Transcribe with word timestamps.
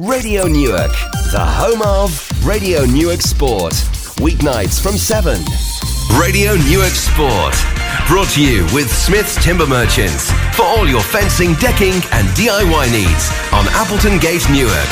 Radio 0.00 0.48
Newark, 0.48 0.90
the 1.30 1.38
home 1.38 1.80
of 1.82 2.10
Radio 2.44 2.84
Newark 2.84 3.20
Sport. 3.20 3.74
Weeknights 4.18 4.82
from 4.82 4.98
7. 4.98 5.38
Radio 6.18 6.56
Newark 6.66 6.90
Sport. 6.90 7.54
Brought 8.08 8.28
to 8.30 8.42
you 8.42 8.64
with 8.74 8.90
Smith's 8.90 9.40
Timber 9.40 9.68
Merchants 9.68 10.32
for 10.56 10.64
all 10.64 10.88
your 10.88 11.00
fencing, 11.00 11.54
decking, 11.60 11.94
and 12.10 12.26
DIY 12.34 12.90
needs 12.90 13.30
on 13.52 13.68
Appleton 13.70 14.18
Gate, 14.18 14.44
Newark. 14.50 14.88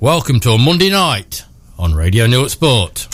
Welcome 0.00 0.40
to 0.40 0.50
a 0.50 0.58
Monday 0.58 0.90
night 0.90 1.44
on 1.78 1.94
Radio 1.94 2.26
Newark 2.26 2.50
Sport. 2.50 3.08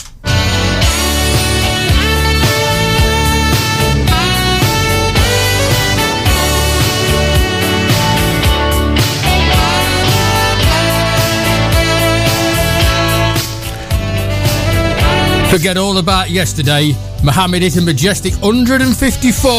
Forget 15.53 15.77
all 15.77 15.99
about 15.99 16.31
yesterday. 16.31 16.93
Mohammed 17.23 17.61
hit 17.61 17.77
a 17.77 17.81
majestic 17.81 18.33
154, 18.41 19.51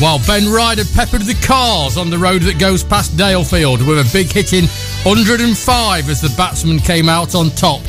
while 0.00 0.18
Ben 0.26 0.50
Ryder 0.50 0.84
peppered 0.94 1.22
the 1.22 1.38
cars 1.46 1.98
on 1.98 2.08
the 2.08 2.16
road 2.16 2.42
that 2.42 2.58
goes 2.58 2.82
past 2.82 3.18
Dalefield 3.18 3.86
with 3.86 3.98
a 3.98 4.10
big 4.12 4.32
hitting 4.32 4.64
105 5.04 6.08
as 6.08 6.20
the 6.22 6.34
batsman 6.36 6.78
came 6.78 7.08
out 7.08 7.34
on 7.34 7.50
top 7.50 7.82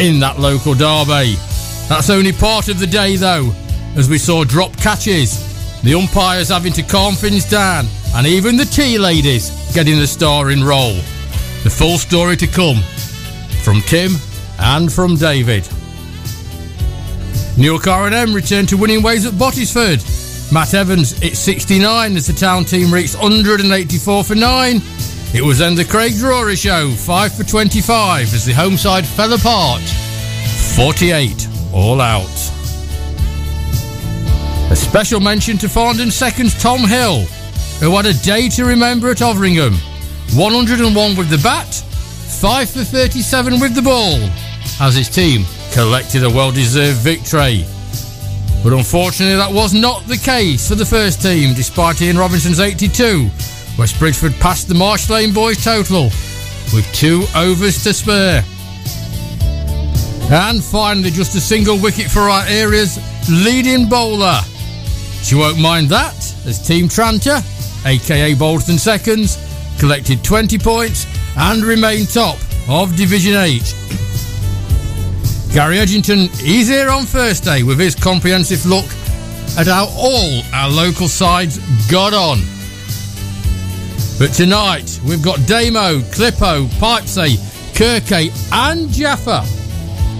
in 0.00 0.18
that 0.20 0.38
local 0.38 0.72
derby. 0.72 1.36
That's 1.88 2.08
only 2.08 2.32
part 2.32 2.68
of 2.68 2.78
the 2.78 2.86
day 2.86 3.16
though, 3.16 3.52
as 3.94 4.08
we 4.08 4.16
saw 4.16 4.44
drop 4.44 4.74
catches, 4.78 5.82
the 5.82 5.94
umpires 5.94 6.48
having 6.48 6.72
to 6.72 6.82
calm 6.82 7.14
things 7.14 7.48
down, 7.48 7.84
and 8.14 8.26
even 8.26 8.56
the 8.56 8.64
tea 8.64 8.96
ladies 8.96 9.50
getting 9.74 9.98
the 9.98 10.06
starring 10.06 10.64
role. 10.64 10.96
The 11.62 11.70
full 11.70 11.98
story 11.98 12.36
to 12.38 12.46
come 12.46 12.78
from 13.62 13.82
Tim 13.82 14.12
and 14.58 14.90
from 14.90 15.16
David. 15.16 15.68
Newark 17.58 17.86
R&M 17.86 18.32
returned 18.32 18.70
to 18.70 18.78
winning 18.78 19.02
ways 19.02 19.26
at 19.26 19.34
Bottesford. 19.34 20.23
Matt 20.52 20.74
Evans 20.74 21.20
it's 21.22 21.38
69 21.38 22.16
as 22.16 22.26
the 22.26 22.32
town 22.32 22.64
team 22.64 22.92
reached 22.92 23.14
184 23.14 24.24
for 24.24 24.34
9. 24.34 24.80
It 25.34 25.42
was 25.42 25.58
then 25.58 25.74
the 25.74 25.84
Craig 25.84 26.14
Drury 26.14 26.54
show, 26.54 26.90
5 26.90 27.34
for 27.34 27.44
25 27.44 28.32
as 28.32 28.44
the 28.44 28.52
home 28.52 28.76
side 28.76 29.06
fell 29.06 29.32
apart. 29.32 29.82
48 30.76 31.48
all 31.72 32.00
out. 32.00 32.28
A 34.70 34.76
special 34.76 35.20
mention 35.20 35.58
to 35.58 35.66
Farndon 35.66 36.12
Seconds 36.12 36.60
Tom 36.60 36.80
Hill, 36.80 37.22
who 37.80 37.96
had 37.96 38.06
a 38.06 38.14
day 38.14 38.48
to 38.50 38.64
remember 38.64 39.10
at 39.10 39.18
Overingham. 39.18 39.74
101 40.36 41.16
with 41.16 41.30
the 41.30 41.38
bat, 41.38 41.74
5 41.74 42.70
for 42.70 42.84
37 42.84 43.60
with 43.60 43.74
the 43.74 43.82
ball, 43.82 44.18
as 44.80 44.94
his 44.94 45.08
team 45.08 45.44
collected 45.72 46.24
a 46.24 46.30
well 46.30 46.50
deserved 46.50 46.98
victory. 46.98 47.64
But 48.64 48.72
unfortunately, 48.72 49.36
that 49.36 49.52
was 49.52 49.74
not 49.74 50.06
the 50.06 50.16
case 50.16 50.66
for 50.70 50.74
the 50.74 50.86
first 50.86 51.20
team, 51.20 51.52
despite 51.52 52.00
Ian 52.00 52.16
Robinson's 52.16 52.60
82. 52.60 53.28
West 53.78 53.98
Bridgford 53.98 54.32
passed 54.40 54.68
the 54.68 54.74
Marsh 54.74 55.10
Lane 55.10 55.34
boys 55.34 55.62
total 55.62 56.04
with 56.72 56.90
two 56.94 57.24
overs 57.36 57.84
to 57.84 57.92
spare. 57.92 58.42
And 60.32 60.64
finally, 60.64 61.10
just 61.10 61.34
a 61.34 61.40
single 61.40 61.78
wicket 61.78 62.10
for 62.10 62.20
our 62.20 62.46
area's 62.46 62.98
leading 63.28 63.86
bowler. 63.86 64.40
She 65.22 65.34
won't 65.34 65.60
mind 65.60 65.90
that, 65.90 66.16
as 66.46 66.66
Team 66.66 66.88
Tranter, 66.88 67.42
aka 67.84 68.32
Bolton 68.32 68.78
Seconds, 68.78 69.36
collected 69.78 70.24
20 70.24 70.58
points 70.58 71.06
and 71.36 71.62
remained 71.62 72.10
top 72.10 72.38
of 72.70 72.96
Division 72.96 73.34
8. 73.34 73.60
Gary 75.54 75.76
Edgington 75.76 76.24
is 76.44 76.66
here 76.66 76.90
on 76.90 77.04
Thursday 77.04 77.62
with 77.62 77.78
his 77.78 77.94
comprehensive 77.94 78.66
look 78.66 78.86
at 79.56 79.68
how 79.68 79.86
all 79.96 80.42
our 80.52 80.68
local 80.68 81.06
sides 81.06 81.58
got 81.88 82.12
on. 82.12 82.40
But 84.18 84.34
tonight 84.34 84.98
we've 85.06 85.22
got 85.22 85.38
Damo, 85.46 86.00
Clippo, 86.10 86.66
Pipesay, 86.80 87.36
Kirke, 87.72 88.32
and 88.52 88.88
Jaffa 88.88 89.44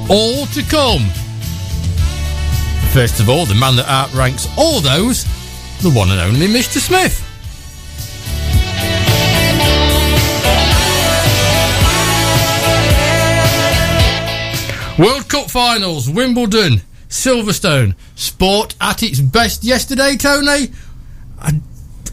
all 0.09 0.47
to 0.47 0.63
come. 0.71 1.03
First 2.93 3.19
of 3.19 3.29
all, 3.29 3.45
the 3.45 3.57
man 3.57 3.75
that 3.75 3.89
outranks 3.89 4.47
all 4.57 4.81
those, 4.81 5.25
the 5.83 5.91
one 5.91 6.13
and 6.13 6.21
only 6.21 6.47
Mr. 6.47 6.79
Smith. 6.79 7.24
World 14.99 15.29
Cup 15.29 15.51
finals, 15.51 16.09
Wimbledon, 16.09 16.81
Silverstone, 17.09 17.97
sport 18.15 18.77
at 18.81 19.03
its 19.03 19.19
best 19.21 19.65
yesterday, 19.65 20.17
Tony. 20.17 20.69
I 21.41 21.61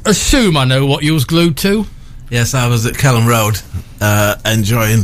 assume 0.06 0.58
I 0.58 0.66
know 0.66 0.88
what 0.88 1.03
you 1.03 1.14
was 1.14 1.25
glued 1.25 1.58
to. 1.58 1.86
Yes, 2.31 2.56
I 2.56 2.68
was 2.68 2.86
at 2.88 2.96
Kelham 2.96 3.28
Road 3.28 3.59
uh, 4.02 4.36
enjoying 4.46 5.03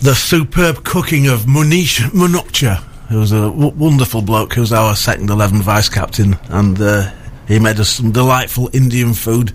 the 0.00 0.14
superb 0.14 0.84
cooking 0.84 1.26
of 1.26 1.40
Munish 1.46 1.98
Munokcha, 2.10 2.76
who 3.08 3.18
was 3.18 3.32
a 3.32 3.40
w- 3.40 3.70
wonderful 3.70 4.22
bloke, 4.22 4.52
who 4.54 4.60
was 4.60 4.72
our 4.72 4.94
second 4.94 5.30
11 5.30 5.62
vice 5.62 5.88
captain, 5.88 6.36
and 6.48 6.80
uh, 6.80 7.10
he 7.48 7.58
made 7.58 7.80
us 7.80 7.88
some 7.88 8.12
delightful 8.12 8.70
Indian 8.72 9.14
food, 9.14 9.52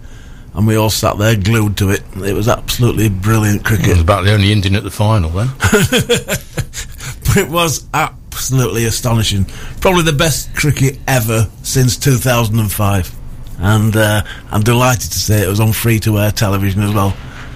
and 0.55 0.67
we 0.67 0.75
all 0.75 0.89
sat 0.89 1.17
there 1.17 1.37
glued 1.37 1.77
to 1.77 1.89
it. 1.89 2.03
It 2.17 2.33
was 2.33 2.49
absolutely 2.49 3.07
brilliant 3.07 3.63
cricket. 3.63 3.87
It 3.87 3.91
was 3.91 4.01
about 4.01 4.25
the 4.25 4.33
only 4.33 4.51
Indian 4.51 4.75
at 4.75 4.83
the 4.83 4.91
final 4.91 5.29
then. 5.29 5.47
but 7.25 7.37
it 7.37 7.49
was 7.49 7.87
absolutely 7.93 8.85
astonishing. 8.85 9.45
Probably 9.81 10.03
the 10.03 10.13
best 10.13 10.53
cricket 10.55 10.99
ever 11.07 11.49
since 11.63 11.97
2005. 11.97 13.15
And 13.59 13.95
uh, 13.95 14.23
I'm 14.51 14.61
delighted 14.61 15.11
to 15.11 15.19
say 15.19 15.43
it 15.43 15.47
was 15.47 15.59
on 15.59 15.73
free 15.73 15.99
to 16.01 16.19
air 16.19 16.31
television 16.31 16.83
as 16.83 16.93
well. 16.93 17.15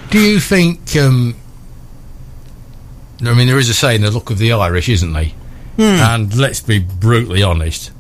Do 0.09 0.19
you 0.19 0.40
think? 0.40 0.95
Um, 0.95 1.35
I 3.23 3.34
mean, 3.35 3.47
there 3.47 3.59
is 3.59 3.69
a 3.69 3.73
saying, 3.73 4.01
"The 4.01 4.09
look 4.09 4.31
of 4.31 4.40
the 4.40 4.51
Irish," 4.53 4.90
isn't 4.90 5.13
they? 5.13 5.34
Hmm. 5.75 5.81
And 5.81 6.38
let's 6.38 6.59
be 6.59 6.79
brutally 6.79 7.44
honest, 7.44 7.91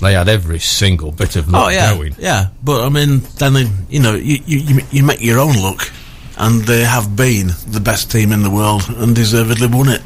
they 0.00 0.14
had 0.14 0.28
every 0.28 0.58
single 0.58 1.12
bit 1.12 1.36
of 1.36 1.48
luck 1.48 1.66
oh 1.66 1.68
yeah, 1.68 1.94
going. 1.94 2.14
yeah. 2.18 2.48
But 2.62 2.84
I 2.84 2.88
mean, 2.88 3.18
then 3.38 3.52
they, 3.52 3.66
you 3.88 4.00
know, 4.00 4.14
you, 4.14 4.38
you 4.46 4.58
you 4.58 4.80
you 4.90 5.02
make 5.04 5.22
your 5.22 5.38
own 5.38 5.54
look, 5.54 5.92
and 6.38 6.62
they 6.62 6.84
have 6.84 7.14
been 7.14 7.48
the 7.68 7.80
best 7.80 8.10
team 8.10 8.32
in 8.32 8.42
the 8.42 8.50
world 8.50 8.82
and 8.88 9.14
deservedly 9.14 9.68
won 9.68 9.88
it. 9.88 10.02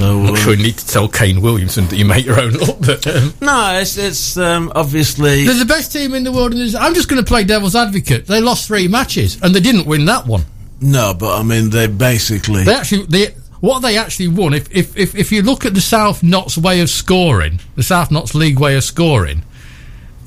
So 0.00 0.06
I'm 0.06 0.22
not 0.24 0.32
uh, 0.32 0.36
sure 0.36 0.54
you 0.54 0.62
need 0.62 0.78
to 0.78 0.86
tell 0.86 1.08
Kane 1.08 1.42
Williamson 1.42 1.86
that 1.88 1.96
you 1.96 2.06
make 2.06 2.24
your 2.24 2.40
own 2.40 2.54
luck, 2.54 2.76
but 2.80 3.06
um, 3.06 3.34
no, 3.42 3.78
it's 3.78 3.98
it's 3.98 4.36
um, 4.38 4.72
obviously 4.74 5.44
they're 5.44 5.54
the 5.54 5.66
best 5.66 5.92
team 5.92 6.14
in 6.14 6.24
the 6.24 6.32
world. 6.32 6.54
And 6.54 6.74
I'm 6.76 6.94
just 6.94 7.08
going 7.08 7.22
to 7.22 7.28
play 7.28 7.44
devil's 7.44 7.76
advocate. 7.76 8.26
They 8.26 8.40
lost 8.40 8.66
three 8.66 8.88
matches 8.88 9.38
and 9.42 9.54
they 9.54 9.60
didn't 9.60 9.86
win 9.86 10.06
that 10.06 10.26
one. 10.26 10.44
no, 10.80 11.12
but 11.12 11.38
I 11.38 11.42
mean 11.42 11.68
they 11.68 11.86
basically 11.86 12.64
They 12.64 12.74
actually, 12.74 13.04
they 13.06 13.34
what 13.60 13.80
they 13.80 13.98
actually 13.98 14.28
won. 14.28 14.54
If 14.54 14.74
if 14.74 14.96
if, 14.96 15.14
if 15.14 15.32
you 15.32 15.42
look 15.42 15.66
at 15.66 15.74
the 15.74 15.82
South 15.82 16.22
Notts 16.22 16.56
way 16.56 16.80
of 16.80 16.88
scoring, 16.88 17.60
the 17.76 17.82
South 17.82 18.10
Notts 18.10 18.34
League 18.34 18.58
way 18.58 18.76
of 18.76 18.84
scoring, 18.84 19.42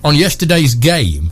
on 0.04 0.16
yesterday's 0.16 0.76
game, 0.76 1.32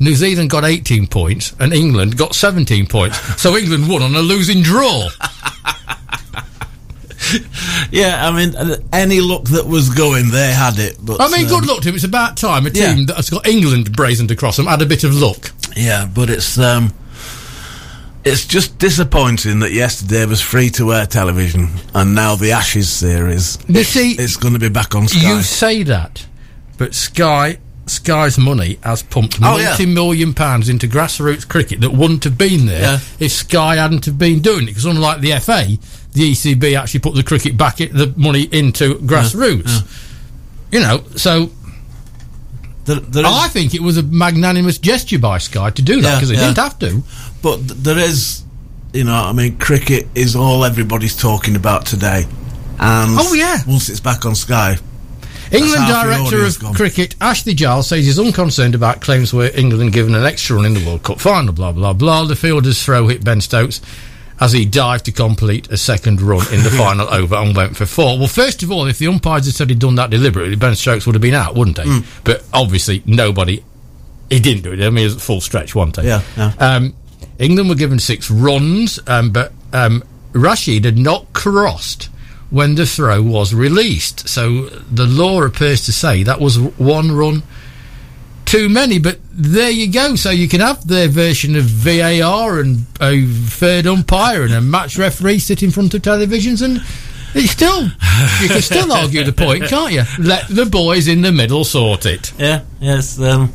New 0.00 0.16
Zealand 0.16 0.50
got 0.50 0.64
18 0.64 1.06
points 1.06 1.54
and 1.60 1.72
England 1.72 2.16
got 2.18 2.34
17 2.34 2.86
points. 2.88 3.18
so 3.40 3.56
England 3.56 3.88
won 3.88 4.02
on 4.02 4.16
a 4.16 4.20
losing 4.20 4.62
draw. 4.62 5.08
yeah. 7.90 8.28
I 8.28 8.32
mean, 8.36 8.54
uh, 8.56 8.76
any 8.92 9.20
luck 9.20 9.44
that 9.44 9.66
was 9.66 9.90
going, 9.90 10.30
they 10.30 10.52
had 10.52 10.78
it. 10.78 10.96
But 11.00 11.20
I 11.20 11.28
mean, 11.28 11.44
um, 11.46 11.48
good 11.60 11.66
luck 11.66 11.82
to 11.82 11.88
him. 11.88 11.94
It's 11.94 12.04
about 12.04 12.36
time 12.36 12.66
a 12.66 12.70
Yeah. 12.70 12.94
team 12.94 13.06
that 13.06 13.16
has 13.16 13.30
got 13.30 13.46
England 13.46 13.92
brazened 13.96 14.30
across 14.30 14.56
them 14.56 14.66
had 14.66 14.82
a 14.82 14.86
bit 14.86 15.04
of 15.04 15.14
luck. 15.14 15.52
Yeah, 15.76 16.06
but 16.12 16.30
it's 16.30 16.58
um, 16.58 16.92
it's 18.24 18.46
just 18.46 18.78
disappointing 18.78 19.60
that 19.60 19.72
yesterday 19.72 20.26
was 20.26 20.40
free 20.40 20.68
to 20.70 20.92
air 20.92 21.06
television, 21.06 21.68
and 21.94 22.14
now 22.14 22.34
the 22.36 22.52
Ashes 22.52 22.90
series. 22.90 23.58
You 23.68 23.82
see, 23.84 24.12
It's 24.12 24.36
going 24.36 24.54
to 24.54 24.60
be 24.60 24.68
back 24.68 24.94
on 24.94 25.08
Sky. 25.08 25.36
You 25.36 25.42
say 25.42 25.82
that, 25.84 26.26
but 26.76 26.94
Sky 26.94 27.58
Sky's 27.86 28.38
money 28.38 28.78
has 28.84 29.02
pumped 29.02 29.38
Oh, 29.42 29.58
multi-million 29.58 30.32
pounds 30.32 30.68
into 30.68 30.86
grassroots 30.86 31.48
cricket 31.48 31.80
that 31.80 31.90
wouldn't 31.90 32.22
have 32.22 32.38
been 32.38 32.66
there 32.66 32.80
Yeah. 32.82 32.98
if 33.18 33.32
Sky 33.32 33.76
hadn't 33.76 34.04
have 34.04 34.16
been 34.16 34.38
doing 34.40 34.62
it. 34.64 34.66
Because 34.66 34.84
unlike 34.84 35.20
the 35.20 35.32
FA, 35.40 35.66
the 36.12 36.32
ECB 36.32 36.76
actually 36.78 37.00
put 37.00 37.14
the 37.14 37.22
cricket 37.22 37.56
back, 37.56 37.76
the 37.76 38.12
money 38.16 38.42
into 38.50 38.94
grassroots. 38.96 40.06
You 40.72 40.80
know, 40.80 41.02
so 41.16 41.50
There, 42.84 43.24
I 43.26 43.48
think 43.48 43.74
it 43.74 43.80
was 43.82 43.98
a 43.98 44.02
magnanimous 44.02 44.78
gesture 44.78 45.18
by 45.18 45.38
Sky 45.38 45.70
to 45.70 45.82
do 45.82 46.00
that 46.00 46.08
Yeah, 46.08 46.14
because 46.16 46.28
they 46.30 46.34
yeah. 46.36 46.46
didn't 46.46 46.58
have 46.58 46.78
to. 46.80 47.02
but 47.42 47.58
there 47.68 47.98
is 47.98 48.42
You 48.92 49.04
know, 49.04 49.12
I 49.14 49.32
mean, 49.32 49.58
cricket 49.58 50.08
is 50.14 50.34
all 50.34 50.64
everybody's 50.64 51.16
talking 51.16 51.54
about 51.56 51.86
today. 51.86 52.26
And 52.80 53.16
Oh, 53.18 53.34
yeah. 53.34 53.58
once 53.66 53.88
it's 53.88 54.00
back 54.00 54.24
on 54.26 54.34
Sky, 54.34 54.78
England 55.52 55.86
director 55.88 56.44
of 56.44 56.58
gone. 56.60 56.74
cricket 56.74 57.14
Ashley 57.20 57.54
Giles 57.54 57.86
says 57.88 58.04
he's 58.06 58.18
unconcerned 58.18 58.74
about 58.74 59.00
claims 59.00 59.32
where 59.34 59.50
England 59.56 59.92
given 59.92 60.14
an 60.14 60.24
extra 60.24 60.56
run 60.56 60.64
in 60.66 60.74
the 60.74 60.84
World 60.86 61.02
Cup 61.02 61.20
final. 61.20 61.52
Blah 61.52 61.72
blah 61.72 61.92
blah. 61.92 62.24
The 62.24 62.34
fielder's 62.36 62.82
throw 62.82 63.06
hit 63.08 63.22
Ben 63.24 63.40
Stokes 63.40 63.80
as 64.40 64.52
he 64.52 64.64
dived 64.64 65.04
to 65.04 65.12
complete 65.12 65.70
a 65.70 65.76
second 65.76 66.20
run 66.20 66.46
in 66.52 66.64
the 66.64 66.70
final 66.76 67.06
over 67.12 67.34
and 67.36 67.54
went 67.54 67.76
for 67.76 67.86
four. 67.86 68.18
Well, 68.18 68.26
first 68.26 68.62
of 68.62 68.72
all, 68.72 68.86
if 68.86 68.98
the 68.98 69.06
umpires 69.06 69.44
had 69.44 69.54
said 69.54 69.68
he'd 69.68 69.78
done 69.78 69.96
that 69.96 70.10
deliberately, 70.10 70.56
Ben 70.56 70.74
Stokes 70.74 71.06
would 71.06 71.14
have 71.14 71.22
been 71.22 71.34
out, 71.34 71.54
wouldn't 71.54 71.78
he? 71.78 71.84
Mm. 71.84 72.04
But 72.24 72.42
obviously, 72.52 73.02
nobody. 73.04 73.62
He 74.30 74.40
didn't 74.40 74.62
do 74.62 74.72
it. 74.72 74.80
I 74.80 74.90
mean, 74.90 75.04
it 75.04 75.08
was 75.08 75.16
a 75.16 75.20
full 75.20 75.40
stretch, 75.40 75.74
wasn't 75.74 75.96
he? 75.96 76.06
Yeah, 76.06 76.22
yeah. 76.36 76.52
Um, 76.58 76.94
England 77.38 77.68
were 77.68 77.74
given 77.74 77.98
six 77.98 78.30
runs, 78.30 78.98
um, 79.06 79.30
but 79.30 79.52
um, 79.72 80.02
Rashid 80.32 80.84
had 80.84 80.96
not 80.96 81.32
crossed 81.32 82.08
when 82.50 82.74
the 82.74 82.86
throw 82.86 83.22
was 83.22 83.54
released. 83.54 84.28
So 84.28 84.66
the 84.66 85.06
law 85.06 85.42
appears 85.42 85.84
to 85.86 85.92
say 85.92 86.22
that 86.22 86.40
was 86.40 86.58
one 86.58 87.12
run 87.12 87.42
too 88.50 88.68
many. 88.68 88.98
But 88.98 89.18
there 89.32 89.70
you 89.70 89.90
go. 89.90 90.16
So 90.16 90.30
you 90.30 90.48
can 90.48 90.60
have 90.60 90.86
their 90.86 91.08
version 91.08 91.54
of 91.56 91.64
VAR 91.64 92.58
and 92.58 92.84
a 93.00 93.24
third 93.24 93.86
umpire 93.86 94.42
and 94.42 94.52
a 94.52 94.60
match 94.60 94.98
referee 94.98 95.38
sit 95.38 95.62
in 95.62 95.70
front 95.70 95.94
of 95.94 96.02
televisions 96.02 96.62
and. 96.62 96.82
It's 97.32 97.52
still, 97.52 97.84
you 97.84 98.48
can 98.48 98.60
still 98.60 98.92
argue 98.92 99.22
the 99.22 99.32
point, 99.32 99.62
can't 99.66 99.92
you? 99.92 100.02
Let 100.18 100.48
the 100.48 100.66
boys 100.66 101.06
in 101.06 101.20
the 101.22 101.30
middle 101.30 101.62
sort 101.62 102.04
it. 102.04 102.32
Yeah, 102.40 102.64
yes. 102.80 103.20
Um, 103.20 103.54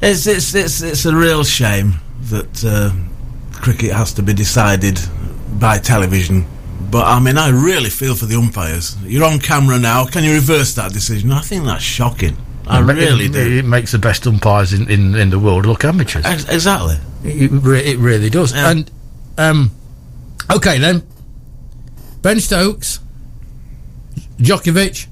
it's 0.00 0.26
it's 0.26 0.54
it's 0.54 0.80
it's 0.80 1.04
a 1.04 1.14
real 1.14 1.44
shame 1.44 1.96
that 2.30 2.64
uh, 2.64 2.90
cricket 3.52 3.92
has 3.92 4.14
to 4.14 4.22
be 4.22 4.32
decided 4.32 4.98
by 5.60 5.76
television. 5.76 6.46
But 6.90 7.04
I 7.06 7.20
mean, 7.20 7.36
I 7.36 7.50
really 7.50 7.90
feel 7.90 8.14
for 8.14 8.24
the 8.24 8.36
umpires. 8.36 8.96
You're 9.02 9.24
on 9.24 9.40
camera 9.40 9.78
now. 9.78 10.06
Can 10.06 10.24
you 10.24 10.32
reverse 10.32 10.74
that 10.76 10.90
decision? 10.94 11.30
I 11.32 11.40
think 11.42 11.66
that's 11.66 11.84
shocking. 11.84 12.38
I 12.68 12.80
really 12.80 13.26
it, 13.26 13.32
do. 13.32 13.58
It 13.58 13.64
makes 13.64 13.92
the 13.92 13.98
best 13.98 14.26
umpires 14.26 14.72
in, 14.72 14.90
in, 14.90 15.14
in 15.14 15.30
the 15.30 15.38
world 15.38 15.66
look 15.66 15.84
amateurs. 15.84 16.24
Ex- 16.24 16.48
Exactly. 16.48 16.96
It, 17.24 17.50
re- 17.50 17.80
it 17.84 17.98
really 17.98 18.30
does. 18.30 18.52
Yeah. 18.54 18.70
And 18.70 18.90
um, 19.38 19.70
okay 20.50 20.78
then, 20.78 21.06
Ben 22.22 22.40
Stokes, 22.40 23.00
Djokovic, 24.38 25.06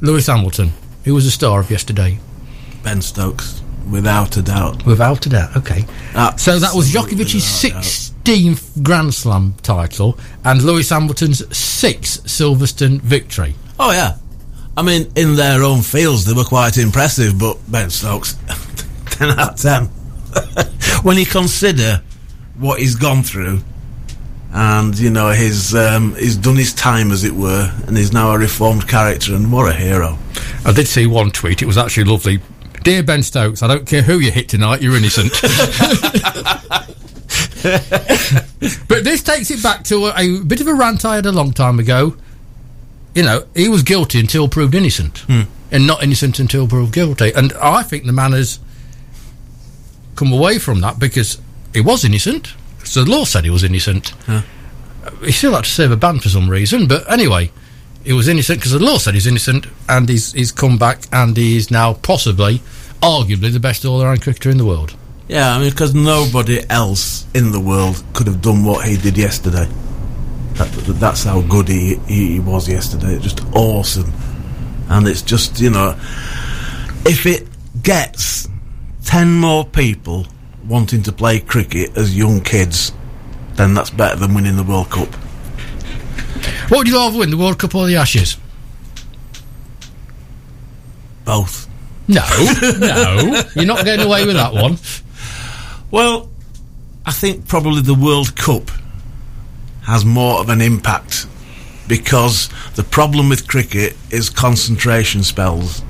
Lewis 0.00 0.26
Hamilton, 0.26 0.72
who 1.04 1.14
was 1.14 1.24
the 1.24 1.30
star 1.30 1.60
of 1.60 1.70
yesterday, 1.70 2.18
Ben 2.82 3.02
Stokes, 3.02 3.62
without 3.90 4.36
a 4.36 4.42
doubt. 4.42 4.84
without 4.86 5.26
a 5.26 5.28
doubt. 5.28 5.56
Okay, 5.56 5.84
so 6.36 6.58
that 6.58 6.74
was 6.74 6.94
Absolutely 6.94 7.24
Djokovic's 7.24 7.34
without 7.34 7.64
a 7.64 7.74
doubt. 7.74 7.84
sixteenth 7.84 8.82
Grand 8.82 9.14
Slam 9.14 9.54
title 9.62 10.18
and 10.44 10.62
Lewis 10.62 10.90
Hamilton's 10.90 11.56
sixth 11.56 12.24
Silverstone 12.24 13.00
victory. 13.00 13.54
Oh 13.78 13.92
yeah. 13.92 14.16
I 14.78 14.82
mean, 14.82 15.10
in 15.16 15.34
their 15.34 15.64
own 15.64 15.82
fields, 15.82 16.24
they 16.24 16.32
were 16.32 16.44
quite 16.44 16.78
impressive. 16.78 17.36
But 17.36 17.58
Ben 17.68 17.90
Stokes, 17.90 18.36
ten 19.06 19.30
out 19.30 19.54
of 19.54 19.56
ten. 19.56 19.86
when 21.02 21.16
you 21.16 21.26
consider 21.26 22.00
what 22.56 22.78
he's 22.78 22.94
gone 22.94 23.24
through, 23.24 23.60
and 24.52 24.96
you 24.96 25.10
know 25.10 25.30
his 25.30 25.74
um, 25.74 26.14
he's 26.14 26.36
done 26.36 26.54
his 26.54 26.72
time, 26.72 27.10
as 27.10 27.24
it 27.24 27.32
were, 27.32 27.74
and 27.88 27.96
he's 27.96 28.12
now 28.12 28.30
a 28.30 28.38
reformed 28.38 28.86
character, 28.86 29.34
and 29.34 29.52
what 29.52 29.68
a 29.68 29.74
hero. 29.74 30.16
I 30.64 30.70
did 30.72 30.86
see 30.86 31.08
one 31.08 31.32
tweet. 31.32 31.60
It 31.60 31.66
was 31.66 31.76
actually 31.76 32.04
lovely. 32.04 32.38
Dear 32.84 33.02
Ben 33.02 33.24
Stokes, 33.24 33.64
I 33.64 33.66
don't 33.66 33.84
care 33.84 34.02
who 34.02 34.20
you 34.20 34.30
hit 34.30 34.48
tonight, 34.48 34.80
you're 34.80 34.96
innocent. 34.96 35.32
but 38.86 39.02
this 39.02 39.24
takes 39.24 39.50
it 39.50 39.60
back 39.60 39.82
to 39.84 40.06
a, 40.06 40.38
a 40.38 40.44
bit 40.44 40.60
of 40.60 40.68
a 40.68 40.74
rant 40.74 41.04
I 41.04 41.16
had 41.16 41.26
a 41.26 41.32
long 41.32 41.50
time 41.50 41.80
ago. 41.80 42.14
You 43.18 43.24
know, 43.24 43.44
he 43.52 43.68
was 43.68 43.82
guilty 43.82 44.20
until 44.20 44.46
proved 44.46 44.76
innocent, 44.76 45.18
hmm. 45.26 45.40
and 45.72 45.88
not 45.88 46.04
innocent 46.04 46.38
until 46.38 46.68
proved 46.68 46.94
guilty. 46.94 47.32
And 47.34 47.52
I 47.54 47.82
think 47.82 48.04
the 48.04 48.12
man 48.12 48.30
has 48.30 48.60
come 50.14 50.32
away 50.32 50.60
from 50.60 50.82
that 50.82 51.00
because 51.00 51.40
he 51.74 51.80
was 51.80 52.04
innocent. 52.04 52.54
So 52.84 53.02
the 53.02 53.10
law 53.10 53.24
said 53.24 53.42
he 53.42 53.50
was 53.50 53.64
innocent. 53.64 54.12
He 55.24 55.32
still 55.32 55.56
had 55.56 55.64
to 55.64 55.70
serve 55.70 55.90
a 55.90 55.96
ban 55.96 56.20
for 56.20 56.28
some 56.28 56.48
reason, 56.48 56.86
but 56.86 57.10
anyway, 57.10 57.50
he 58.04 58.12
was 58.12 58.28
innocent 58.28 58.60
because 58.60 58.70
the 58.70 58.78
law 58.78 58.98
said 58.98 59.14
he's 59.14 59.26
innocent, 59.26 59.66
and 59.88 60.08
he's 60.08 60.30
he's 60.32 60.52
come 60.52 60.78
back 60.78 61.02
and 61.12 61.36
he's 61.36 61.72
now 61.72 61.94
possibly, 61.94 62.60
arguably, 63.02 63.52
the 63.52 63.58
best 63.58 63.84
all-round 63.84 64.22
cricketer 64.22 64.48
in 64.48 64.58
the 64.58 64.64
world. 64.64 64.94
Yeah, 65.26 65.56
I 65.56 65.58
mean, 65.58 65.70
because 65.70 65.92
nobody 65.92 66.64
else 66.70 67.26
in 67.34 67.50
the 67.50 67.58
world 67.58 68.00
could 68.14 68.28
have 68.28 68.40
done 68.40 68.64
what 68.64 68.86
he 68.86 68.96
did 68.96 69.18
yesterday. 69.18 69.68
That, 70.58 70.72
that's 70.98 71.24
how 71.24 71.40
good 71.42 71.68
he, 71.68 71.94
he 72.08 72.40
was 72.40 72.68
yesterday. 72.68 73.18
Just 73.20 73.40
awesome. 73.54 74.12
And 74.88 75.06
it's 75.06 75.22
just, 75.22 75.60
you 75.60 75.70
know, 75.70 75.90
if 77.06 77.26
it 77.26 77.46
gets 77.82 78.48
10 79.04 79.34
more 79.34 79.64
people 79.64 80.26
wanting 80.66 81.02
to 81.04 81.12
play 81.12 81.40
cricket 81.40 81.96
as 81.96 82.16
young 82.16 82.40
kids, 82.40 82.92
then 83.54 83.74
that's 83.74 83.90
better 83.90 84.16
than 84.16 84.34
winning 84.34 84.56
the 84.56 84.64
World 84.64 84.90
Cup. 84.90 85.08
What 86.68 86.78
would 86.78 86.88
you 86.88 86.96
rather 86.96 87.18
win, 87.18 87.30
the 87.30 87.36
World 87.36 87.58
Cup 87.58 87.74
or 87.74 87.86
the 87.86 87.96
Ashes? 87.96 88.36
Both. 91.24 91.68
No, 92.08 92.22
no, 92.78 93.42
you're 93.54 93.66
not 93.66 93.84
getting 93.84 94.06
away 94.06 94.24
with 94.24 94.36
that 94.36 94.54
one. 94.54 94.78
Well, 95.90 96.30
I 97.04 97.12
think 97.12 97.46
probably 97.46 97.82
the 97.82 97.94
World 97.94 98.34
Cup 98.34 98.70
has 99.88 100.04
more 100.04 100.38
of 100.38 100.50
an 100.50 100.60
impact 100.60 101.26
because 101.88 102.48
the 102.76 102.84
problem 102.84 103.30
with 103.30 103.48
cricket 103.48 103.96
is 104.10 104.28
concentration 104.28 105.22
spells, 105.22 105.82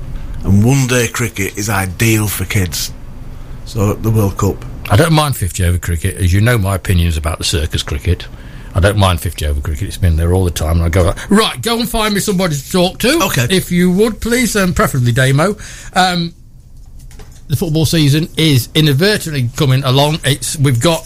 and 0.45 0.63
one 0.63 0.87
day 0.87 1.07
cricket 1.09 1.57
is 1.57 1.69
ideal 1.69 2.27
for 2.27 2.45
kids. 2.45 2.93
So, 3.65 3.93
the 3.93 4.09
World 4.09 4.37
Cup. 4.37 4.65
I 4.89 4.95
don't 4.95 5.13
mind 5.13 5.35
50 5.35 5.65
over 5.65 5.77
cricket, 5.77 6.15
as 6.15 6.33
you 6.33 6.39
know 6.41 6.57
my 6.57 6.75
opinions 6.75 7.17
about 7.17 7.37
the 7.37 7.43
circus 7.43 7.83
cricket. 7.83 8.25
I 8.73 8.79
don't 8.79 8.97
mind 8.97 9.19
50 9.19 9.45
over 9.47 9.59
cricket. 9.59 9.89
It's 9.89 9.97
been 9.97 10.15
there 10.15 10.33
all 10.33 10.45
the 10.45 10.51
time. 10.51 10.77
And 10.77 10.85
I 10.85 10.89
go, 10.89 11.13
right, 11.29 11.61
go 11.61 11.77
and 11.79 11.89
find 11.89 12.13
me 12.13 12.21
somebody 12.21 12.55
to 12.55 12.71
talk 12.71 12.99
to. 12.99 13.19
Okay. 13.25 13.47
If 13.49 13.71
you 13.71 13.91
would, 13.91 14.21
please, 14.21 14.55
um, 14.55 14.73
preferably 14.73 15.11
Damo. 15.11 15.57
Um, 15.93 16.33
the 17.47 17.55
football 17.55 17.85
season 17.85 18.29
is 18.37 18.69
inadvertently 18.73 19.49
coming 19.55 19.83
along. 19.83 20.19
It's 20.23 20.57
We've 20.57 20.79
got, 20.79 21.01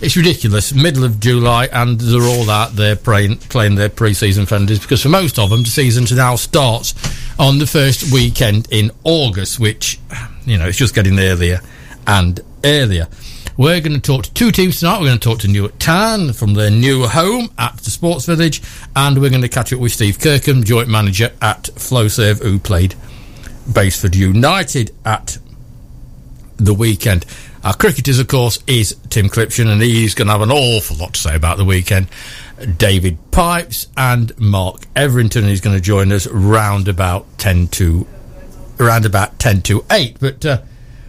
it's 0.00 0.16
ridiculous, 0.16 0.74
middle 0.74 1.04
of 1.04 1.20
July, 1.20 1.66
and 1.66 2.00
they're 2.00 2.22
all 2.22 2.50
out 2.50 2.76
there 2.76 2.96
playing, 2.96 3.36
playing 3.36 3.76
their 3.76 3.88
pre 3.88 4.14
season 4.14 4.46
friendlies 4.46 4.80
because 4.80 5.02
for 5.02 5.08
most 5.08 5.38
of 5.38 5.50
them, 5.50 5.62
the 5.62 5.68
season 5.68 6.04
now 6.16 6.36
starts 6.36 6.94
on 7.38 7.58
the 7.58 7.66
first 7.66 8.12
weekend 8.12 8.68
in 8.70 8.90
August, 9.04 9.58
which, 9.58 9.98
you 10.44 10.58
know, 10.58 10.66
it's 10.66 10.78
just 10.78 10.94
getting 10.94 11.18
earlier 11.18 11.60
and 12.06 12.40
earlier. 12.64 13.08
We're 13.56 13.80
going 13.80 13.94
to 13.94 14.00
talk 14.00 14.24
to 14.24 14.34
two 14.34 14.50
teams 14.50 14.80
tonight. 14.80 14.98
We're 14.98 15.06
going 15.06 15.18
to 15.20 15.28
talk 15.28 15.38
to 15.40 15.48
Newark 15.48 15.78
Town 15.78 16.32
from 16.32 16.54
their 16.54 16.70
new 16.70 17.06
home 17.06 17.50
at 17.56 17.76
the 17.78 17.90
Sports 17.90 18.26
Village, 18.26 18.60
and 18.96 19.20
we're 19.20 19.30
going 19.30 19.42
to 19.42 19.48
catch 19.48 19.72
up 19.72 19.78
with 19.78 19.92
Steve 19.92 20.18
Kirkham, 20.18 20.64
joint 20.64 20.88
manager 20.88 21.30
at 21.40 21.64
Flowserve, 21.76 22.42
who 22.42 22.58
played 22.58 22.96
Basford 23.72 24.16
United 24.16 24.92
at 25.04 25.38
the 26.56 26.74
weekend. 26.74 27.24
Our 27.64 27.74
cricketers, 27.74 28.18
of 28.18 28.28
course, 28.28 28.58
is 28.66 28.94
Tim 29.08 29.30
Clipshan, 29.30 29.72
and 29.72 29.80
he's 29.80 30.14
going 30.14 30.26
to 30.26 30.32
have 30.32 30.42
an 30.42 30.50
awful 30.50 30.96
lot 30.96 31.14
to 31.14 31.20
say 31.20 31.34
about 31.34 31.56
the 31.56 31.64
weekend. 31.64 32.08
David 32.76 33.16
Pipes 33.30 33.86
and 33.96 34.38
Mark 34.38 34.82
Everington 34.94 35.44
is 35.44 35.62
going 35.62 35.74
to 35.74 35.80
join 35.80 36.12
us 36.12 36.26
round 36.26 36.88
about 36.88 37.26
ten 37.38 37.68
to 37.68 38.06
around 38.78 39.06
about 39.06 39.38
ten 39.38 39.62
to 39.62 39.82
eight. 39.90 40.18
But 40.20 40.44
uh, 40.44 40.60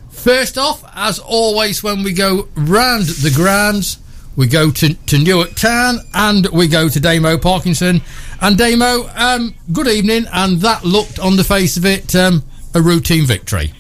first 0.10 0.58
off, 0.58 0.82
as 0.96 1.20
always, 1.20 1.84
when 1.84 2.04
we 2.04 2.14
go 2.14 2.48
round 2.56 3.04
the 3.04 3.34
grounds, 3.36 3.98
we 4.38 4.48
go 4.48 4.72
to, 4.72 4.94
to 4.94 5.18
Newark 5.18 5.56
Town 5.56 6.00
and 6.14 6.48
we 6.48 6.70
go 6.70 6.88
to 6.88 7.00
Damo 7.02 7.38
Parkinson. 7.38 8.02
And 8.40 8.58
Damo, 8.58 9.10
um, 9.14 9.56
good 9.74 9.88
evening, 9.88 10.26
and 10.32 10.62
that 10.62 10.86
looked 10.86 11.20
on 11.20 11.36
the 11.36 11.44
face 11.44 11.76
of 11.76 11.86
it 11.86 12.16
um, 12.16 12.44
a 12.74 12.82
routine 12.82 13.26
victory. 13.26 13.74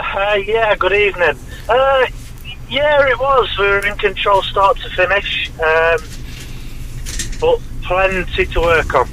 Uh, 0.00 0.38
yeah, 0.46 0.74
good 0.76 0.92
evening. 0.92 1.36
Uh, 1.68 2.06
yeah, 2.68 3.06
it 3.06 3.18
was. 3.18 3.48
We 3.58 3.66
were 3.66 3.86
in 3.86 3.96
control 3.98 4.42
start 4.42 4.78
to 4.78 4.88
finish, 4.90 5.50
um, 5.60 5.98
but 7.40 7.60
plenty 7.82 8.46
to 8.46 8.60
work 8.60 8.94
on. 8.94 9.08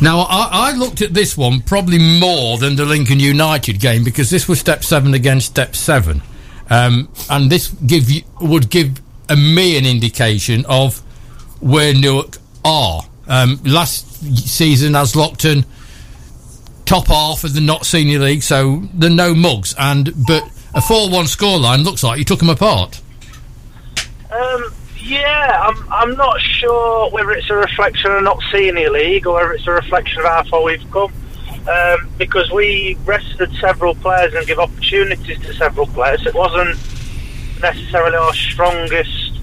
Now, 0.00 0.20
I, 0.20 0.48
I 0.52 0.72
looked 0.72 1.02
at 1.02 1.12
this 1.12 1.36
one 1.36 1.60
probably 1.60 1.98
more 1.98 2.58
than 2.58 2.76
the 2.76 2.84
Lincoln 2.84 3.18
United 3.18 3.80
game 3.80 4.04
because 4.04 4.30
this 4.30 4.46
was 4.46 4.60
step 4.60 4.84
seven 4.84 5.14
against 5.14 5.46
step 5.48 5.74
seven, 5.74 6.22
um, 6.70 7.08
and 7.28 7.50
this 7.50 7.68
give 7.68 8.10
you, 8.10 8.22
would 8.40 8.70
give 8.70 9.00
a, 9.28 9.36
me 9.36 9.76
an 9.76 9.86
indication 9.86 10.64
of 10.66 10.98
where 11.60 11.94
Newark 11.94 12.36
are. 12.64 13.02
Um, 13.28 13.58
last 13.64 14.22
season, 14.46 14.94
as 14.94 15.14
Lockton 15.14 15.64
top 16.86 17.08
half 17.08 17.44
of 17.44 17.52
the 17.52 17.60
Notts 17.60 17.88
Senior 17.88 18.20
League, 18.20 18.42
so 18.42 18.82
the 18.94 19.10
no 19.10 19.34
mugs, 19.34 19.74
and 19.78 20.12
but 20.26 20.42
a 20.74 20.80
four-one 20.80 21.26
scoreline 21.26 21.84
looks 21.84 22.02
like 22.02 22.18
you 22.18 22.24
took 22.24 22.38
them 22.38 22.48
apart. 22.48 23.00
Um, 24.30 24.72
yeah, 24.98 25.60
I'm, 25.62 25.92
I'm 25.92 26.16
not 26.16 26.40
sure 26.40 27.10
whether 27.10 27.32
it's 27.32 27.50
a 27.50 27.54
reflection 27.56 28.10
of 28.10 28.22
Notts 28.22 28.44
Senior 28.52 28.90
League 28.90 29.26
or 29.26 29.34
whether 29.34 29.52
it's 29.52 29.66
a 29.66 29.72
reflection 29.72 30.20
of 30.20 30.26
how 30.26 30.42
far 30.44 30.62
we've 30.62 30.90
come. 30.90 31.12
Um, 31.68 32.08
because 32.16 32.48
we 32.52 32.96
rested 33.04 33.52
several 33.56 33.96
players 33.96 34.34
and 34.34 34.46
give 34.46 34.60
opportunities 34.60 35.40
to 35.40 35.52
several 35.54 35.86
players. 35.88 36.24
It 36.24 36.34
wasn't 36.34 36.78
necessarily 37.60 38.16
our 38.16 38.32
strongest 38.34 39.40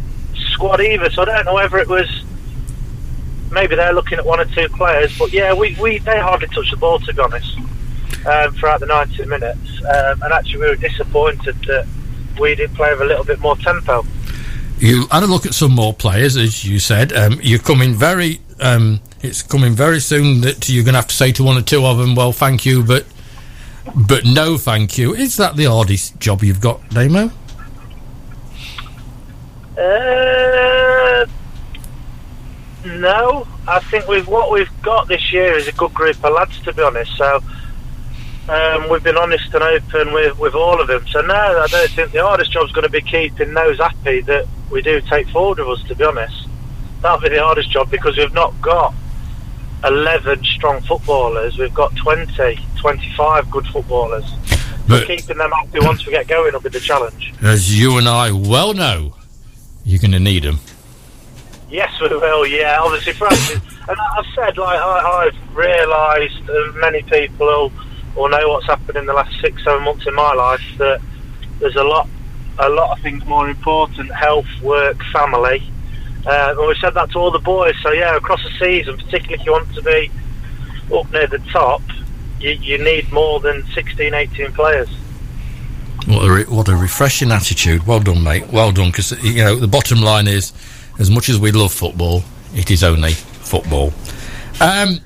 squad 0.52 0.80
either, 0.80 1.10
so 1.10 1.24
I 1.24 1.26
don't 1.26 1.46
know 1.46 1.56
whether 1.56 1.80
it 1.80 1.90
was 1.90 2.24
maybe 3.54 3.76
they're 3.76 3.94
looking 3.94 4.18
at 4.18 4.26
one 4.26 4.40
or 4.40 4.46
two 4.46 4.68
players, 4.70 5.18
but 5.18 5.32
yeah, 5.32 5.54
we, 5.54 5.76
we 5.80 6.00
they 6.00 6.20
hardly 6.20 6.48
touched 6.48 6.72
the 6.72 6.78
ball 6.78 7.00
to 7.00 7.14
be 7.14 7.22
honest 7.22 7.58
um, 8.26 8.54
throughout 8.54 8.80
the 8.80 8.86
90 8.86 9.26
minutes, 9.26 9.84
um, 9.84 10.22
and 10.24 10.34
actually 10.34 10.60
we 10.60 10.68
were 10.68 10.76
disappointed 10.76 11.56
that 11.66 11.88
we 12.40 12.56
didn't 12.56 12.76
play 12.76 12.92
with 12.92 13.02
a 13.02 13.06
little 13.06 13.24
bit 13.24 13.40
more 13.40 13.56
tempo. 13.58 14.06
You 14.80 15.08
had 15.12 15.24
a 15.24 15.28
look 15.28 15.46
at 15.46 15.54
some 15.54 15.72
more 15.72 15.94
players, 15.94 16.36
as 16.36 16.66
you 16.66 16.80
said. 16.80 17.14
Um, 17.14 17.40
you're 17.42 17.60
coming 17.60 17.94
very. 17.94 18.42
Um, 18.60 19.00
it's 19.22 19.42
coming 19.42 19.74
very 19.74 20.00
soon 20.00 20.42
that 20.42 20.68
you're 20.68 20.84
going 20.84 20.94
to 20.94 21.00
have 21.00 21.08
to 21.08 21.16
say 21.16 21.32
to 21.34 21.44
one 21.44 21.58
or 21.58 21.62
two 21.62 21.86
of 21.86 21.98
them, 21.98 22.16
"Well, 22.16 22.34
thank 22.34 22.66
you, 22.66 22.84
but 22.84 23.06
but 23.96 24.26
no, 24.26 24.58
thank 24.58 24.98
you." 24.98 25.14
Is 25.14 25.38
that 25.38 25.56
the 25.56 25.66
hardest 25.66 26.20
job 26.20 26.44
you've 26.44 26.60
got, 26.60 26.88
Damo? 26.90 27.32
Uh, 29.78 30.33
no, 32.86 33.48
I 33.68 33.80
think 33.80 34.08
with 34.08 34.28
what 34.28 34.52
we've 34.52 34.70
got 34.82 35.08
this 35.08 35.32
year 35.32 35.54
is 35.54 35.68
a 35.68 35.72
good 35.72 35.94
group 35.94 36.24
of 36.24 36.34
lads. 36.34 36.60
To 36.62 36.74
be 36.74 36.82
honest, 36.82 37.16
so 37.18 37.42
um, 38.50 38.90
we've 38.90 39.04
been 39.04 39.18
honest 39.18 39.54
and 39.54 39.64
open 39.64 40.14
with, 40.14 40.38
with 40.38 40.54
all 40.54 40.82
of 40.82 40.88
them. 40.88 41.06
So 41.08 41.22
no, 41.22 41.34
I 41.34 41.68
don't 41.68 41.90
think 41.92 42.12
the 42.12 42.24
hardest 42.24 42.52
job's 42.52 42.72
going 42.72 42.84
to 42.84 42.90
be 42.90 43.02
keeping 43.02 43.54
those 43.54 43.78
happy 43.78 44.22
that 44.22 44.46
we 44.70 44.82
do 44.82 45.02
take 45.02 45.28
forward 45.30 45.60
with 45.60 45.80
us. 45.80 45.88
To 45.88 45.96
be 45.96 46.04
honest, 46.04 46.48
that'll 47.02 47.20
be 47.20 47.30
the 47.30 47.44
hardest 47.44 47.72
job 47.72 47.90
because 47.90 48.18
we've 48.18 48.34
not 48.34 48.60
got 48.62 48.94
11 49.86 50.44
strong 50.44 50.82
footballers. 50.82 51.58
We've 51.58 51.74
got 51.74 51.96
20, 51.96 52.60
25 52.78 53.52
good 53.52 53.68
footballers. 53.68 54.26
But 54.88 55.08
keeping 55.08 55.38
them 55.38 55.52
happy 55.52 55.80
once 55.80 56.06
we 56.06 56.12
get 56.12 56.28
going 56.28 56.52
will 56.54 56.60
be 56.60 56.70
the 56.70 56.80
challenge. 56.80 57.34
As 57.42 57.80
you 57.80 57.98
and 57.98 58.08
I 58.08 58.32
well 58.32 58.74
know, 58.74 59.16
you're 59.86 60.00
going 60.00 60.12
to 60.12 60.20
need 60.20 60.44
them. 60.44 60.60
Yes, 61.74 62.00
we 62.00 62.08
will. 62.08 62.46
Yeah, 62.46 62.78
obviously, 62.80 63.14
Francis. 63.14 63.60
and 63.90 63.98
I've 64.00 64.26
said, 64.36 64.60
like, 64.60 64.80
I, 64.80 65.26
have 65.26 65.58
realised, 65.58 66.48
uh, 66.48 66.72
many 66.76 67.02
people 67.02 67.48
will, 67.48 67.72
will 68.16 68.30
know 68.30 68.48
what's 68.50 68.68
happened 68.68 68.96
in 68.96 69.08
the 69.08 69.14
last 69.14 69.34
six, 69.42 69.64
seven 69.64 69.84
months 69.84 70.06
in 70.06 70.14
my 70.14 70.34
life. 70.34 70.62
That 70.78 71.02
there's 71.60 71.76
a 71.76 71.84
lot, 71.84 72.08
a 72.60 72.70
lot 72.70 72.96
of 72.96 73.04
things 73.04 73.26
more 73.26 73.50
important: 73.50 74.14
health, 74.14 74.46
work, 74.62 75.04
family. 75.12 75.64
Uh, 76.28 76.54
and 76.56 76.68
we 76.68 76.76
said 76.76 76.94
that 76.94 77.10
to 77.10 77.18
all 77.18 77.32
the 77.32 77.40
boys. 77.40 77.74
So 77.82 77.92
yeah, 77.92 78.16
across 78.16 78.44
the 78.44 78.52
season, 78.60 78.96
particularly 78.96 79.42
if 79.42 79.46
you 79.48 79.52
want 79.52 79.74
to 79.74 79.82
be 79.82 80.12
up 80.96 81.12
near 81.12 81.26
the 81.26 81.40
top, 81.52 81.82
you, 82.40 82.52
you 82.52 82.78
need 82.78 83.12
more 83.12 83.40
than 83.40 83.66
16, 83.74 84.14
18 84.14 84.52
players. 84.52 84.90
What 86.06 86.24
a, 86.24 86.32
re- 86.32 86.44
what 86.44 86.68
a 86.70 86.76
refreshing 86.76 87.32
attitude. 87.32 87.88
Well 87.88 88.00
done, 88.00 88.24
mate. 88.24 88.48
Well 88.50 88.72
done. 88.72 88.92
Because, 88.92 89.12
you 89.24 89.44
know, 89.44 89.56
the 89.56 89.68
bottom 89.68 90.02
line 90.02 90.28
is 90.28 90.54
as 91.00 91.10
much 91.10 91.30
as 91.30 91.40
we 91.40 91.52
love 91.52 91.72
football, 91.72 92.24
it 92.56 92.72
is 92.72 92.84
only 92.84 93.14
football. 93.14 93.94
Um, 94.62 95.00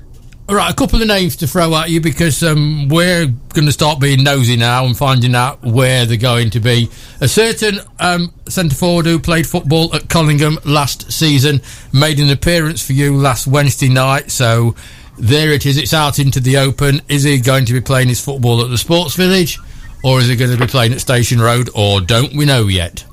all 0.48 0.56
right, 0.56 0.72
a 0.72 0.74
couple 0.74 1.02
of 1.02 1.06
names 1.06 1.36
to 1.36 1.46
throw 1.46 1.74
at 1.76 1.90
you 1.90 2.00
because 2.00 2.42
um, 2.42 2.88
we're 2.88 3.26
going 3.26 3.66
to 3.66 3.72
start 3.72 4.00
being 4.00 4.22
nosy 4.22 4.56
now 4.56 4.86
and 4.86 4.96
finding 4.96 5.34
out 5.34 5.62
where 5.62 6.06
they're 6.06 6.16
going 6.16 6.48
to 6.50 6.60
be. 6.60 6.88
A 7.20 7.28
certain 7.28 7.80
um, 8.00 8.32
centre 8.48 8.74
forward 8.74 9.04
who 9.04 9.18
played 9.18 9.46
football 9.46 9.94
at 9.94 10.08
Collingham 10.08 10.58
last 10.64 11.12
season 11.12 11.60
made 11.92 12.18
an 12.18 12.30
appearance 12.30 12.84
for 12.84 12.94
you 12.94 13.14
last 13.14 13.46
Wednesday 13.46 13.90
night. 13.90 14.30
So 14.30 14.74
there 15.18 15.52
it 15.52 15.66
is. 15.66 15.76
It's 15.76 15.92
out 15.92 16.18
into 16.18 16.40
the 16.40 16.56
open. 16.56 17.02
Is 17.08 17.24
he 17.24 17.40
going 17.40 17.66
to 17.66 17.74
be 17.74 17.82
playing 17.82 18.08
his 18.08 18.24
football 18.24 18.62
at 18.64 18.70
the 18.70 18.78
Sports 18.78 19.16
Village, 19.16 19.58
or 20.02 20.18
is 20.18 20.28
he 20.28 20.36
going 20.36 20.50
to 20.50 20.56
be 20.56 20.66
playing 20.66 20.92
at 20.94 21.00
Station 21.00 21.42
Road, 21.42 21.68
or 21.74 22.00
don't 22.00 22.32
we 22.34 22.46
know 22.46 22.68
yet? 22.68 23.04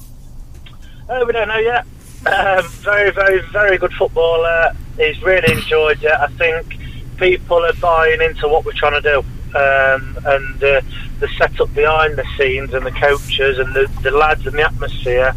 Oh, 1.09 1.25
we 1.25 1.33
don't 1.33 1.49
know 1.49 1.57
yet. 1.57 1.85
Um, 2.25 2.67
very, 2.67 3.11
very, 3.11 3.39
very 3.51 3.77
good 3.77 3.93
footballer. 3.93 4.71
He's 4.97 5.21
really 5.21 5.53
enjoyed 5.53 6.03
it. 6.03 6.11
I 6.11 6.27
think 6.27 6.77
people 7.17 7.63
are 7.63 7.73
buying 7.73 8.21
into 8.21 8.47
what 8.47 8.65
we're 8.65 8.71
trying 8.73 8.99
to 8.99 9.01
do, 9.01 9.19
um, 9.57 10.17
and 10.25 10.63
uh, 10.63 10.81
the 11.19 11.27
setup 11.37 11.73
behind 11.75 12.17
the 12.17 12.25
scenes, 12.37 12.73
and 12.73 12.85
the 12.85 12.91
coaches, 12.91 13.59
and 13.59 13.73
the, 13.75 13.89
the 14.01 14.11
lads, 14.11 14.47
and 14.47 14.57
the 14.57 14.63
atmosphere. 14.63 15.35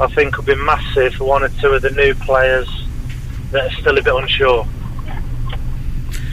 I 0.00 0.08
think 0.08 0.36
will 0.36 0.44
be 0.44 0.56
massive 0.56 1.14
for 1.14 1.24
one 1.24 1.44
or 1.44 1.50
two 1.50 1.68
of 1.68 1.82
the 1.82 1.90
new 1.90 2.14
players 2.14 2.68
that 3.52 3.70
are 3.70 3.76
still 3.80 3.96
a 3.96 4.02
bit 4.02 4.14
unsure. 4.14 4.66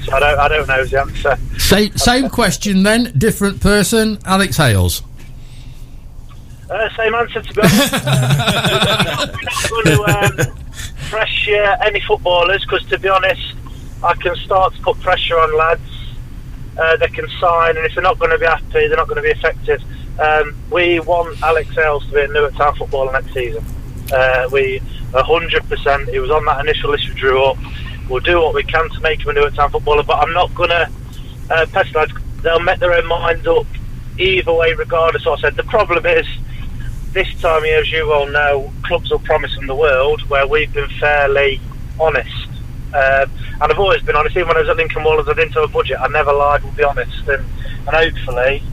So 0.06 0.14
I 0.14 0.20
don't, 0.20 0.40
I 0.40 0.48
don't 0.48 0.68
know 0.68 0.84
the 0.84 1.00
answer. 1.00 1.38
Same, 1.60 1.96
same 1.96 2.30
question 2.30 2.82
then, 2.84 3.14
different 3.18 3.62
person. 3.62 4.18
Alex 4.26 4.58
Hales. 4.58 5.04
Uh, 6.72 6.90
same 6.96 7.14
answer 7.14 7.42
to 7.42 7.54
be 7.54 7.62
honest. 7.62 7.92
we're 8.06 9.44
not 9.44 9.70
going 9.70 9.86
to 9.86 10.48
um, 10.48 10.58
pressure 11.10 11.78
any 11.86 12.00
footballers 12.00 12.64
because, 12.64 12.86
to 12.88 12.98
be 12.98 13.10
honest, 13.10 13.56
I 14.02 14.14
can 14.14 14.34
start 14.38 14.74
to 14.76 14.82
put 14.82 14.98
pressure 15.02 15.38
on 15.38 15.58
lads. 15.58 15.82
Uh, 16.80 16.96
they 16.96 17.10
can 17.10 17.28
sign, 17.42 17.76
and 17.76 17.86
if 17.86 17.94
they're 17.94 18.02
not 18.02 18.18
going 18.20 18.32
to 18.32 18.38
be 18.38 18.46
happy, 18.46 18.88
they're 18.88 18.96
not 18.96 19.10
going 19.10 19.18
to 19.18 19.22
be 19.22 19.32
effective. 19.32 19.84
Um, 20.18 20.56
we 20.72 21.02
want 21.02 21.42
Alex 21.44 21.76
Hales 21.76 22.06
to 22.06 22.14
be 22.14 22.22
a 22.22 22.28
Newark 22.30 22.56
Town 22.56 22.74
footballer 22.76 23.12
next 23.12 23.34
season. 23.34 23.66
Uh, 24.14 24.48
we 24.50 24.80
100%. 25.12 26.10
He 26.10 26.20
was 26.20 26.32
on 26.32 26.46
that 26.46 26.62
initial 26.62 26.92
list 26.92 27.10
we 27.10 27.16
drew 27.16 27.44
up. 27.44 27.58
We'll 28.10 28.22
do 28.22 28.40
what 28.42 28.54
we 28.54 28.64
can 28.64 28.90
to 28.90 29.00
make 29.02 29.22
him 29.22 29.30
a 29.30 29.34
Newark 29.34 29.56
Town 29.56 29.72
footballer, 29.72 30.04
but 30.04 30.20
I'm 30.20 30.32
not 30.32 30.56
going 30.56 30.70
to 30.70 30.90
uh, 31.50 31.66
pestilence. 31.66 32.14
They'll 32.42 32.62
make 32.62 32.80
their 32.80 32.94
own 32.94 33.08
minds 33.08 33.46
up 33.46 33.68
either 34.18 34.54
way, 34.54 34.74
regardless. 34.74 35.28
I 35.28 35.36
said. 35.42 35.58
The 35.58 35.64
problem 35.64 36.06
is 36.06 36.26
this 37.14 37.34
time 37.42 37.64
as 37.66 37.92
you 37.92 38.12
all 38.12 38.28
know, 38.28 38.72
clubs 38.84 39.10
will 39.12 39.20
promise 39.20 39.54
them 39.56 39.68
the 39.68 39.76
world, 39.76 40.22
where 40.30 40.48
we've 40.48 40.72
been 40.74 40.90
fairly 41.00 41.60
honest. 42.00 42.48
Uh, 42.94 43.26
and 43.62 43.72
I've 43.72 43.80
always 43.80 44.02
been 44.02 44.16
honest. 44.16 44.36
Even 44.36 44.48
when 44.50 44.58
I 44.58 44.62
was 44.62 44.70
at 44.70 44.78
Lincoln 44.78 45.04
Wallers, 45.04 45.28
I 45.30 45.34
didn't 45.34 45.54
have 45.54 45.64
a 45.64 45.68
budget. 45.68 45.98
I 46.00 46.08
never 46.08 46.34
lied. 46.34 46.64
We'll 46.64 46.74
be 46.74 46.84
honest, 46.84 47.28
and, 47.28 47.46
and 47.88 47.90
hopefully 47.90 48.64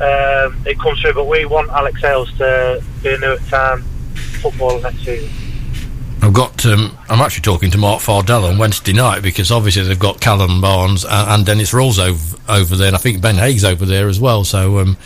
um, 0.00 0.66
it 0.66 0.78
comes 0.78 1.00
through. 1.00 1.14
But 1.14 1.26
we 1.26 1.44
want 1.44 1.70
Alex 1.70 2.00
Hales 2.00 2.32
to 2.38 2.82
be 3.02 3.14
a 3.14 3.18
Newark 3.18 3.46
Town 3.48 3.82
footballer 4.40 4.80
next 4.80 5.04
season. 5.04 5.30
I've 6.22 6.32
got. 6.32 6.64
Um, 6.66 6.96
I'm 7.08 7.20
actually 7.20 7.42
talking 7.42 7.70
to 7.70 7.78
Mark 7.78 8.00
Fardell 8.00 8.50
on 8.50 8.58
Wednesday 8.58 8.92
night 8.92 9.22
because 9.22 9.50
obviously 9.50 9.84
they've 9.84 9.98
got 9.98 10.20
Callum 10.20 10.60
Barnes 10.60 11.04
and, 11.04 11.30
and 11.30 11.46
Dennis 11.46 11.72
Rawls 11.72 11.98
over, 11.98 12.36
over 12.48 12.76
there, 12.76 12.88
and 12.88 12.96
I 12.96 12.98
think 12.98 13.20
Ben 13.20 13.36
Hague's 13.36 13.64
over 13.64 13.86
there 13.86 14.08
as 14.08 14.18
well. 14.18 14.42
So 14.42 14.78
um, 14.78 14.96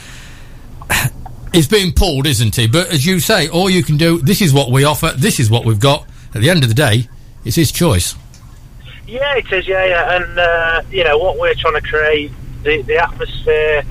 He's 1.53 1.67
being 1.67 1.93
pulled, 1.93 2.27
isn't 2.27 2.55
he? 2.55 2.69
But 2.69 2.91
as 2.91 3.05
you 3.05 3.19
say, 3.19 3.49
all 3.49 3.69
you 3.69 3.83
can 3.83 3.97
do, 3.97 4.19
this 4.19 4.41
is 4.41 4.53
what 4.53 4.71
we 4.71 4.85
offer, 4.85 5.13
this 5.17 5.41
is 5.41 5.51
what 5.51 5.65
we've 5.65 5.81
got. 5.81 6.07
At 6.35 6.43
the 6.43 6.51
end 6.51 6.63
of 6.63 6.69
the 6.69 6.75
day, 6.75 7.09
it's 7.45 7.57
his 7.57 7.73
choice. 7.73 8.15
Yeah, 9.07 9.37
it 9.37 9.53
is, 9.53 9.67
yeah, 9.67 9.85
yeah. 9.85 10.17
And, 10.17 10.39
uh, 10.39 10.83
you 10.93 11.03
know, 11.03 11.19
what 11.19 11.39
we're 11.39 11.55
trying 11.55 11.75
to 11.75 11.81
create, 11.81 12.31
the, 12.63 12.83
the 12.83 12.99
atmosphere, 12.99 13.83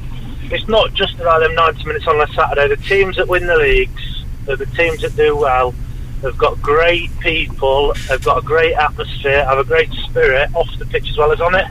it's 0.43 0.67
not 0.69 0.93
just 0.93 1.15
about 1.15 1.39
them 1.39 1.53
90 1.55 1.85
minutes 1.85 2.07
on 2.07 2.21
a 2.21 2.27
Saturday. 2.33 2.73
The 2.73 2.81
teams 2.81 3.17
that 3.17 3.27
win 3.27 3.45
the 3.45 3.57
leagues, 3.57 4.23
the 4.45 4.65
teams 4.77 5.01
that 5.01 5.15
do 5.17 5.35
well, 5.35 5.73
have 6.21 6.37
got 6.37 6.61
great 6.61 7.09
people, 7.19 7.93
have 7.93 8.23
got 8.23 8.37
a 8.37 8.45
great 8.45 8.73
atmosphere, 8.73 9.43
have 9.43 9.57
a 9.57 9.63
great 9.63 9.91
spirit 9.91 10.49
off 10.55 10.69
the 10.77 10.85
pitch 10.85 11.09
as 11.09 11.17
well 11.17 11.31
as 11.31 11.41
on 11.41 11.55
it. 11.55 11.67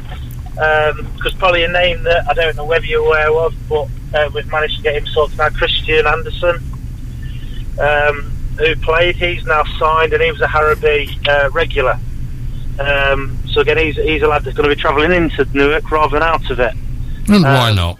Because 0.51 1.33
um, 1.33 1.39
probably 1.39 1.65
a 1.65 1.69
name 1.69 2.03
that 2.03 2.29
I 2.29 2.35
don't 2.35 2.57
know 2.57 2.65
whether 2.65 2.85
you're 2.85 3.05
aware 3.05 3.31
of, 3.33 3.55
but 3.69 3.89
uh, 4.15 4.31
we've 4.35 4.51
managed 4.51 4.77
to 4.77 4.83
get 4.83 4.97
him 4.97 5.07
sorted 5.07 5.39
now. 5.39 5.49
Christian 5.51 6.07
Anderson, 6.07 6.57
um, 7.81 8.31
who 8.59 8.77
played, 8.77 9.17
he's 9.17 9.45
now 9.45 9.65
signed, 9.79 10.13
and 10.13 10.23
he 10.23 10.31
was 10.31 10.41
a 10.41 10.47
Harrowby 10.47 11.29
uh, 11.29 11.51
regular. 11.51 11.99
Um, 12.79 13.39
so 13.51 13.61
again, 13.61 13.79
he's, 13.79 13.97
he's 13.97 14.23
a 14.23 14.29
lad 14.29 14.45
that's 14.45 14.57
going 14.57 14.69
to 14.69 14.75
be 14.75 14.81
travelling 14.81 15.13
into 15.13 15.45
Newark 15.53 15.91
rather 15.91 16.19
than 16.19 16.23
out 16.23 16.51
of 16.51 16.61
it. 16.61 16.75
And 17.29 17.43
why 17.43 17.71
um, 17.71 17.77
not? 17.77 17.99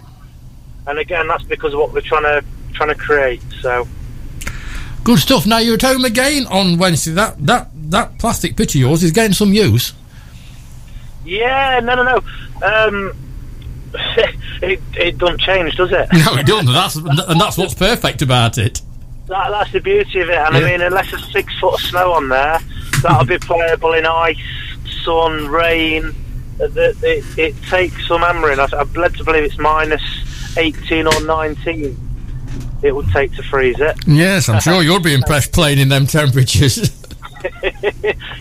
And 0.87 0.97
again, 0.97 1.27
that's 1.27 1.43
because 1.43 1.73
of 1.73 1.79
what 1.79 1.93
we're 1.93 2.01
trying 2.01 2.23
to 2.23 2.43
trying 2.73 2.89
to 2.89 2.95
create. 2.95 3.41
So 3.61 3.87
good 5.03 5.19
stuff. 5.19 5.45
Now 5.45 5.59
you're 5.59 5.75
at 5.75 5.81
home 5.81 6.05
again 6.05 6.47
on 6.47 6.77
Wednesday. 6.77 7.11
That 7.11 7.35
that 7.45 7.69
that 7.91 8.17
plastic 8.17 8.55
pitch 8.55 8.73
of 8.75 8.81
yours 8.81 9.03
is 9.03 9.11
getting 9.11 9.33
some 9.33 9.53
use. 9.53 9.93
Yeah, 11.25 11.79
no, 11.83 11.95
no, 11.95 12.03
no. 12.03 12.67
Um, 12.67 13.13
it, 14.61 14.79
it 14.95 15.17
doesn't 15.17 15.39
change, 15.41 15.75
does 15.75 15.91
it? 15.91 16.07
No, 16.13 16.35
it 16.35 16.45
doesn't. 16.45 16.71
That's 16.71 16.95
and 16.95 17.39
that's 17.39 17.57
what's 17.57 17.73
perfect 17.73 18.21
about 18.21 18.57
it. 18.57 18.81
That, 19.27 19.49
that's 19.49 19.71
the 19.71 19.79
beauty 19.79 20.21
of 20.21 20.29
it. 20.29 20.35
And 20.37 20.55
yeah. 20.55 20.61
I 20.61 20.71
mean, 20.71 20.81
unless 20.81 21.11
there's 21.11 21.31
six 21.31 21.57
foot 21.59 21.75
of 21.75 21.79
snow 21.81 22.13
on 22.13 22.29
there, 22.29 22.59
that'll 23.01 23.25
be 23.25 23.37
playable 23.37 23.93
in 23.93 24.05
ice, 24.05 24.37
sun, 25.03 25.47
rain. 25.47 26.13
It, 26.59 26.97
it, 27.03 27.25
it 27.37 27.63
takes 27.63 28.07
some 28.07 28.21
hammering. 28.21 28.59
I've 28.59 28.95
led 28.95 29.15
to 29.15 29.23
believe 29.23 29.43
it's 29.43 29.57
minus 29.57 30.01
18 30.57 31.07
or 31.07 31.21
19. 31.25 31.97
it 32.81 32.91
would 32.95 33.07
take 33.09 33.33
to 33.35 33.43
freeze 33.43 33.79
it. 33.79 33.97
Yes, 34.07 34.49
I'm 34.49 34.59
sure 34.59 34.81
you'll 34.81 34.99
be 34.99 35.13
impressed 35.13 35.53
playing 35.53 35.79
in 35.79 35.89
them 35.89 36.05
temperatures. 36.07 36.95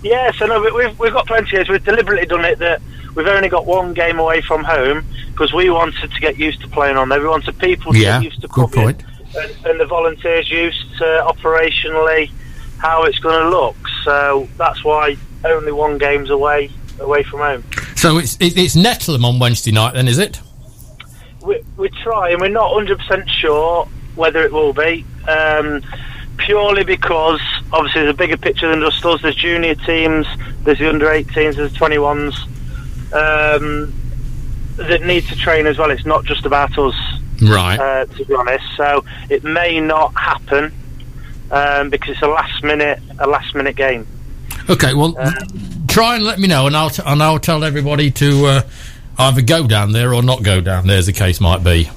yes, 0.03 0.37
I 0.41 0.47
know. 0.47 0.61
we- 0.61 0.73
we've 0.73 0.99
we've 0.99 1.13
got 1.13 1.27
plenty 1.27 1.57
of. 1.59 1.69
We've 1.69 1.85
deliberately 1.85 2.27
done 2.27 2.45
it 2.45 2.59
that 2.59 2.81
we've 3.15 3.27
only 3.27 3.49
got 3.49 3.67
one 3.67 3.95
game 3.95 4.19
away 4.19 4.41
from 4.41 4.65
home 4.65 5.05
because 5.33 5.53
we 5.53 5.71
wanted 5.71 6.11
to 6.13 6.21
get 6.21 6.37
used 6.39 6.61
to 6.63 6.69
playing 6.69 6.97
on 6.97 7.09
there. 7.09 7.21
We 7.21 7.29
wanted 7.29 7.59
people 7.59 7.93
to 7.93 7.99
Yeah, 7.99 8.19
get 8.21 8.25
used 8.25 8.41
to 8.43 8.49
good 8.49 8.71
point. 8.73 9.03
and, 9.37 9.67
and 9.67 9.81
the 9.81 9.87
volunteers 9.87 10.51
used 10.51 10.97
to 10.99 11.05
operationally 11.27 12.31
how 12.79 13.05
it's 13.05 13.19
going 13.19 13.41
to 13.43 13.49
look. 13.51 13.77
So 14.05 14.49
that's 14.57 14.85
why 14.85 15.17
only 15.45 15.73
one 15.73 15.99
game's 15.99 16.31
away 16.31 16.71
away 17.01 17.23
from 17.23 17.39
home. 17.41 17.65
so 17.95 18.19
it's 18.19 18.37
it, 18.41 18.57
it's 18.59 18.75
Nettleham 18.75 19.25
on 19.25 19.39
Wednesday 19.39 19.71
night, 19.71 19.95
then, 19.95 20.09
is 20.09 20.19
it? 20.19 20.41
we, 21.43 21.61
we 21.77 21.89
try, 21.91 22.31
and 22.31 22.41
we're 22.41 22.49
not 22.49 22.73
100% 22.73 23.29
sure 23.29 23.87
whether 24.17 24.43
it 24.43 24.53
will 24.53 24.73
be. 24.73 25.05
Um, 25.29 25.83
purely 26.39 26.83
because 26.85 27.41
obviously 27.73 28.03
there's 28.03 28.15
a 28.15 28.17
bigger 28.17 28.37
picture 28.37 28.69
than 28.69 28.81
just 28.81 29.05
us. 29.05 29.23
There's 29.23 29.35
junior 29.37 29.75
teams, 29.77 30.27
there's 30.65 30.79
the 30.79 30.89
under 30.89 31.07
18s, 31.07 31.57
there's 31.57 31.73
the 31.73 31.79
21s 31.79 32.35
um, 33.13 33.93
that 34.77 35.03
need 35.05 35.25
to 35.27 35.37
train 35.37 35.67
as 35.67 35.79
well. 35.79 35.91
It's 35.91 36.07
not 36.07 36.25
just 36.25 36.47
about 36.47 36.79
us, 36.79 36.95
Right. 37.43 37.79
uh, 37.79 38.07
to 38.07 38.25
be 38.25 38.35
honest. 38.35 38.65
So 38.77 39.05
it 39.29 39.45
may 39.45 39.81
not 39.81 40.15
happen 40.15 40.73
um, 41.51 41.91
because 41.91 42.11
it's 42.11 42.23
a 42.23 42.29
last 42.29 42.63
minute 42.63 43.01
a 43.19 43.27
last 43.27 43.55
minute 43.55 43.77
game. 43.77 44.07
Okay, 44.71 44.93
well, 44.95 45.15
try 45.89 46.17
and 46.17 46.25
let 46.25 46.39
me 46.39 46.47
know, 46.47 46.67
and 46.67 46.77
I'll 46.77 46.91
t- 46.91 47.03
and 47.05 47.23
I'll 47.23 47.39
tell 47.39 47.65
everybody 47.65 48.11
to 48.13 48.47
uh, 48.47 48.63
either 49.19 49.43
go 49.43 49.67
down 49.67 49.93
there 49.93 50.13
or 50.15 50.23
not 50.23 50.43
go 50.43 50.61
down 50.61 50.87
there, 50.87 50.99
as 50.99 51.07
the 51.07 51.13
case 51.13 51.41
might 51.41 51.65
be. 51.65 51.89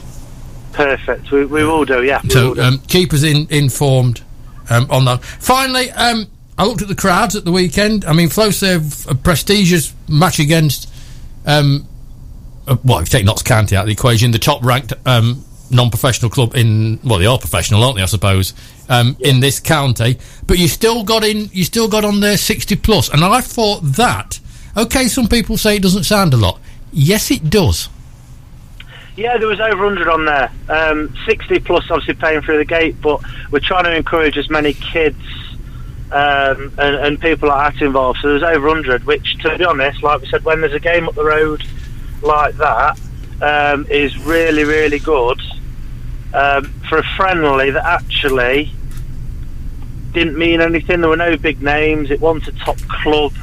Perfect. 0.74 1.32
We, 1.32 1.46
we 1.46 1.64
will 1.66 1.86
do. 1.86 2.04
Yeah. 2.04 2.22
So 2.30 2.54
do. 2.56 2.62
um, 2.62 2.80
keep 2.88 3.14
us 3.14 3.24
in, 3.24 3.48
informed 3.50 4.22
um, 4.70 4.88
on 4.90 5.06
that. 5.06 5.24
Finally, 5.24 5.92
um, 5.92 6.28
I 6.58 6.66
looked 6.66 6.82
at 6.82 6.88
the 6.88 6.96
crowds 6.96 7.36
at 7.36 7.44
the 7.44 7.52
weekend. 7.52 8.06
I 8.06 8.14
mean, 8.14 8.30
have 8.30 9.08
a 9.10 9.16
prestigious 9.16 9.94
match 10.08 10.40
against, 10.40 10.91
um, 11.46 11.88
uh, 12.68 12.78
well, 12.84 13.00
if 13.00 13.12
you 13.12 13.20
take 13.20 13.26
Notts 13.26 13.44
County 13.44 13.76
out 13.76 13.82
of 13.82 13.88
the 13.88 13.94
equation, 13.94 14.32
the 14.32 14.40
top 14.40 14.64
ranked 14.64 14.94
um, 15.06 15.44
non 15.72 15.90
professional 15.90 16.30
club 16.30 16.56
in, 16.56 17.00
well, 17.04 17.20
they 17.20 17.26
are 17.26 17.38
professional, 17.38 17.84
aren't 17.84 17.98
they, 17.98 18.04
I 18.04 18.08
suppose, 18.08 18.54
um, 18.90 19.16
in 19.20 19.40
this 19.40 19.60
county. 19.60 20.18
But 20.46 20.60
you 20.60 20.68
still 20.68 21.04
got 21.04 21.24
in, 21.24 21.50
you 21.52 21.64
still 21.64 21.88
got 21.88 22.06
on 22.06 22.20
there 22.20 22.38
60 22.38 22.76
plus. 22.78 23.10
And 23.10 23.24
I 23.24 23.42
thought 23.42 23.80
that, 23.82 24.40
okay, 24.78 25.08
some 25.08 25.28
people 25.28 25.58
say 25.58 25.78
it 25.78 25.82
doesn't 25.82 26.04
sound 26.04 26.34
a 26.34 26.38
lot. 26.38 26.60
Yes, 26.92 27.32
it 27.32 27.50
does. 27.50 27.90
Yeah, 29.16 29.38
there 29.38 29.48
was 29.48 29.60
over 29.60 29.86
100 29.86 30.08
on 30.08 30.26
there. 30.26 30.52
Um, 30.70 31.16
60 31.26 31.60
plus, 31.60 31.90
obviously 31.90 32.16
paying 32.16 32.42
through 32.42 32.58
the 32.58 32.66
gate, 32.66 33.02
but 33.02 33.22
we're 33.52 33.60
trying 33.60 33.84
to 33.84 33.96
encourage 33.96 34.38
as 34.38 34.50
many 34.50 34.74
kids 34.74 35.18
um, 36.12 36.74
and, 36.78 36.96
and 36.96 37.20
people 37.20 37.50
like 37.50 37.74
that 37.74 37.86
involved. 37.86 38.20
So 38.22 38.30
there's 38.30 38.44
over 38.44 38.68
100, 38.68 39.06
which, 39.06 39.38
to 39.40 39.58
be 39.58 39.64
honest, 39.64 40.04
like 40.04 40.22
we 40.22 40.28
said, 40.28 40.44
when 40.44 40.62
there's 40.62 40.74
a 40.74 40.80
game 40.80 41.08
up 41.08 41.16
the 41.16 41.24
road 41.24 41.64
like 42.22 42.56
that, 42.58 43.00
um, 43.42 43.88
is 43.90 44.18
really, 44.20 44.64
really 44.64 45.00
good 45.00 45.40
um, 46.34 46.66
for 46.88 46.98
a 46.98 47.04
friendly 47.16 47.72
that 47.72 47.86
actually 47.86 48.72
didn't 50.12 50.38
mean 50.38 50.62
anything. 50.62 51.02
There 51.02 51.10
were 51.10 51.16
no 51.16 51.38
big 51.38 51.62
names. 51.62 52.12
It 52.12 52.20
wasn't 52.20 52.50
a 52.50 52.60
top 52.60 52.78
club. 52.78 53.34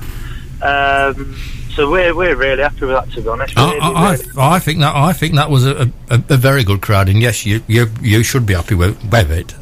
Um, 0.62 1.36
so 1.74 1.90
we're, 1.90 2.14
we're 2.14 2.36
really 2.36 2.62
happy 2.62 2.86
with 2.86 2.90
that, 2.90 3.10
to 3.12 3.22
be 3.22 3.28
honest. 3.28 3.56
I, 3.56 3.70
Really, 3.70 3.80
I, 3.80 4.12
really. 4.12 4.24
I 4.36 4.56
I 4.56 4.58
think 4.58 4.80
that 4.80 4.94
I 4.94 5.12
think 5.12 5.34
that 5.36 5.50
was 5.50 5.64
a, 5.64 5.90
a, 6.10 6.22
a 6.28 6.36
very 6.36 6.64
good 6.64 6.82
crowd, 6.82 7.08
and 7.08 7.22
yes, 7.22 7.46
you 7.46 7.62
you, 7.66 7.86
you 8.02 8.22
should 8.22 8.46
be 8.46 8.54
happy 8.54 8.74
with, 8.74 9.00
with 9.10 9.30
it. 9.30 9.54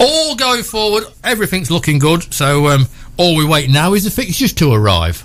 All 0.00 0.34
going 0.36 0.62
forward, 0.62 1.04
everything's 1.22 1.70
looking 1.70 1.98
good. 1.98 2.32
So 2.34 2.68
um, 2.68 2.86
all 3.16 3.36
we 3.36 3.44
wait 3.46 3.70
now 3.70 3.94
is 3.94 4.04
the 4.04 4.10
fixtures 4.10 4.52
to 4.54 4.72
arrive. 4.72 5.24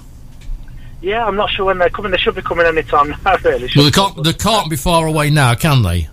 Yeah, 1.02 1.26
I'm 1.26 1.36
not 1.36 1.50
sure 1.50 1.66
when 1.66 1.78
they're 1.78 1.90
coming. 1.90 2.12
They 2.12 2.18
should 2.18 2.36
be 2.36 2.42
coming 2.42 2.66
any 2.66 2.84
time 2.84 3.16
now, 3.26 3.38
really. 3.44 3.70
Well, 3.76 3.86
they 3.86 3.92
can't 3.92 4.24
they 4.24 4.34
can't 4.34 4.70
be 4.70 4.76
far 4.76 5.08
away 5.08 5.30
now, 5.30 5.56
can 5.56 5.82
they? 5.82 6.10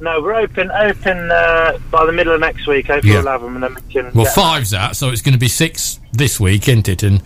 No, 0.00 0.20
we're 0.20 0.34
open 0.34 0.70
open 0.70 1.30
uh, 1.30 1.78
by 1.90 2.04
the 2.04 2.12
middle 2.12 2.34
of 2.34 2.40
next 2.40 2.66
week, 2.66 2.90
April 2.90 3.14
Yeah. 3.14 3.20
11, 3.20 3.54
and 3.54 3.62
then 3.62 3.74
we 3.74 3.92
can. 3.92 4.12
Well, 4.12 4.26
five's 4.26 4.74
out, 4.74 4.94
so 4.96 5.08
it's 5.08 5.22
going 5.22 5.32
to 5.32 5.38
be 5.38 5.48
six 5.48 5.98
this 6.12 6.38
week, 6.38 6.68
isn't 6.68 6.88
it? 6.88 7.02
And 7.02 7.22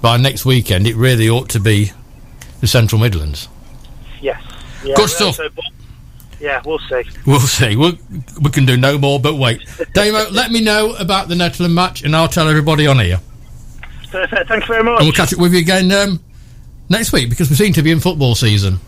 by 0.00 0.16
next 0.16 0.44
weekend, 0.44 0.86
it 0.86 0.94
really 0.94 1.28
ought 1.28 1.48
to 1.50 1.60
be 1.60 1.90
the 2.60 2.68
Central 2.68 3.00
Midlands. 3.00 3.48
Yes. 4.20 4.40
Yeah, 4.84 4.94
Good 4.94 5.10
stuff. 5.10 5.40
also- 5.40 5.48
yeah, 6.42 6.60
we'll 6.66 6.80
see. 6.80 7.04
We'll 7.24 7.38
see. 7.38 7.76
we 7.76 7.96
we 8.42 8.50
can 8.50 8.66
do 8.66 8.76
no 8.76 8.98
more 8.98 9.20
but 9.20 9.36
wait. 9.36 9.64
Damo, 9.94 10.28
let 10.30 10.50
me 10.50 10.60
know 10.60 10.94
about 10.96 11.28
the 11.28 11.36
Netherlands 11.36 11.74
match, 11.74 12.02
and 12.02 12.16
I'll 12.16 12.28
tell 12.28 12.48
everybody 12.48 12.86
on 12.88 12.98
here. 12.98 13.20
Perfect. 14.10 14.48
Thank 14.48 14.64
you 14.64 14.74
very 14.74 14.82
much. 14.82 14.98
And 14.98 15.06
we'll 15.06 15.12
catch 15.12 15.32
up 15.32 15.38
with 15.38 15.52
you 15.54 15.60
again 15.60 15.90
um, 15.92 16.20
next 16.88 17.12
week 17.12 17.30
because 17.30 17.48
we 17.48 17.54
seem 17.54 17.72
to 17.74 17.82
be 17.82 17.92
in 17.92 18.00
football 18.00 18.34
season. 18.34 18.80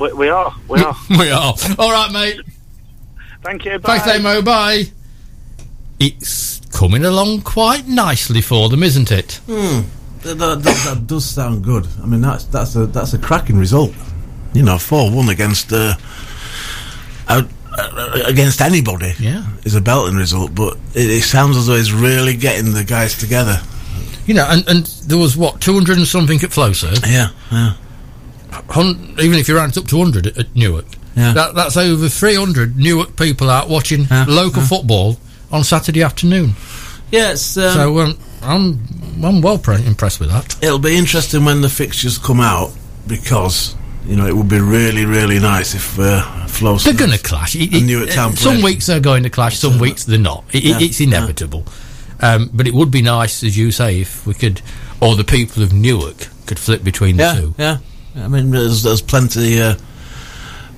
We, 0.00 0.12
we 0.12 0.28
are. 0.28 0.52
We 0.68 0.80
are. 0.82 0.96
we 1.10 1.30
are. 1.30 1.54
All 1.78 1.92
right, 1.92 2.10
mate. 2.12 2.40
Thank 3.42 3.64
you. 3.64 3.78
Bye. 3.78 3.98
Thanks, 3.98 4.18
Damo. 4.18 4.42
Bye. 4.42 4.86
It's 6.00 6.60
coming 6.72 7.04
along 7.04 7.42
quite 7.42 7.86
nicely 7.86 8.42
for 8.42 8.68
them, 8.68 8.82
isn't 8.82 9.12
it? 9.12 9.40
That, 9.46 9.86
that, 10.24 10.62
that, 10.64 10.82
that 10.84 11.06
does 11.06 11.24
sound 11.24 11.62
good. 11.62 11.86
I 12.02 12.06
mean, 12.06 12.22
that's 12.22 12.44
that's 12.44 12.74
a 12.74 12.86
that's 12.86 13.14
a 13.14 13.18
cracking 13.18 13.56
result. 13.56 13.94
You 14.52 14.64
know, 14.64 14.78
four 14.78 15.10
one 15.12 15.28
against 15.28 15.72
uh, 15.72 15.94
out, 17.28 17.44
uh, 17.78 18.22
against 18.26 18.60
anybody. 18.60 19.12
Yeah. 19.18 19.44
is 19.64 19.74
a 19.74 19.80
belting 19.80 20.16
result, 20.16 20.54
but 20.54 20.76
it, 20.94 21.10
it 21.10 21.22
sounds 21.22 21.56
as 21.56 21.66
though 21.66 21.74
it's 21.74 21.92
really 21.92 22.36
getting 22.36 22.72
the 22.72 22.84
guys 22.84 23.16
together. 23.18 23.60
You 24.26 24.34
know, 24.34 24.46
and, 24.48 24.66
and 24.68 24.86
there 25.06 25.18
was 25.18 25.36
what 25.36 25.60
two 25.60 25.74
hundred 25.74 25.98
and 25.98 26.06
something 26.06 26.38
at 26.42 26.50
Flowserve. 26.50 27.06
Yeah, 27.06 27.28
yeah, 27.52 27.74
even 29.22 29.34
if 29.38 29.48
you 29.48 29.56
ranked 29.56 29.76
up 29.76 29.86
to 29.86 29.98
hundred 29.98 30.26
at, 30.26 30.38
at 30.38 30.56
Newark, 30.56 30.86
Yeah. 31.16 31.32
that, 31.32 31.54
that's 31.54 31.76
over 31.76 32.08
three 32.08 32.34
hundred 32.34 32.76
Newark 32.76 33.16
people 33.16 33.50
out 33.50 33.68
watching 33.68 34.04
Yeah, 34.10 34.24
local 34.28 34.62
football 34.62 35.18
on 35.52 35.62
Saturday 35.64 36.02
afternoon. 36.02 36.54
yeah. 37.12 37.32
It's 37.32 37.56
um, 37.56 37.72
So 37.74 37.98
um, 38.00 38.18
I'm 38.42 39.24
I'm 39.24 39.40
well 39.40 39.58
pre- 39.58 39.84
impressed 39.86 40.20
with 40.20 40.30
that. 40.30 40.56
it'll 40.62 40.78
be 40.78 40.96
interesting 40.96 41.44
when 41.44 41.60
the 41.60 41.68
fixtures 41.68 42.18
come 42.18 42.40
out 42.40 42.72
because 43.06 43.74
you 44.06 44.16
know 44.16 44.26
it 44.26 44.34
would 44.36 44.48
be 44.48 44.60
really 44.60 45.04
really 45.04 45.38
nice 45.38 45.74
if 45.74 45.98
uh. 45.98 46.42
They're 46.58 46.94
going 46.94 47.10
to 47.10 47.18
clash. 47.18 47.54
It- 47.54 47.68
it- 47.74 48.38
some 48.38 48.62
weeks 48.62 48.86
they're 48.86 48.98
going 49.00 49.24
to 49.24 49.30
clash, 49.30 49.58
some 49.58 49.78
weeks 49.78 50.04
they're 50.04 50.18
not. 50.18 50.44
It, 50.54 50.64
Yeah, 50.64 50.78
it's 50.80 51.00
inevitable. 51.02 51.66
Um, 52.20 52.48
but 52.54 52.66
it 52.66 52.72
would 52.72 52.90
be 52.90 53.02
nice, 53.02 53.42
as 53.44 53.58
you 53.58 53.70
say, 53.70 54.00
if 54.00 54.26
we 54.26 54.32
could, 54.32 54.62
or 55.02 55.16
the 55.16 55.24
people 55.24 55.62
of 55.62 55.74
Newark 55.74 56.28
could 56.46 56.58
flip 56.58 56.82
between 56.82 57.18
the 57.18 57.24
Yeah, 57.24 57.34
two. 57.40 57.54
yeah. 57.58 57.78
I 58.24 58.28
mean, 58.28 58.52
there's 58.52 58.82
there's 58.84 59.02
plenty 59.02 59.60
uh, 59.60 59.74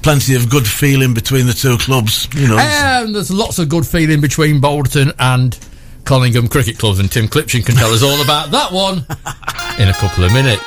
plenty 0.02 0.34
of 0.34 0.50
good 0.50 0.66
feeling 0.66 1.14
between 1.14 1.46
the 1.46 1.52
two 1.52 1.78
clubs. 1.78 2.28
You 2.34 2.48
know, 2.48 2.58
And 2.58 3.14
there's 3.14 3.30
lots 3.30 3.60
of 3.60 3.68
good 3.68 3.86
feeling 3.86 4.20
between 4.20 4.60
Balderton 4.60 5.14
and 5.20 5.56
Collingham 6.04 6.48
Cricket 6.48 6.78
Clubs, 6.78 6.98
and 6.98 7.08
Tim 7.08 7.28
Clipshin 7.28 7.64
can 7.64 7.76
tell 7.76 7.90
us 7.94 8.02
all 8.02 8.20
about 8.20 8.50
that 8.50 8.72
one 8.72 8.98
in 9.78 9.88
a 9.88 9.94
couple 9.94 10.24
of 10.24 10.32
minutes. 10.32 10.62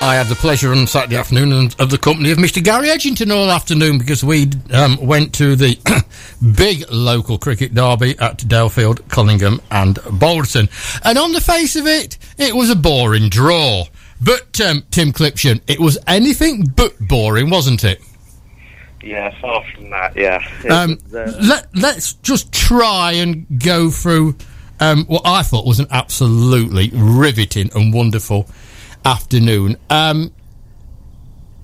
I 0.00 0.16
had 0.16 0.26
the 0.26 0.34
pleasure 0.34 0.70
on 0.70 0.86
Saturday 0.86 1.16
afternoon 1.16 1.70
of 1.78 1.90
the 1.90 1.96
company 1.96 2.30
of 2.30 2.38
Mr. 2.38 2.62
Gary 2.62 2.88
Edgington 2.88 3.34
all 3.34 3.50
afternoon 3.50 3.98
because 3.98 4.22
we 4.22 4.50
um, 4.72 4.98
went 5.04 5.34
to 5.36 5.56
the 5.56 5.78
big 6.56 6.84
local 6.90 7.38
cricket 7.38 7.74
derby 7.74 8.18
at 8.18 8.38
Dalefield, 8.38 9.08
Collingham, 9.08 9.60
and 9.70 9.96
Balderton. 9.96 10.68
And 11.04 11.16
on 11.16 11.32
the 11.32 11.40
face 11.40 11.74
of 11.76 11.86
it, 11.86 12.18
it 12.36 12.54
was 12.54 12.68
a 12.68 12.76
boring 12.76 13.30
draw. 13.30 13.84
But 14.20 14.60
um, 14.60 14.84
Tim 14.90 15.12
Clipshin, 15.12 15.62
it 15.66 15.80
was 15.80 15.98
anything 16.06 16.64
but 16.64 16.94
boring, 17.00 17.48
wasn't 17.48 17.84
it? 17.84 18.02
Yeah, 19.02 19.34
far 19.40 19.64
from 19.74 19.90
that. 19.90 20.16
Yeah. 20.16 20.38
Um, 20.70 20.98
uh, 21.14 21.32
let, 21.42 21.66
let's 21.74 22.14
just 22.14 22.52
try 22.52 23.12
and 23.12 23.46
go 23.62 23.90
through 23.90 24.36
um, 24.80 25.04
what 25.06 25.22
I 25.24 25.42
thought 25.42 25.66
was 25.66 25.80
an 25.80 25.86
absolutely 25.90 26.90
riveting 26.92 27.70
and 27.74 27.92
wonderful 27.92 28.48
afternoon. 29.04 29.76
Um, 29.90 30.32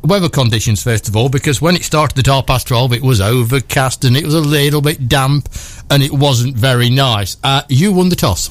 weather 0.03 0.29
conditions, 0.29 0.83
first 0.83 1.09
of 1.09 1.17
all, 1.17 1.29
because 1.29 1.61
when 1.61 1.77
it 1.77 1.85
started 1.85 2.19
at 2.19 2.27
half 2.27 2.47
past 2.47 2.69
12, 2.69 2.93
it 2.95 3.03
was 3.03 3.21
overcast 3.21 4.05
and 4.05 4.17
it 4.17 4.25
was 4.25 4.35
a 4.35 4.41
little 4.41 4.81
bit 4.81 5.09
damp 5.09 5.49
and 5.91 6.03
it 6.03 6.13
wasn't 6.13 6.57
very 6.57 6.91
nice. 6.91 7.37
Uh, 7.43 7.63
you 7.69 7.93
won 7.93 8.09
the 8.09 8.17
toss. 8.17 8.51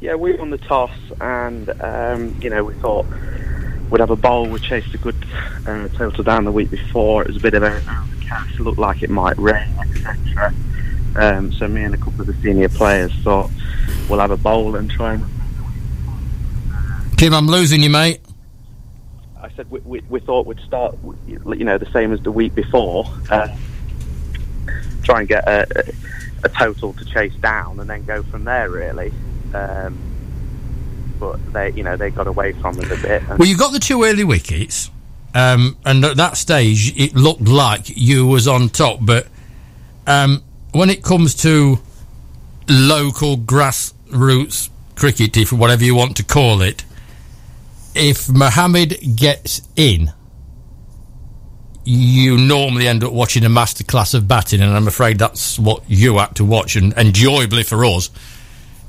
yeah, 0.00 0.14
we 0.14 0.32
won 0.34 0.50
the 0.50 0.58
toss, 0.58 0.90
and 1.20 1.70
um, 1.82 2.36
you 2.40 2.50
know 2.50 2.64
we 2.64 2.74
thought 2.74 3.06
we'd 3.90 4.00
have 4.00 4.10
a 4.10 4.16
bowl. 4.16 4.48
We 4.48 4.58
chased 4.58 4.92
a 4.94 4.98
good 4.98 5.16
uh, 5.66 5.88
total 5.88 6.24
down 6.24 6.44
the 6.44 6.52
week 6.52 6.70
before. 6.70 7.22
It 7.22 7.28
was 7.28 7.36
a 7.36 7.40
bit 7.40 7.54
of 7.54 7.62
a 7.62 7.76
overcast. 7.76 8.58
Looked 8.60 8.78
like 8.78 9.02
it 9.02 9.10
might 9.10 9.38
rain, 9.38 9.72
etc. 9.78 10.52
Um, 11.14 11.52
so 11.52 11.68
me 11.68 11.84
and 11.84 11.94
a 11.94 11.98
couple 11.98 12.22
of 12.22 12.26
the 12.26 12.34
senior 12.42 12.68
players 12.70 13.12
thought 13.22 13.50
we'll 14.08 14.18
have 14.18 14.30
a 14.30 14.36
bowl 14.36 14.76
and 14.76 14.90
try 14.90 15.14
and. 15.14 15.24
Kim, 17.22 17.34
I'm 17.34 17.46
losing 17.46 17.84
you, 17.84 17.90
mate. 17.90 18.20
I 19.40 19.48
said 19.52 19.70
we, 19.70 19.78
we, 19.84 20.00
we 20.08 20.18
thought 20.18 20.44
we'd 20.44 20.58
start, 20.58 20.96
you 21.28 21.64
know, 21.64 21.78
the 21.78 21.88
same 21.92 22.12
as 22.12 22.20
the 22.20 22.32
week 22.32 22.52
before. 22.52 23.04
Uh, 23.30 23.46
try 25.04 25.20
and 25.20 25.28
get 25.28 25.46
a, 25.46 25.64
a, 25.76 26.46
a 26.46 26.48
total 26.48 26.92
to 26.94 27.04
chase 27.04 27.34
down, 27.36 27.78
and 27.78 27.88
then 27.88 28.04
go 28.06 28.24
from 28.24 28.42
there. 28.42 28.68
Really. 28.68 29.12
Um, 29.54 29.96
but 31.20 31.52
they, 31.52 31.70
you 31.70 31.84
know, 31.84 31.96
they 31.96 32.10
got 32.10 32.26
away 32.26 32.54
from 32.54 32.76
us 32.80 32.90
a 32.90 33.00
bit. 33.00 33.22
Well, 33.28 33.46
you 33.46 33.56
got 33.56 33.72
the 33.72 33.78
two 33.78 34.02
early 34.02 34.24
wickets, 34.24 34.90
um, 35.32 35.76
and 35.84 36.04
at 36.04 36.16
that 36.16 36.36
stage, 36.36 36.92
it 36.98 37.14
looked 37.14 37.42
like 37.42 37.82
you 37.86 38.26
was 38.26 38.48
on 38.48 38.68
top. 38.68 38.98
But 39.00 39.28
um, 40.08 40.42
when 40.72 40.90
it 40.90 41.04
comes 41.04 41.36
to 41.36 41.78
local 42.68 43.36
grassroots 43.36 44.70
cricket, 44.96 45.36
if 45.36 45.52
whatever 45.52 45.84
you 45.84 45.94
want 45.94 46.16
to 46.16 46.24
call 46.24 46.62
it, 46.62 46.84
if 47.94 48.28
Mohammed 48.28 49.16
gets 49.16 49.62
in, 49.76 50.12
you 51.84 52.38
normally 52.38 52.86
end 52.86 53.02
up 53.02 53.12
watching 53.12 53.44
a 53.44 53.48
masterclass 53.48 54.14
of 54.14 54.28
batting, 54.28 54.60
and 54.60 54.72
I'm 54.72 54.86
afraid 54.86 55.18
that's 55.18 55.58
what 55.58 55.82
you 55.88 56.18
had 56.18 56.36
to 56.36 56.44
watch, 56.44 56.76
and 56.76 56.92
enjoyably 56.94 57.64
for 57.64 57.84
us 57.84 58.10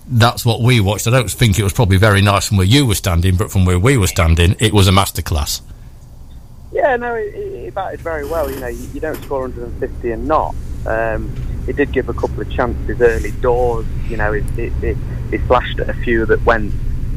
that's 0.08 0.46
what 0.46 0.62
we 0.62 0.80
watched. 0.80 1.08
I 1.08 1.12
don't 1.12 1.30
think 1.30 1.58
it 1.58 1.64
was 1.64 1.74
probably 1.74 1.98
very 1.98 2.22
nice 2.22 2.48
from 2.48 2.58
where 2.58 2.66
you 2.66 2.86
were 2.86 2.96
standing, 2.96 3.36
but 3.36 3.52
from 3.52 3.66
where 3.66 3.80
we 3.80 3.98
were 3.98 4.08
standing, 4.08 4.56
it 4.60 4.74
was 4.74 4.88
a 4.88 4.92
masterclass. 4.92 5.62
Yeah, 6.72 6.96
no, 6.98 7.14
it 7.16 7.74
batted 7.74 8.02
very 8.02 8.26
well. 8.28 8.50
You 8.50 8.60
know, 8.60 8.68
you, 8.68 8.88
you 8.94 9.00
don't 9.00 9.22
score 9.24 9.42
150 9.42 10.12
and 10.12 10.28
not. 10.28 10.56
Um, 10.86 11.34
it 11.68 11.76
did 11.76 11.92
give 11.92 12.10
a 12.10 12.14
couple 12.14 12.42
of 12.42 12.52
chances 12.52 13.00
early 13.00 13.32
doors. 13.32 13.86
You 14.08 14.18
know, 14.18 14.34
it, 14.34 14.44
it, 14.58 14.74
it, 14.84 14.98
it 15.32 15.42
flashed 15.42 15.80
at 15.80 15.90
a 15.90 15.94
few 15.94 16.26
that 16.26 16.44
went 16.46 16.74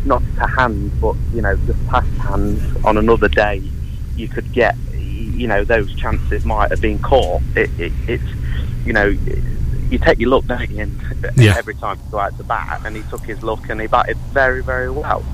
not 0.07 0.23
to 0.37 0.47
hand, 0.47 0.92
but 1.01 1.16
you 1.35 1.42
know, 1.42 1.57
just 1.66 1.87
past 1.88 2.09
hands. 2.19 2.85
On 2.85 2.97
another 2.97 3.29
day, 3.29 3.62
you 4.16 4.29
could 4.29 4.51
get, 4.53 4.77
you 4.95 5.47
know, 5.47 5.64
those 5.64 5.95
chances 5.97 6.45
might 6.45 6.71
have 6.71 6.81
been 6.81 6.99
caught. 6.99 7.42
It, 7.55 7.71
it, 7.79 7.92
it's, 8.09 8.25
you 8.87 8.92
know, 8.92 9.07
you 9.90 9.99
take 9.99 10.19
your 10.19 10.31
look, 10.31 10.47
don't 10.47 10.71
you? 10.71 10.83
And 10.83 11.01
Yeah. 11.37 11.55
every 11.57 11.75
time 11.75 11.99
you 12.05 12.11
go 12.11 12.19
out 12.19 12.37
to 12.38 12.45
bat, 12.45 12.81
and 12.85 12.97
he 12.97 13.03
took 13.05 13.25
his 13.25 13.42
look 13.42 13.69
and 13.69 13.81
he 13.81 13.87
batted 13.87 14.16
very, 14.33 14.62
very 14.62 14.90
well. 14.90 15.25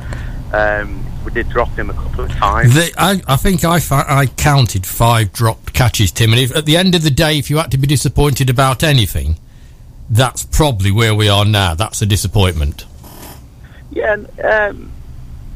Um, 0.52 1.04
we 1.24 1.30
did 1.30 1.48
drop 1.48 1.68
him 1.78 1.88
a 1.88 1.94
couple 1.94 2.24
of 2.24 2.30
times. 2.32 2.74
The, 2.74 2.92
I, 2.98 3.22
I 3.28 3.36
think 3.36 3.64
I, 3.64 3.78
I 3.90 4.26
counted 4.26 4.84
five 4.84 5.32
dropped 5.32 5.72
catches, 5.72 6.10
Tim. 6.10 6.32
And 6.32 6.40
if, 6.40 6.54
at 6.54 6.66
the 6.66 6.76
end 6.76 6.94
of 6.94 7.02
the 7.02 7.10
day, 7.10 7.38
if 7.38 7.48
you 7.48 7.58
had 7.58 7.70
to 7.70 7.78
be 7.78 7.86
disappointed 7.86 8.50
about 8.50 8.82
anything, 8.82 9.36
that's 10.10 10.44
probably 10.44 10.90
where 10.90 11.14
we 11.14 11.28
are 11.28 11.44
now. 11.44 11.74
That's 11.74 12.02
a 12.02 12.06
disappointment. 12.06 12.84
Yeah, 13.92 14.16
um, 14.42 14.90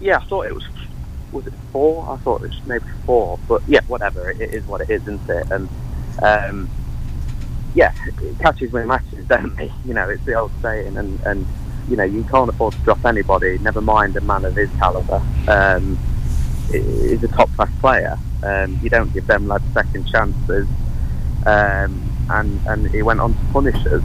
yeah. 0.01 0.19
I 0.19 0.25
thought 0.25 0.47
it 0.47 0.55
was 0.55 0.69
was 1.33 1.47
it 1.47 1.55
four? 1.73 2.09
I 2.11 2.17
thought 2.19 2.43
it 2.43 2.49
was 2.49 2.67
maybe 2.67 2.85
four, 3.05 3.39
but 3.49 3.63
yeah, 3.67 3.81
whatever. 3.89 4.31
It, 4.31 4.41
is 4.41 4.67
what 4.67 4.83
it 4.83 4.91
is, 4.91 5.03
isn't 5.03 5.29
it? 5.29 5.51
And 5.51 5.69
um, 6.23 6.71
yeah, 7.75 7.93
it 8.23 8.39
catches 8.39 8.73
win 8.73 8.89
matches, 8.89 9.27
don't 9.27 9.57
they? 9.57 9.73
You 9.85 9.95
know, 9.95 10.09
it's 10.09 10.25
the 10.25 10.35
old 10.35 10.53
saying, 10.61 10.97
and 10.97 11.19
and 11.21 11.47
you 11.89 11.97
know 11.97 12.05
you 12.05 12.25
can't 12.25 12.51
afford 12.51 12.75
to 12.75 12.81
drop 12.81 13.05
anybody. 13.05 13.59
Never 13.59 13.81
mind 13.81 14.17
a 14.17 14.21
man 14.21 14.45
of 14.45 14.55
his 14.55 14.71
caliber. 14.79 15.23
Um, 15.49 15.99
he's 16.71 17.23
a 17.23 17.29
top 17.29 17.51
class 17.55 17.71
player. 17.81 18.19
Um, 18.43 18.79
you 18.83 18.91
don't 18.91 19.13
give 19.13 19.27
them 19.27 19.49
lads 19.49 19.65
second 19.73 20.07
chances. 20.09 20.69
Um, 21.47 22.03
and 22.29 22.61
and 22.67 22.91
he 22.91 23.03
went 23.03 23.21
on 23.21 23.35
to 23.35 23.41
punish 23.53 23.87
us. 23.87 24.03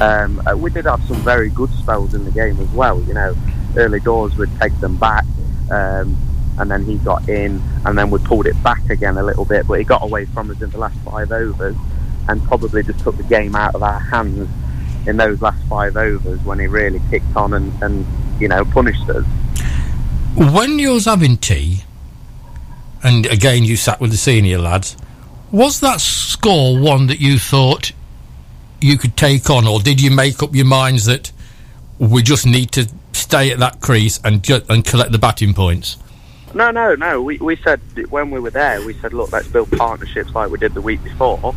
Um, 0.00 0.42
uh, 0.46 0.56
we 0.56 0.70
did 0.70 0.84
have 0.86 1.02
some 1.04 1.16
very 1.18 1.50
good 1.50 1.70
spells 1.74 2.14
in 2.14 2.24
the 2.24 2.30
game 2.30 2.58
as 2.60 2.70
well. 2.70 3.00
You 3.02 3.14
know, 3.14 3.36
early 3.76 4.00
doors 4.00 4.36
would 4.36 4.50
take 4.60 4.78
them 4.80 4.96
back, 4.96 5.24
um, 5.70 6.16
and 6.58 6.70
then 6.70 6.84
he 6.84 6.98
got 6.98 7.28
in, 7.28 7.62
and 7.84 7.96
then 7.96 8.10
we 8.10 8.18
pulled 8.20 8.46
it 8.46 8.60
back 8.62 8.88
again 8.90 9.16
a 9.16 9.22
little 9.22 9.44
bit. 9.44 9.66
But 9.66 9.78
he 9.78 9.84
got 9.84 10.02
away 10.02 10.24
from 10.26 10.50
us 10.50 10.60
in 10.62 10.70
the 10.70 10.78
last 10.78 10.98
five 11.00 11.30
overs, 11.30 11.76
and 12.28 12.42
probably 12.44 12.82
just 12.82 13.00
took 13.00 13.16
the 13.16 13.22
game 13.24 13.54
out 13.54 13.74
of 13.74 13.82
our 13.82 14.00
hands 14.00 14.48
in 15.06 15.16
those 15.16 15.40
last 15.42 15.62
five 15.68 15.96
overs 15.96 16.40
when 16.44 16.58
he 16.58 16.66
really 16.66 17.00
kicked 17.10 17.36
on 17.36 17.54
and, 17.54 17.82
and 17.82 18.06
you 18.40 18.48
know 18.48 18.64
punished 18.64 19.08
us. 19.08 19.24
When 20.36 20.78
you 20.78 20.92
was 20.92 21.04
having 21.04 21.36
tea, 21.36 21.80
and 23.02 23.26
again 23.26 23.64
you 23.64 23.76
sat 23.76 24.00
with 24.00 24.10
the 24.10 24.16
senior 24.16 24.58
lads, 24.58 24.96
was 25.50 25.80
that 25.80 26.00
score 26.00 26.78
one 26.78 27.06
that 27.08 27.20
you 27.20 27.38
thought 27.38 27.92
you 28.82 28.98
could 28.98 29.16
take 29.16 29.48
on, 29.50 29.66
or 29.66 29.80
did 29.80 30.00
you 30.00 30.10
make 30.10 30.42
up 30.42 30.54
your 30.54 30.66
minds 30.66 31.06
that 31.06 31.32
we 31.98 32.22
just 32.22 32.46
need 32.46 32.72
to 32.72 32.88
stay 33.12 33.50
at 33.50 33.58
that 33.58 33.80
crease 33.80 34.20
and 34.24 34.42
ju- 34.42 34.62
and 34.68 34.84
collect 34.84 35.12
the 35.12 35.18
batting 35.18 35.54
points? 35.54 35.96
No, 36.54 36.70
no, 36.70 36.94
no. 36.94 37.22
We, 37.22 37.38
we 37.38 37.56
said 37.56 37.80
when 38.10 38.30
we 38.30 38.38
were 38.38 38.50
there, 38.50 38.84
we 38.84 38.94
said, 38.94 39.12
look, 39.12 39.32
let's 39.32 39.48
build 39.48 39.70
partnerships 39.72 40.34
like 40.34 40.50
we 40.50 40.58
did 40.58 40.74
the 40.74 40.82
week 40.82 41.02
before. 41.02 41.54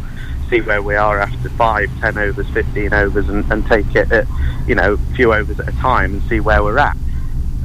See 0.50 0.62
where 0.62 0.82
we 0.82 0.96
are 0.96 1.20
after 1.20 1.50
five, 1.50 1.90
ten 2.00 2.18
overs, 2.18 2.48
fifteen 2.52 2.94
overs, 2.94 3.28
and, 3.28 3.52
and 3.52 3.66
take 3.66 3.96
it 3.96 4.12
at 4.12 4.28
you 4.68 4.76
know 4.76 4.94
a 4.94 5.16
few 5.16 5.34
overs 5.34 5.60
at 5.60 5.68
a 5.68 5.72
time 5.74 6.14
and 6.14 6.24
see 6.24 6.40
where 6.40 6.64
we're 6.64 6.78
at. 6.78 6.96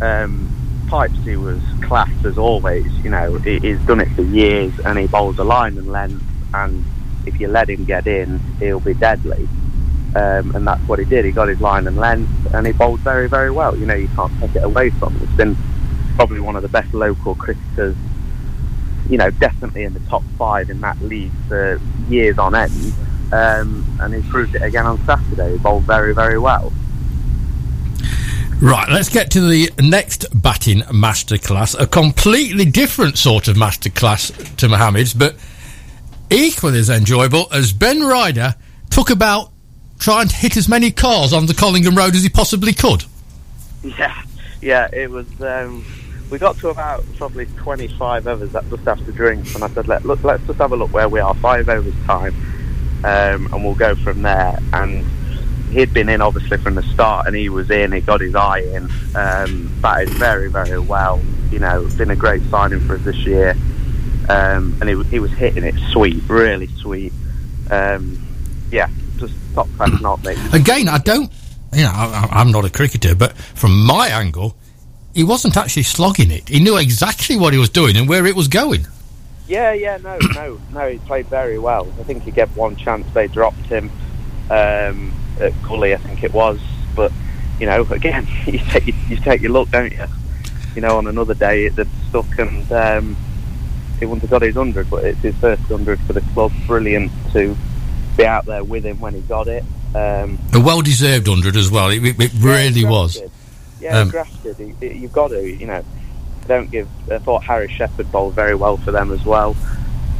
Um, 0.00 0.48
Pipesy 0.86 1.36
was 1.40 1.60
class 1.86 2.10
as 2.24 2.38
always. 2.38 2.90
You 3.04 3.10
know, 3.10 3.36
he, 3.38 3.58
he's 3.58 3.78
done 3.80 4.00
it 4.00 4.08
for 4.16 4.22
years, 4.22 4.72
and 4.80 4.98
he 4.98 5.06
bowls 5.06 5.38
a 5.38 5.44
line 5.44 5.76
and 5.76 5.92
length. 5.92 6.24
And 6.54 6.84
if 7.30 7.40
you 7.40 7.48
let 7.48 7.70
him 7.70 7.84
get 7.84 8.06
in, 8.06 8.38
he'll 8.58 8.80
be 8.80 8.94
deadly. 8.94 9.48
Um, 10.14 10.54
and 10.56 10.66
that's 10.66 10.86
what 10.88 10.98
he 10.98 11.04
did. 11.04 11.24
He 11.24 11.30
got 11.30 11.48
his 11.48 11.60
line 11.60 11.86
and 11.86 11.96
length, 11.96 12.30
and 12.52 12.66
he 12.66 12.72
bowled 12.72 13.00
very, 13.00 13.28
very 13.28 13.50
well. 13.50 13.76
You 13.76 13.86
know, 13.86 13.94
you 13.94 14.08
can't 14.08 14.32
take 14.40 14.56
it 14.56 14.64
away 14.64 14.90
from 14.90 15.14
him. 15.14 15.22
It's 15.22 15.36
been 15.36 15.56
probably 16.16 16.40
one 16.40 16.56
of 16.56 16.62
the 16.62 16.68
best 16.68 16.92
local 16.92 17.34
cricketers. 17.34 17.96
You 19.08 19.18
know, 19.18 19.30
definitely 19.30 19.84
in 19.84 19.94
the 19.94 20.00
top 20.00 20.22
five 20.36 20.68
in 20.68 20.80
that 20.80 21.00
league 21.00 21.32
for 21.48 21.80
years 22.08 22.38
on 22.38 22.54
end. 22.54 22.92
Um, 23.32 23.86
and 24.00 24.12
he 24.12 24.28
proved 24.28 24.56
it 24.56 24.62
again 24.62 24.86
on 24.86 24.98
Saturday. 25.06 25.52
He 25.52 25.58
bowled 25.58 25.84
very, 25.84 26.12
very 26.12 26.38
well. 26.38 26.72
Right, 28.60 28.90
let's 28.90 29.08
get 29.08 29.30
to 29.30 29.40
the 29.40 29.70
next 29.78 30.26
batting 30.42 30.80
masterclass. 30.80 31.78
A 31.80 31.86
completely 31.86 32.66
different 32.66 33.16
sort 33.16 33.48
of 33.48 33.56
masterclass 33.56 34.56
to 34.56 34.68
Mohammed's, 34.68 35.14
but 35.14 35.36
equally 36.30 36.78
as 36.78 36.88
enjoyable 36.88 37.46
as 37.52 37.72
Ben 37.72 38.02
Ryder 38.02 38.54
took 38.90 39.10
about 39.10 39.52
trying 39.98 40.28
to 40.28 40.36
hit 40.36 40.56
as 40.56 40.68
many 40.68 40.90
cars 40.90 41.32
on 41.32 41.46
the 41.46 41.54
Collingham 41.54 41.94
Road 41.94 42.14
as 42.14 42.22
he 42.22 42.28
possibly 42.28 42.72
could. 42.72 43.04
Yeah, 43.82 44.22
yeah, 44.60 44.88
it 44.92 45.10
was. 45.10 45.26
Um, 45.40 45.84
we 46.30 46.38
got 46.38 46.56
to 46.58 46.68
about 46.68 47.04
probably 47.16 47.46
25 47.46 48.26
overs 48.26 48.52
that 48.52 48.68
just 48.70 48.86
after 48.86 49.10
drinks, 49.12 49.54
and 49.54 49.64
I 49.64 49.68
said, 49.68 49.88
Let, 49.88 50.04
look, 50.04 50.22
let's 50.22 50.44
just 50.46 50.58
have 50.58 50.72
a 50.72 50.76
look 50.76 50.92
where 50.92 51.08
we 51.08 51.20
are, 51.20 51.34
five 51.34 51.68
overs 51.68 51.94
time, 52.06 52.34
um, 53.04 53.52
and 53.52 53.64
we'll 53.64 53.74
go 53.74 53.94
from 53.96 54.22
there. 54.22 54.58
And 54.72 55.04
he'd 55.70 55.92
been 55.92 56.08
in 56.08 56.20
obviously 56.20 56.58
from 56.58 56.74
the 56.74 56.82
start, 56.84 57.26
and 57.26 57.34
he 57.34 57.48
was 57.48 57.70
in. 57.70 57.92
He 57.92 58.00
got 58.00 58.20
his 58.20 58.34
eye 58.34 58.60
in, 58.60 58.88
um, 59.14 59.78
batted 59.80 60.10
very, 60.10 60.48
very 60.50 60.78
well. 60.78 61.20
You 61.50 61.58
know, 61.58 61.88
been 61.96 62.10
a 62.10 62.16
great 62.16 62.42
signing 62.44 62.80
for 62.80 62.94
us 62.94 63.04
this 63.04 63.26
year, 63.26 63.56
um, 64.28 64.76
and 64.80 64.88
he, 64.88 65.02
he 65.04 65.18
was 65.18 65.30
hitting 65.32 65.64
it 65.64 65.74
sweet, 65.90 66.22
really 66.28 66.66
sweet. 66.78 67.12
Um, 67.70 68.20
yeah, 68.70 68.88
just 69.18 69.34
top 69.54 69.68
class 69.76 70.00
not 70.00 70.24
me. 70.24 70.34
Again, 70.52 70.88
I 70.88 70.98
don't, 70.98 71.30
you 71.72 71.82
know, 71.82 71.92
I, 71.92 72.28
I- 72.30 72.40
I'm 72.40 72.50
not 72.50 72.64
a 72.64 72.70
cricketer, 72.70 73.14
but 73.14 73.36
from 73.36 73.84
my 73.84 74.08
angle, 74.08 74.56
he 75.14 75.24
wasn't 75.24 75.56
actually 75.56 75.82
slogging 75.84 76.30
it. 76.30 76.48
He 76.48 76.60
knew 76.60 76.76
exactly 76.76 77.36
what 77.36 77.52
he 77.52 77.58
was 77.58 77.68
doing 77.70 77.96
and 77.96 78.08
where 78.08 78.26
it 78.26 78.36
was 78.36 78.48
going. 78.48 78.86
Yeah, 79.48 79.72
yeah, 79.72 79.96
no, 79.98 80.16
no, 80.34 80.60
no. 80.72 80.88
He 80.88 80.98
played 80.98 81.26
very 81.26 81.58
well. 81.58 81.88
I 81.98 82.04
think 82.04 82.22
he 82.22 82.30
gave 82.30 82.56
one 82.56 82.76
chance. 82.76 83.06
They 83.12 83.26
dropped 83.26 83.66
him 83.66 83.90
um, 84.50 85.12
at 85.40 85.52
Gully, 85.62 85.94
I 85.94 85.96
think 85.98 86.22
it 86.22 86.32
was. 86.32 86.60
But 86.94 87.10
you 87.58 87.66
know, 87.66 87.82
again, 87.90 88.26
you 88.46 88.58
take 88.58 88.86
you 89.08 89.16
take 89.16 89.40
your 89.42 89.50
luck, 89.52 89.70
don't 89.70 89.92
you? 89.92 90.04
You 90.76 90.82
know, 90.82 90.98
on 90.98 91.08
another 91.08 91.34
day 91.34 91.66
it 91.66 91.72
had 91.74 91.88
stuck 92.08 92.38
and 92.38 92.70
um, 92.70 93.16
he 94.00 94.06
wouldn't 94.06 94.22
have 94.22 94.30
got 94.30 94.42
his 94.42 94.54
hundred, 94.56 94.90
but 94.90 95.04
it's 95.04 95.20
his 95.20 95.34
first 95.36 95.62
hundred 95.62 96.00
for 96.00 96.12
the 96.14 96.20
club. 96.32 96.52
Brilliant 96.66 97.12
to 97.32 97.56
be 98.16 98.26
out 98.26 98.46
there 98.46 98.64
with 98.64 98.84
him 98.84 98.98
when 99.00 99.14
he 99.14 99.20
got 99.20 99.46
it. 99.46 99.62
Um, 99.94 100.38
A 100.54 100.60
well 100.60 100.82
deserved 100.82 101.26
100 101.28 101.56
as 101.56 101.70
well. 101.70 101.90
It, 101.90 102.04
it, 102.04 102.16
it 102.20 102.32
really 102.38 102.84
was. 102.84 103.20
Yeah, 103.80 103.98
Um, 104.00 104.08
grafted. 104.10 104.58
You- 104.58 104.76
you- 104.80 104.88
You've 104.90 105.12
got 105.12 105.28
to, 105.28 105.42
you 105.46 105.66
know. 105.66 105.84
Don't 106.48 106.70
give. 106.70 106.88
I 107.10 107.18
thought 107.18 107.44
Harry 107.44 107.68
Shepherd 107.68 108.10
bowled 108.10 108.34
very 108.34 108.54
well 108.54 108.76
for 108.78 108.90
them 108.92 109.12
as 109.12 109.24
well. 109.24 109.54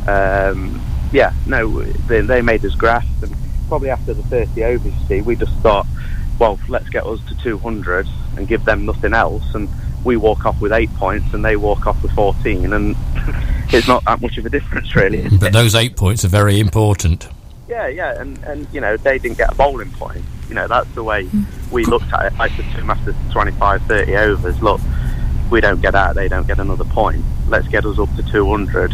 Um, 0.06 0.80
yeah, 1.12 1.32
no, 1.46 1.82
they, 1.82 2.20
they 2.20 2.40
made 2.42 2.64
us 2.64 2.74
graft, 2.74 3.08
and 3.22 3.34
probably 3.68 3.90
after 3.90 4.14
the 4.14 4.22
30 4.24 4.62
overs, 4.64 4.92
see, 5.08 5.20
we 5.22 5.34
just 5.36 5.52
thought, 5.58 5.86
well, 6.38 6.58
let's 6.68 6.88
get 6.88 7.04
us 7.06 7.18
to 7.28 7.34
200 7.42 8.06
and 8.36 8.46
give 8.46 8.64
them 8.64 8.86
nothing 8.86 9.12
else, 9.12 9.54
and 9.54 9.68
we 10.04 10.16
walk 10.16 10.46
off 10.46 10.60
with 10.60 10.72
eight 10.72 10.92
points, 10.94 11.32
and 11.34 11.44
they 11.44 11.56
walk 11.56 11.86
off 11.86 12.00
with 12.02 12.12
14, 12.12 12.72
and 12.72 12.94
it's 13.74 13.88
not 13.88 14.04
that 14.04 14.20
much 14.20 14.38
of 14.38 14.46
a 14.46 14.50
difference, 14.50 14.94
really. 14.94 15.18
is 15.18 15.38
But 15.38 15.48
it? 15.48 15.52
those 15.52 15.74
eight 15.74 15.96
points 15.96 16.24
are 16.24 16.28
very 16.28 16.60
important. 16.60 17.28
Yeah, 17.68 17.86
yeah, 17.86 18.20
and, 18.20 18.38
and 18.44 18.66
you 18.72 18.80
know, 18.80 18.96
they 18.96 19.18
didn't 19.18 19.38
get 19.38 19.52
a 19.52 19.54
bowling 19.54 19.90
point. 19.92 20.24
You 20.48 20.54
know, 20.56 20.66
that's 20.66 20.90
the 20.94 21.04
way 21.04 21.28
we 21.70 21.84
hmm. 21.84 21.90
looked 21.90 22.12
at 22.12 22.32
it. 22.32 22.40
I 22.40 22.48
said 22.48 22.64
to 22.64 22.80
him 22.80 22.90
after 22.90 23.14
25, 23.30 23.82
30 23.82 24.16
overs, 24.16 24.60
look, 24.62 24.80
we 25.50 25.60
don't 25.60 25.80
get 25.80 25.94
out, 25.94 26.14
they 26.14 26.28
don't 26.28 26.46
get 26.46 26.58
another 26.58 26.84
point. 26.84 27.24
Let's 27.48 27.68
get 27.68 27.84
us 27.84 27.98
up 27.98 28.14
to 28.16 28.22
200 28.22 28.92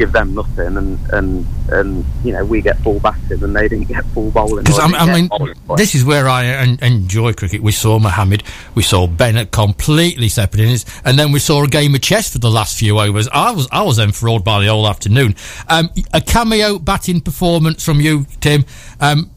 give 0.00 0.12
them 0.12 0.34
nothing, 0.34 0.78
and 0.78 0.98
and 1.12 1.46
and 1.68 2.04
you 2.24 2.32
know 2.32 2.42
we 2.42 2.62
get 2.62 2.78
full 2.78 2.98
batting 3.00 3.44
and 3.44 3.54
they 3.54 3.68
didn't 3.68 3.86
get 3.86 4.02
full 4.06 4.30
bowling. 4.30 4.64
Because 4.64 4.78
I, 4.78 4.86
didn't 4.86 5.00
I 5.00 5.20
get 5.20 5.30
mean, 5.30 5.54
this 5.76 5.94
is 5.94 6.04
where 6.04 6.26
I 6.26 6.46
en- 6.46 6.78
enjoy 6.80 7.34
cricket. 7.34 7.62
We 7.62 7.72
saw 7.72 7.98
Mohammed, 7.98 8.42
we 8.74 8.82
saw 8.82 9.06
Bennett 9.06 9.52
completely 9.52 10.30
separate 10.30 10.60
innings, 10.60 10.86
and 11.04 11.18
then 11.18 11.32
we 11.32 11.38
saw 11.38 11.62
a 11.62 11.68
game 11.68 11.94
of 11.94 12.00
chess 12.00 12.32
for 12.32 12.38
the 12.38 12.50
last 12.50 12.78
few 12.78 12.98
overs. 12.98 13.28
I 13.28 13.50
was 13.50 13.68
I 13.70 13.82
was 13.82 13.98
enthralled 13.98 14.42
by 14.42 14.60
the 14.60 14.68
whole 14.68 14.88
afternoon. 14.88 15.36
Um, 15.68 15.90
a 16.14 16.22
cameo 16.22 16.78
batting 16.78 17.20
performance 17.20 17.84
from 17.84 18.00
you, 18.00 18.24
Tim. 18.40 18.64
Um, 19.00 19.30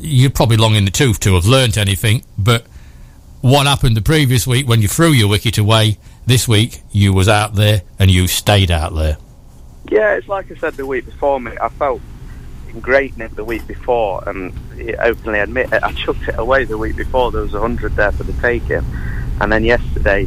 you're 0.00 0.30
probably 0.30 0.56
long 0.56 0.74
in 0.74 0.86
the 0.86 0.90
tooth 0.90 1.20
to 1.20 1.34
have 1.34 1.44
learnt 1.44 1.76
anything, 1.76 2.24
but 2.38 2.66
what 3.42 3.66
happened 3.66 3.96
the 3.96 4.02
previous 4.02 4.46
week 4.46 4.66
when 4.66 4.80
you 4.80 4.88
threw 4.88 5.10
your 5.10 5.28
wicket 5.28 5.58
away? 5.58 5.98
This 6.24 6.48
week 6.48 6.80
you 6.90 7.12
was 7.12 7.28
out 7.28 7.54
there 7.54 7.82
and 7.98 8.10
you 8.10 8.26
stayed 8.26 8.70
out 8.70 8.94
there. 8.94 9.18
Yeah, 9.90 10.14
it's 10.14 10.28
like 10.28 10.50
I 10.50 10.56
said 10.56 10.74
the 10.74 10.86
week 10.86 11.04
before, 11.04 11.40
mate. 11.40 11.58
I 11.60 11.68
felt 11.68 12.00
in 12.68 12.80
great 12.80 13.16
nick 13.16 13.34
the 13.34 13.44
week 13.44 13.66
before, 13.66 14.26
and 14.28 14.52
openly 15.00 15.38
admit 15.38 15.72
it. 15.72 15.82
I 15.82 15.92
chucked 15.92 16.28
it 16.28 16.38
away 16.38 16.64
the 16.64 16.78
week 16.78 16.96
before. 16.96 17.30
There 17.30 17.42
was 17.42 17.54
a 17.54 17.60
hundred 17.60 17.94
there 17.94 18.12
for 18.12 18.24
the 18.24 18.32
taking, 18.34 18.84
and 19.40 19.52
then 19.52 19.64
yesterday, 19.64 20.26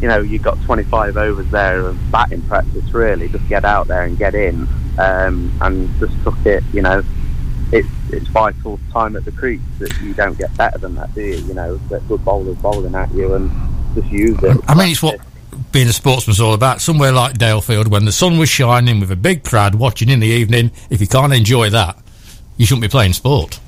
you 0.00 0.08
know, 0.08 0.20
you 0.20 0.38
got 0.38 0.60
25 0.62 1.16
overs 1.16 1.50
there 1.50 1.80
of 1.80 2.10
batting 2.10 2.42
practice. 2.42 2.84
Really, 2.92 3.28
just 3.28 3.48
get 3.48 3.64
out 3.64 3.88
there 3.88 4.02
and 4.02 4.18
get 4.18 4.34
in, 4.34 4.68
um, 4.98 5.56
and 5.60 5.88
just 5.98 6.14
took 6.22 6.44
it. 6.44 6.62
You 6.72 6.82
know, 6.82 7.02
it's 7.72 7.88
it's 8.10 8.28
vital 8.28 8.78
time 8.92 9.16
at 9.16 9.24
the 9.24 9.32
crease 9.32 9.60
that 9.78 9.92
you 10.00 10.14
don't 10.14 10.38
get 10.38 10.54
better 10.56 10.78
than 10.78 10.94
that, 10.96 11.14
do 11.14 11.22
you? 11.22 11.36
You 11.36 11.54
know, 11.54 11.76
that 11.88 12.06
good 12.08 12.24
bowlers 12.24 12.56
bowling 12.58 12.94
at 12.94 13.12
you 13.14 13.34
and 13.34 13.50
just 13.94 14.08
use 14.08 14.40
it. 14.42 14.56
I 14.68 14.74
mean, 14.74 14.90
it's 14.90 15.02
what 15.02 15.20
being 15.72 15.88
a 15.88 15.92
sportsman's 15.92 16.40
all 16.40 16.54
about. 16.54 16.80
Somewhere 16.80 17.12
like 17.12 17.38
Dalefield, 17.38 17.88
when 17.88 18.04
the 18.04 18.12
sun 18.12 18.38
was 18.38 18.48
shining 18.48 19.00
with 19.00 19.10
a 19.10 19.16
big 19.16 19.44
crowd 19.44 19.74
watching 19.74 20.08
in 20.08 20.20
the 20.20 20.26
evening, 20.26 20.70
if 20.90 21.00
you 21.00 21.06
can't 21.06 21.32
enjoy 21.32 21.70
that, 21.70 21.98
you 22.56 22.66
shouldn't 22.66 22.82
be 22.82 22.88
playing 22.88 23.12
sport. 23.12 23.60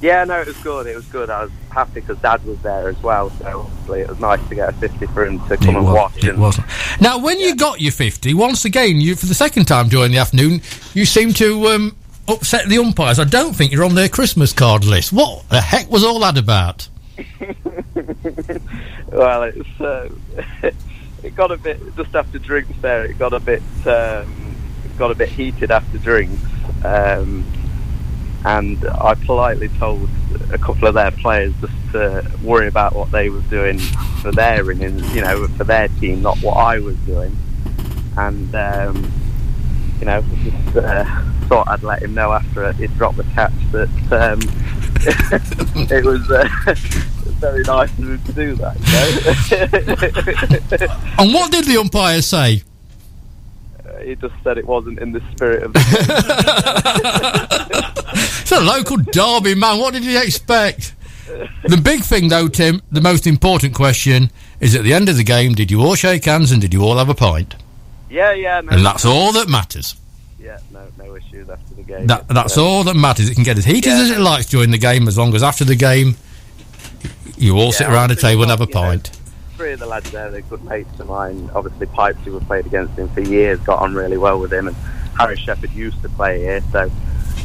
Yeah, 0.00 0.24
no, 0.24 0.40
it 0.40 0.46
was 0.48 0.56
good. 0.58 0.86
It 0.86 0.96
was 0.96 1.06
good. 1.06 1.30
I 1.30 1.44
was 1.44 1.52
happy 1.70 2.00
because 2.00 2.18
Dad 2.18 2.44
was 2.44 2.58
there 2.60 2.88
as 2.88 3.02
well. 3.02 3.30
So 3.30 3.60
obviously, 3.60 4.00
it 4.00 4.08
was 4.08 4.20
nice 4.20 4.46
to 4.50 4.54
get 4.54 4.68
a 4.68 4.72
fifty 4.72 5.06
for 5.06 5.24
him 5.24 5.38
to 5.48 5.56
come 5.56 5.76
and 5.76 5.84
wa- 5.86 5.94
watch. 5.94 6.18
it 6.18 6.24
and- 6.30 6.40
wasn't. 6.40 6.66
Now, 7.00 7.18
when 7.18 7.40
you 7.40 7.56
got 7.56 7.80
your 7.80 7.92
50, 7.92 8.34
once 8.34 8.64
again, 8.66 9.00
you 9.00 9.14
for 9.16 9.24
the 9.26 9.34
second 9.34 9.64
time 9.66 9.88
during 9.88 10.12
the 10.12 10.18
afternoon, 10.18 10.60
you 10.92 11.06
seem 11.06 11.32
to 11.34 11.68
um, 11.68 11.96
upset 12.28 12.68
the 12.68 12.78
umpires. 12.78 13.18
I 13.18 13.24
don't 13.24 13.54
think 13.54 13.72
you're 13.72 13.84
on 13.84 13.94
their 13.94 14.10
Christmas 14.10 14.52
card 14.52 14.84
list. 14.84 15.10
What 15.12 15.48
the 15.48 15.60
heck 15.62 15.90
was 15.90 16.04
all 16.04 16.18
that 16.20 16.36
about? 16.36 16.86
well, 19.10 19.42
it's 19.44 19.80
uh, 19.80 20.08
it 21.24 21.34
got 21.34 21.50
a 21.50 21.56
bit 21.56 21.80
just 21.96 22.14
after 22.14 22.38
drinks. 22.38 22.72
There, 22.80 23.04
it 23.04 23.18
got 23.18 23.32
a 23.32 23.40
bit 23.40 23.62
um, 23.86 24.56
got 24.98 25.10
a 25.10 25.14
bit 25.14 25.30
heated 25.30 25.70
after 25.70 25.98
drinks, 25.98 26.42
um, 26.84 27.44
and 28.44 28.84
I 28.86 29.14
politely 29.14 29.68
told 29.70 30.08
a 30.52 30.58
couple 30.58 30.86
of 30.86 30.94
their 30.94 31.10
players 31.10 31.54
just 31.60 31.72
to 31.92 32.30
worry 32.42 32.68
about 32.68 32.94
what 32.94 33.10
they 33.10 33.30
were 33.30 33.40
doing 33.42 33.78
for 34.20 34.30
their 34.30 34.70
innings, 34.70 35.14
you 35.14 35.22
know, 35.22 35.46
for 35.48 35.64
their 35.64 35.88
team, 35.88 36.22
not 36.22 36.38
what 36.38 36.56
I 36.56 36.78
was 36.78 36.96
doing, 36.98 37.36
and. 38.16 38.54
Um, 38.54 39.12
you 40.00 40.06
know, 40.06 40.22
just 40.42 40.76
uh, 40.76 41.04
thought 41.48 41.68
I'd 41.68 41.82
let 41.82 42.02
him 42.02 42.14
know 42.14 42.32
after 42.32 42.72
he'd 42.72 42.94
dropped 42.98 43.16
the 43.16 43.24
catch 43.24 43.52
that 43.72 44.12
um, 44.12 44.40
it 44.96 46.04
was 46.04 46.30
uh, 46.30 46.48
very 47.40 47.62
nice 47.62 47.90
of 47.90 47.98
him 47.98 48.22
to 48.22 48.32
do 48.32 48.54
that. 48.56 48.76
You 50.70 50.78
know? 50.78 50.98
And 51.18 51.32
what 51.32 51.52
did 51.52 51.64
the 51.66 51.78
umpire 51.78 52.22
say? 52.22 52.62
Uh, 53.84 53.98
he 53.98 54.14
just 54.16 54.34
said 54.42 54.58
it 54.58 54.66
wasn't 54.66 54.98
in 54.98 55.12
the 55.12 55.20
spirit 55.32 55.62
of 55.62 55.72
the 55.72 55.80
It's 58.40 58.52
a 58.52 58.60
local 58.60 58.96
derby, 58.96 59.54
man. 59.54 59.78
What 59.78 59.94
did 59.94 60.04
you 60.04 60.20
expect? 60.20 60.94
The 61.68 61.76
big 61.76 62.02
thing, 62.02 62.28
though, 62.28 62.48
Tim, 62.48 62.82
the 62.90 63.00
most 63.00 63.26
important 63.26 63.74
question 63.74 64.30
is 64.60 64.74
at 64.74 64.82
the 64.82 64.92
end 64.92 65.08
of 65.08 65.16
the 65.16 65.24
game, 65.24 65.54
did 65.54 65.70
you 65.70 65.80
all 65.80 65.94
shake 65.94 66.24
hands 66.24 66.52
and 66.52 66.60
did 66.60 66.74
you 66.74 66.82
all 66.82 66.98
have 66.98 67.08
a 67.08 67.14
pint? 67.14 67.56
Yeah, 68.10 68.32
yeah, 68.32 68.60
no, 68.60 68.70
And 68.70 68.84
that's 68.84 69.04
all 69.04 69.32
that 69.32 69.48
matters. 69.48 69.96
Yeah, 70.44 70.58
no, 70.70 70.86
no 70.98 71.16
issues 71.16 71.48
after 71.48 71.74
the 71.74 71.82
game. 71.82 72.06
That, 72.06 72.28
that's 72.28 72.58
all 72.58 72.84
that 72.84 72.94
matters. 72.94 73.30
It 73.30 73.34
can 73.34 73.44
get 73.44 73.56
as 73.58 73.64
heated 73.64 73.86
Yeah. 73.86 74.00
as 74.02 74.10
it 74.10 74.18
likes 74.20 74.46
during 74.46 74.70
the 74.70 74.78
game, 74.78 75.08
as 75.08 75.16
long 75.16 75.34
as 75.34 75.42
after 75.42 75.64
the 75.64 75.74
game 75.76 76.16
you 77.36 77.58
all 77.58 77.72
sit 77.72 77.88
around 77.88 78.10
a 78.10 78.16
table 78.16 78.42
and 78.42 78.50
have 78.50 78.60
a 78.60 78.64
you 78.64 78.74
know. 78.74 78.80
pint. 78.80 79.10
Three 79.56 79.72
of 79.72 79.80
the 79.80 79.86
lads 79.86 80.10
there, 80.10 80.30
they're 80.30 80.40
good 80.42 80.64
mates 80.64 80.98
of 81.00 81.08
mine. 81.08 81.48
Obviously, 81.54 81.86
Pipes, 81.86 82.18
who 82.24 82.34
have 82.34 82.46
played 82.46 82.66
against 82.66 82.98
him 82.98 83.08
for 83.10 83.20
years, 83.20 83.58
got 83.60 83.78
on 83.80 83.94
really 83.94 84.16
well 84.16 84.38
with 84.40 84.52
him. 84.52 84.68
And 84.68 84.76
Harry 85.18 85.36
Shepherd 85.36 85.70
used 85.72 86.00
to 86.02 86.08
play 86.10 86.40
here, 86.40 86.60
so 86.72 86.90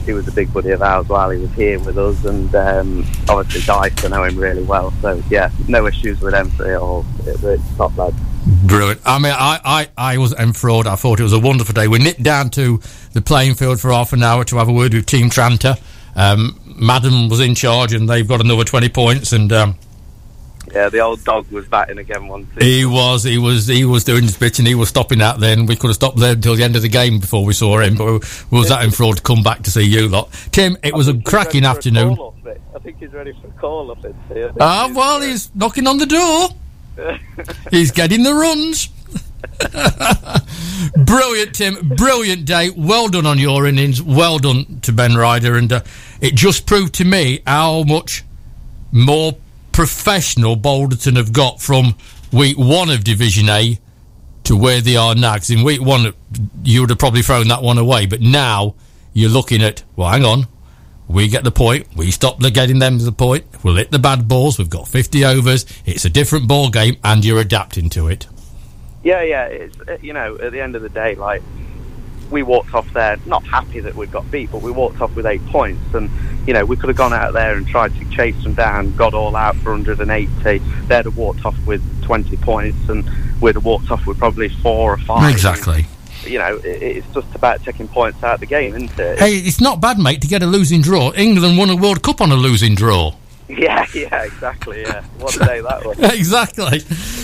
he 0.05 0.13
was 0.13 0.27
a 0.27 0.31
big 0.31 0.51
buddy 0.51 0.71
of 0.71 0.81
ours 0.81 1.07
while 1.07 1.29
he 1.29 1.39
was 1.39 1.51
here 1.53 1.79
with 1.79 1.97
us. 1.97 2.25
And 2.25 2.53
um, 2.55 3.05
obviously, 3.29 3.61
Dice, 3.61 4.03
I 4.05 4.07
know 4.09 4.23
him 4.23 4.37
really 4.37 4.63
well. 4.63 4.91
So, 5.01 5.21
yeah, 5.29 5.51
no 5.67 5.85
issues 5.85 6.19
with 6.19 6.33
them 6.33 6.49
three 6.51 6.73
at 6.73 6.81
all. 6.81 7.05
It, 7.25 7.43
it's 7.43 7.77
top 7.77 7.95
lads. 7.95 8.17
Brilliant. 8.49 9.01
I 9.05 9.19
mean, 9.19 9.33
I, 9.35 9.59
I, 9.63 10.13
I 10.13 10.17
was 10.17 10.33
enthralled. 10.33 10.87
I 10.87 10.95
thought 10.95 11.19
it 11.19 11.23
was 11.23 11.33
a 11.33 11.39
wonderful 11.39 11.73
day. 11.73 11.87
We 11.87 11.99
nipped 11.99 12.23
down 12.23 12.49
to 12.51 12.79
the 13.13 13.21
playing 13.21 13.53
field 13.53 13.79
for 13.79 13.91
half 13.91 14.11
an 14.11 14.23
hour 14.23 14.43
to 14.45 14.57
have 14.57 14.67
a 14.67 14.73
word 14.73 14.93
with 14.93 15.05
Team 15.05 15.29
Tranter. 15.29 15.75
Um, 16.15 16.59
Madam 16.65 17.29
was 17.29 17.39
in 17.39 17.53
charge, 17.53 17.93
and 17.93 18.09
they've 18.09 18.27
got 18.27 18.41
another 18.41 18.63
20 18.63 18.89
points. 18.89 19.33
And 19.33 19.51
um, 19.51 19.75
Yeah, 20.73 20.89
the 20.89 20.99
old 20.99 21.23
dog 21.23 21.51
was 21.51 21.67
batting 21.67 21.99
again 21.99 22.27
once. 22.27 22.47
he 22.59 22.85
was 22.85 23.23
he 23.23 23.37
was 23.37 23.67
he 23.67 23.85
was 23.85 24.03
doing 24.03 24.23
his 24.23 24.35
bit, 24.35 24.57
and 24.57 24.67
he 24.67 24.73
was 24.73 24.89
stopping 24.89 25.21
out 25.21 25.39
Then 25.39 25.67
we 25.67 25.75
could 25.75 25.87
have 25.89 25.95
stopped 25.95 26.17
there 26.17 26.33
until 26.33 26.55
the 26.55 26.63
end 26.63 26.75
of 26.75 26.81
the 26.81 26.89
game 26.89 27.19
before 27.19 27.45
we 27.45 27.53
saw 27.53 27.79
him. 27.79 27.95
But 27.95 28.05
we, 28.05 28.57
was 28.57 28.69
that 28.69 28.83
enthralled 28.83 29.17
to 29.17 29.23
come 29.23 29.43
back 29.43 29.61
to 29.63 29.71
see 29.71 29.83
you 29.83 30.07
lot. 30.07 30.31
Tim, 30.51 30.75
it 30.83 30.95
was 30.95 31.07
a 31.07 31.19
cracking 31.21 31.65
afternoon. 31.65 32.17
I 32.75 32.79
think 32.79 32.97
he's 32.97 33.13
ready 33.13 33.33
for 33.39 33.47
a 33.47 33.51
call 33.51 33.91
up. 33.91 33.99
Ah, 34.59 34.91
well, 34.95 35.21
he's 35.21 35.53
knocking 35.53 35.85
on 35.85 35.99
the 35.99 36.07
door. 36.07 36.49
He's 37.71 37.91
getting 37.91 38.23
the 38.23 38.33
runs. 38.33 38.89
brilliant, 41.05 41.55
Tim. 41.55 41.89
Brilliant 41.95 42.45
day. 42.45 42.69
Well 42.75 43.07
done 43.07 43.25
on 43.25 43.37
your 43.39 43.65
innings. 43.67 44.01
Well 44.01 44.39
done 44.39 44.79
to 44.81 44.91
Ben 44.91 45.15
Ryder. 45.15 45.55
And 45.55 45.71
uh, 45.71 45.81
it 46.21 46.35
just 46.35 46.65
proved 46.65 46.95
to 46.95 47.05
me 47.05 47.41
how 47.45 47.83
much 47.83 48.23
more 48.91 49.37
professional 49.71 50.55
Balderton 50.57 51.15
have 51.17 51.31
got 51.33 51.61
from 51.61 51.95
week 52.31 52.57
one 52.57 52.89
of 52.89 53.03
Division 53.03 53.49
A 53.49 53.79
to 54.45 54.55
where 54.55 54.81
they 54.81 54.95
are 54.95 55.15
now. 55.15 55.35
'Cause 55.35 55.49
in 55.51 55.63
week 55.63 55.81
one, 55.81 56.13
you 56.63 56.81
would 56.81 56.89
have 56.89 56.99
probably 56.99 57.21
thrown 57.21 57.47
that 57.49 57.61
one 57.63 57.77
away. 57.77 58.05
But 58.05 58.21
now 58.21 58.75
you're 59.13 59.29
looking 59.29 59.61
at, 59.63 59.83
well, 59.95 60.09
hang 60.09 60.25
on. 60.25 60.47
We 61.09 61.27
get 61.27 61.43
the 61.43 61.51
point. 61.51 61.87
We 61.95 62.11
stop 62.11 62.39
the 62.39 62.51
getting 62.51 62.77
them 62.77 62.99
to 62.99 63.03
the 63.03 63.11
point. 63.11 63.45
We'll 63.63 63.75
hit 63.75 63.89
the 63.89 63.97
bad 63.97 64.27
balls. 64.27 64.59
We've 64.59 64.69
got 64.69 64.87
50 64.87 65.25
overs. 65.25 65.65
It's 65.83 66.05
a 66.05 66.09
different 66.09 66.47
ball 66.47 66.69
game, 66.69 66.97
and 67.03 67.25
you're 67.25 67.39
adapting 67.39 67.89
to 67.89 68.07
it. 68.07 68.27
Yeah, 69.03 69.23
yeah. 69.23 69.45
It's 69.45 69.79
uh, 69.79 69.97
you 70.01 70.13
know, 70.13 70.37
at 70.37 70.51
the 70.51 70.61
end 70.61 70.75
of 70.75 70.83
the 70.83 70.89
day, 70.89 71.15
like 71.15 71.41
we 72.29 72.43
walked 72.43 72.75
off 72.75 72.91
there 72.93 73.17
not 73.25 73.43
happy 73.43 73.79
that 73.79 73.95
we'd 73.95 74.11
got 74.11 74.29
beat, 74.29 74.51
but 74.51 74.61
we 74.61 74.69
walked 74.69 75.01
off 75.01 75.15
with 75.15 75.25
eight 75.25 75.43
points, 75.47 75.95
and 75.95 76.11
you 76.47 76.53
know 76.53 76.63
we 76.63 76.75
could 76.75 76.89
have 76.89 76.97
gone 76.97 77.13
out 77.13 77.33
there 77.33 77.55
and 77.57 77.67
tried 77.67 77.95
to 77.95 78.09
chase 78.11 78.41
them 78.43 78.53
down, 78.53 78.95
got 78.95 79.15
all 79.15 79.35
out 79.35 79.55
for 79.57 79.71
180. 79.71 80.59
They'd 80.87 81.05
have 81.05 81.17
walked 81.17 81.43
off 81.43 81.57
with 81.65 81.81
20 82.03 82.37
points, 82.37 82.87
and 82.87 83.09
we'd 83.41 83.55
have 83.55 83.65
walked 83.65 83.89
off 83.89 84.05
with 84.05 84.19
probably 84.19 84.49
four 84.49 84.93
or 84.93 84.97
five. 84.97 85.31
Exactly. 85.31 85.87
You 86.25 86.37
know, 86.39 86.59
it's 86.63 87.07
just 87.13 87.33
about 87.35 87.63
taking 87.63 87.87
points 87.87 88.21
out 88.23 88.35
of 88.35 88.39
the 88.41 88.45
game, 88.45 88.75
isn't 88.75 88.99
it? 88.99 89.19
Hey, 89.19 89.35
it's 89.35 89.61
not 89.61 89.79
bad, 89.81 89.97
mate, 89.97 90.21
to 90.21 90.27
get 90.27 90.43
a 90.43 90.45
losing 90.45 90.81
draw. 90.81 91.11
England 91.13 91.57
won 91.57 91.69
a 91.69 91.75
World 91.75 92.03
Cup 92.03 92.21
on 92.21 92.31
a 92.31 92.35
losing 92.35 92.75
draw. 92.75 93.13
Yeah, 93.51 93.83
yeah, 93.95 94.25
exactly. 94.25 94.81
Yeah, 94.81 95.01
what 95.17 95.35
a 95.35 95.39
day 95.39 95.59
that 95.61 95.83
was. 95.83 95.97
exactly. 96.13 96.63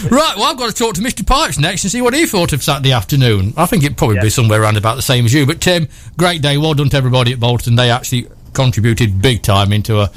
Right, 0.10 0.34
well, 0.36 0.46
I've 0.46 0.58
got 0.58 0.72
to 0.72 0.76
talk 0.76 0.96
to 0.96 1.02
Mr. 1.02 1.24
Pipes 1.24 1.60
next 1.60 1.84
and 1.84 1.92
see 1.92 2.02
what 2.02 2.16
he 2.16 2.26
thought 2.26 2.52
of 2.52 2.64
Saturday 2.64 2.94
afternoon. 2.94 3.54
I 3.56 3.68
think 3.68 3.84
it'd 3.84 3.96
probably 3.96 4.16
Yeah. 4.16 4.24
be 4.24 4.30
somewhere 4.32 4.60
around 4.60 4.76
about 4.76 4.96
the 4.96 5.04
same 5.04 5.26
as 5.26 5.36
you. 5.36 5.46
But, 5.46 5.62
Tim, 5.62 5.88
great 6.18 6.42
day. 6.42 6.58
Well 6.58 6.74
done 6.74 6.90
to 6.90 6.98
everybody 6.98 7.32
at 7.34 7.40
Bolton. 7.40 7.76
They 7.76 7.92
actually 7.92 8.28
contributed 8.54 9.22
big 9.22 9.44
time 9.44 9.72
into 9.72 10.00
a 10.02 10.08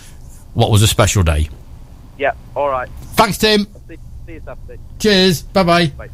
what 0.54 0.70
was 0.70 0.80
a 0.80 0.86
special 0.86 1.22
day. 1.24 1.50
Yeah, 2.16 2.32
all 2.56 2.70
right. 2.70 2.88
Thanks, 3.12 3.36
Tim. 3.36 3.66
See, 3.86 3.96
see 4.26 4.32
you 4.32 4.42
Saturday. 4.46 4.78
Cheers. 4.98 5.42
Bye 5.42 5.62
bye. 5.62 5.86
Bye. 5.88 6.08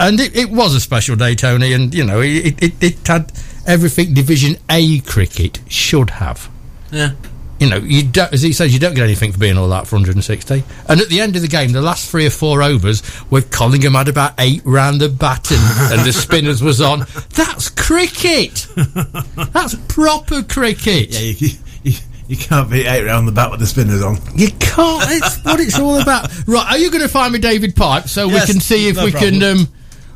And 0.00 0.18
it, 0.18 0.34
it 0.34 0.50
was 0.50 0.74
a 0.74 0.80
special 0.80 1.14
day, 1.14 1.34
Tony, 1.34 1.74
and 1.74 1.94
you 1.94 2.04
know 2.04 2.20
it, 2.20 2.62
it, 2.62 2.82
it 2.82 3.06
had 3.06 3.30
everything 3.66 4.14
Division 4.14 4.56
A 4.70 5.00
cricket 5.00 5.60
should 5.68 6.08
have. 6.10 6.50
Yeah. 6.90 7.12
You 7.60 7.68
know, 7.68 7.76
you 7.76 8.04
don't, 8.04 8.32
as 8.32 8.40
he 8.40 8.54
says, 8.54 8.72
you 8.72 8.80
don't 8.80 8.94
get 8.94 9.04
anything 9.04 9.32
for 9.32 9.38
being 9.38 9.58
all 9.58 9.68
that 9.68 9.86
for 9.86 9.96
160. 9.96 10.64
And 10.88 10.98
at 10.98 11.08
the 11.10 11.20
end 11.20 11.36
of 11.36 11.42
the 11.42 11.48
game, 11.48 11.72
the 11.72 11.82
last 11.82 12.10
three 12.10 12.24
or 12.24 12.30
four 12.30 12.62
overs, 12.62 13.02
with 13.30 13.50
Collingham 13.50 13.92
had 13.92 14.08
about 14.08 14.32
eight 14.38 14.62
round 14.64 15.02
the 15.02 15.10
baton, 15.10 15.58
and 15.92 16.00
the 16.06 16.12
spinners 16.14 16.62
was 16.62 16.80
on. 16.80 17.00
That's 17.34 17.68
cricket. 17.68 18.66
That's 19.52 19.74
proper 19.88 20.42
cricket. 20.42 21.10
Yeah, 21.10 21.20
you, 21.20 21.48
you, 21.82 21.98
you 22.28 22.36
can't 22.38 22.70
beat 22.70 22.86
eight 22.86 23.04
round 23.04 23.28
the 23.28 23.32
bat 23.32 23.50
with 23.50 23.60
the 23.60 23.66
spinners 23.66 24.02
on. 24.02 24.16
You 24.34 24.48
can't. 24.52 25.04
It's 25.10 25.44
what 25.44 25.60
it's 25.60 25.78
all 25.78 26.00
about. 26.00 26.30
Right, 26.48 26.64
are 26.70 26.78
you 26.78 26.90
going 26.90 27.02
to 27.02 27.08
find 27.08 27.30
me 27.30 27.40
David 27.40 27.76
Pipe 27.76 28.08
so 28.08 28.28
Yes, 28.28 28.48
we 28.48 28.54
can 28.54 28.60
see 28.62 28.88
if 28.88 28.96
no 28.96 29.04
we 29.04 29.12
can 29.12 29.42
um, 29.42 29.68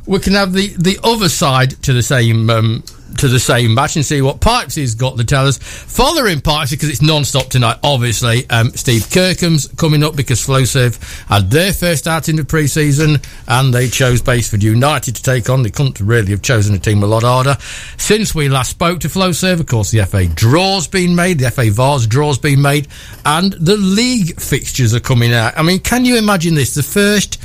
we 0.07 0.19
can 0.19 0.35
have 0.35 0.53
the, 0.53 0.69
the 0.79 0.99
other 1.03 1.29
side 1.29 1.71
to 1.83 1.93
the 1.93 2.03
same 2.03 2.51
um, 2.51 2.85
to 3.19 3.29
the 3.29 3.39
same 3.39 3.75
match 3.75 3.97
and 3.97 4.05
see 4.05 4.21
what 4.23 4.41
Pipesy's 4.41 4.95
got 4.95 5.17
to 5.19 5.25
tell 5.25 5.47
us. 5.47 5.59
Following 5.59 6.41
Pipesy, 6.41 6.73
because 6.73 6.89
it's 6.91 7.03
non-stop 7.03 7.49
tonight, 7.49 7.79
obviously, 7.83 8.49
um, 8.51 8.71
Steve 8.71 9.09
Kirkham's 9.11 9.69
coming 9.69 10.03
up 10.03 10.17
because 10.17 10.45
Flowserve 10.45 10.99
had 11.29 11.51
their 11.51 11.73
first 11.73 12.07
out 12.07 12.29
in 12.29 12.37
the 12.37 12.45
pre-season 12.45 13.19
and 13.47 13.73
they 13.73 13.89
chose 13.89 14.21
Basford 14.21 14.63
United 14.63 15.17
to 15.17 15.23
take 15.23 15.49
on. 15.49 15.63
They 15.63 15.71
couldn't 15.71 16.01
really 16.01 16.31
have 16.31 16.43
chosen 16.43 16.75
a 16.75 16.79
team 16.79 17.03
a 17.03 17.07
lot 17.07 17.23
harder. 17.23 17.57
Since 17.99 18.35
we 18.35 18.49
last 18.49 18.71
spoke 18.71 19.01
to 19.01 19.09
Flowserve, 19.09 19.61
of 19.61 19.67
course, 19.67 19.91
the 19.91 20.05
FA 20.05 20.27
draw's 20.27 20.89
been 20.89 21.15
made, 21.15 21.39
the 21.39 21.51
FA 21.51 21.71
Vase 21.71 22.07
draw's 22.07 22.39
been 22.39 22.63
made, 22.63 22.89
and 23.25 23.53
the 23.53 23.77
league 23.77 24.41
fixtures 24.41 24.95
are 24.95 25.01
coming 25.01 25.33
out. 25.33 25.57
I 25.57 25.63
mean, 25.63 25.79
can 25.79 26.05
you 26.05 26.17
imagine 26.17 26.55
this? 26.55 26.75
The 26.75 26.83
first 26.83 27.41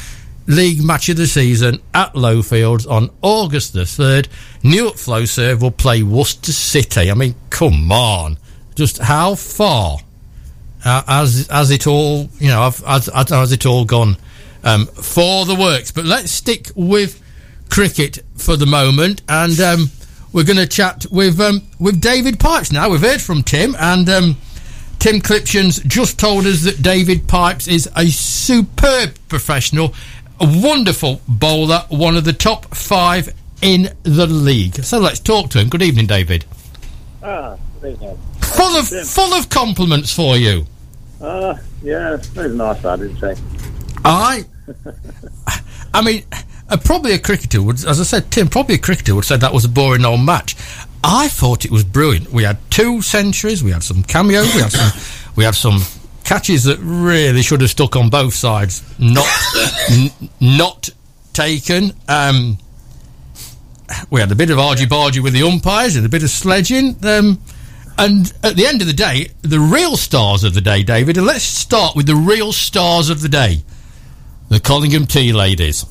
league 0.49 0.83
match 0.83 1.07
of 1.09 1.15
the 1.15 1.27
season 1.27 1.79
at 1.93 2.11
Lowfields 2.13 2.89
on 2.89 3.11
August 3.21 3.73
the 3.73 3.81
3rd. 3.81 4.27
Newark 4.63 4.95
Flowserve 4.95 5.61
will 5.61 5.71
play 5.71 6.01
Worcester 6.03 6.51
City. 6.51 7.11
I 7.11 7.13
mean, 7.13 7.35
come 7.51 7.91
on. 7.91 8.37
Just 8.73 8.97
how 8.97 9.35
far 9.35 9.99
uh, 10.83 11.03
has, 11.07 11.47
has 11.47 11.69
it 11.69 11.85
all, 11.85 12.29
you 12.39 12.47
know, 12.47 12.61
has, 12.85 13.05
has 13.05 13.51
it 13.51 13.65
all 13.67 13.85
gone 13.85 14.17
um, 14.63 14.87
for 14.87 15.45
the 15.45 15.55
works? 15.55 15.91
But 15.91 16.05
let's 16.05 16.31
stick 16.31 16.71
with 16.75 17.21
cricket 17.69 18.23
for 18.35 18.55
the 18.55 18.65
moment 18.65 19.21
and 19.29 19.59
um, 19.59 19.91
we're 20.33 20.43
going 20.45 20.57
to 20.57 20.67
chat 20.67 21.05
with 21.11 21.39
um, 21.39 21.61
with 21.79 22.01
David 22.01 22.39
Pipes 22.39 22.71
now. 22.71 22.89
We've 22.89 22.99
heard 22.99 23.21
from 23.21 23.43
Tim 23.43 23.75
and 23.77 24.09
um, 24.09 24.37
Tim 24.99 25.21
Clipshan's 25.21 25.79
just 25.83 26.19
told 26.19 26.45
us 26.45 26.63
that 26.63 26.81
David 26.81 27.27
Pipes 27.27 27.67
is 27.67 27.89
a 27.95 28.07
superb 28.07 29.15
professional 29.27 29.93
a 30.39 30.61
wonderful 30.61 31.21
bowler, 31.27 31.83
one 31.89 32.15
of 32.15 32.23
the 32.23 32.33
top 32.33 32.73
five 32.75 33.33
in 33.61 33.89
the 34.03 34.25
league. 34.27 34.75
So 34.83 34.99
let's 34.99 35.19
talk 35.19 35.49
to 35.51 35.59
him. 35.59 35.69
Good 35.69 35.81
evening, 35.81 36.07
David. 36.07 36.45
Ah, 37.21 37.57
good 37.81 37.93
evening. 37.93 38.17
full 38.41 38.75
of 38.77 38.87
full 38.87 39.33
of 39.33 39.49
compliments 39.49 40.13
for 40.13 40.37
you. 40.37 40.65
Uh, 41.21 41.55
yeah, 41.83 42.15
it's 42.15 42.33
nice, 42.35 42.85
I 42.85 42.95
didn't 42.95 43.17
say. 43.17 43.35
I, 44.05 44.45
I 45.93 46.01
mean, 46.01 46.23
uh, 46.69 46.77
probably 46.77 47.13
a 47.13 47.19
cricketer 47.19 47.61
would, 47.61 47.83
as 47.85 47.99
I 47.99 48.03
said, 48.03 48.31
Tim, 48.31 48.47
probably 48.47 48.75
a 48.75 48.79
cricketer 48.79 49.15
would 49.15 49.25
say 49.25 49.35
that 49.37 49.53
was 49.53 49.65
a 49.65 49.69
boring 49.69 50.05
old 50.05 50.21
match. 50.21 50.55
I 51.03 51.27
thought 51.27 51.65
it 51.65 51.71
was 51.71 51.83
brilliant. 51.83 52.31
We 52.31 52.43
had 52.43 52.57
two 52.69 53.01
centuries, 53.01 53.63
we 53.63 53.71
had 53.71 53.83
some 53.83 54.03
cameos, 54.03 54.53
we 54.53 54.61
had 54.61 54.71
some, 54.71 55.01
we 55.35 55.43
had 55.43 55.55
some 55.55 55.81
catches 56.29 56.65
that 56.65 56.77
really 56.77 57.41
should 57.41 57.59
have 57.59 57.71
stuck 57.71 57.95
on 57.95 58.07
both 58.07 58.35
sides, 58.35 58.83
not 58.99 59.27
n- 59.89 60.11
not 60.39 60.87
taken. 61.33 61.91
Um, 62.07 62.59
we 64.11 64.19
had 64.19 64.31
a 64.31 64.35
bit 64.35 64.51
of 64.51 64.59
argy 64.59 64.85
bargy 64.85 65.23
with 65.23 65.33
the 65.33 65.41
umpires 65.41 65.95
and 65.95 66.05
a 66.05 66.09
bit 66.09 66.21
of 66.21 66.29
sledging. 66.29 67.03
Um, 67.03 67.41
and 67.97 68.31
at 68.43 68.55
the 68.55 68.67
end 68.67 68.81
of 68.81 68.85
the 68.85 68.93
day, 68.93 69.29
the 69.41 69.59
real 69.59 69.97
stars 69.97 70.43
of 70.43 70.53
the 70.53 70.61
day, 70.61 70.83
David, 70.83 71.17
and 71.17 71.25
let's 71.25 71.43
start 71.43 71.95
with 71.95 72.05
the 72.05 72.15
real 72.15 72.53
stars 72.53 73.09
of 73.09 73.21
the 73.21 73.29
day 73.29 73.63
the 74.49 74.59
Collingham 74.59 75.07
Tea 75.07 75.33
Ladies. 75.33 75.83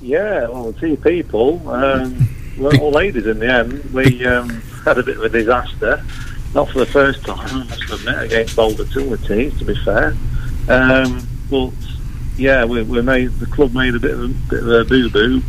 Yeah, 0.00 0.46
well, 0.48 0.70
the 0.70 0.80
tea 0.80 0.96
people, 0.96 1.68
um, 1.68 2.28
we're 2.58 2.76
all 2.78 2.92
ladies 2.92 3.26
in 3.26 3.40
the 3.40 3.52
end. 3.52 3.92
We 3.92 4.24
um, 4.24 4.50
had 4.84 4.98
a 4.98 5.02
bit 5.02 5.16
of 5.16 5.24
a 5.24 5.28
disaster 5.28 6.04
not 6.54 6.68
for 6.70 6.78
the 6.78 6.86
first 6.86 7.24
time, 7.24 7.62
I 7.62 7.64
must 7.64 7.90
admit, 7.90 8.22
against 8.22 8.56
Balderton, 8.56 9.58
to 9.58 9.64
be 9.64 9.74
fair. 9.84 10.16
Um, 10.68 11.26
but 11.50 11.72
yeah, 12.36 12.64
we, 12.64 12.82
we, 12.82 13.02
made 13.02 13.32
the 13.32 13.46
club 13.46 13.74
made 13.74 13.94
a 13.94 14.00
bit 14.00 14.12
of 14.12 14.24
a, 14.24 14.28
bit 14.28 14.62
of 14.62 14.68
a 14.68 14.84
boo 14.84 15.10
boo, 15.10 15.42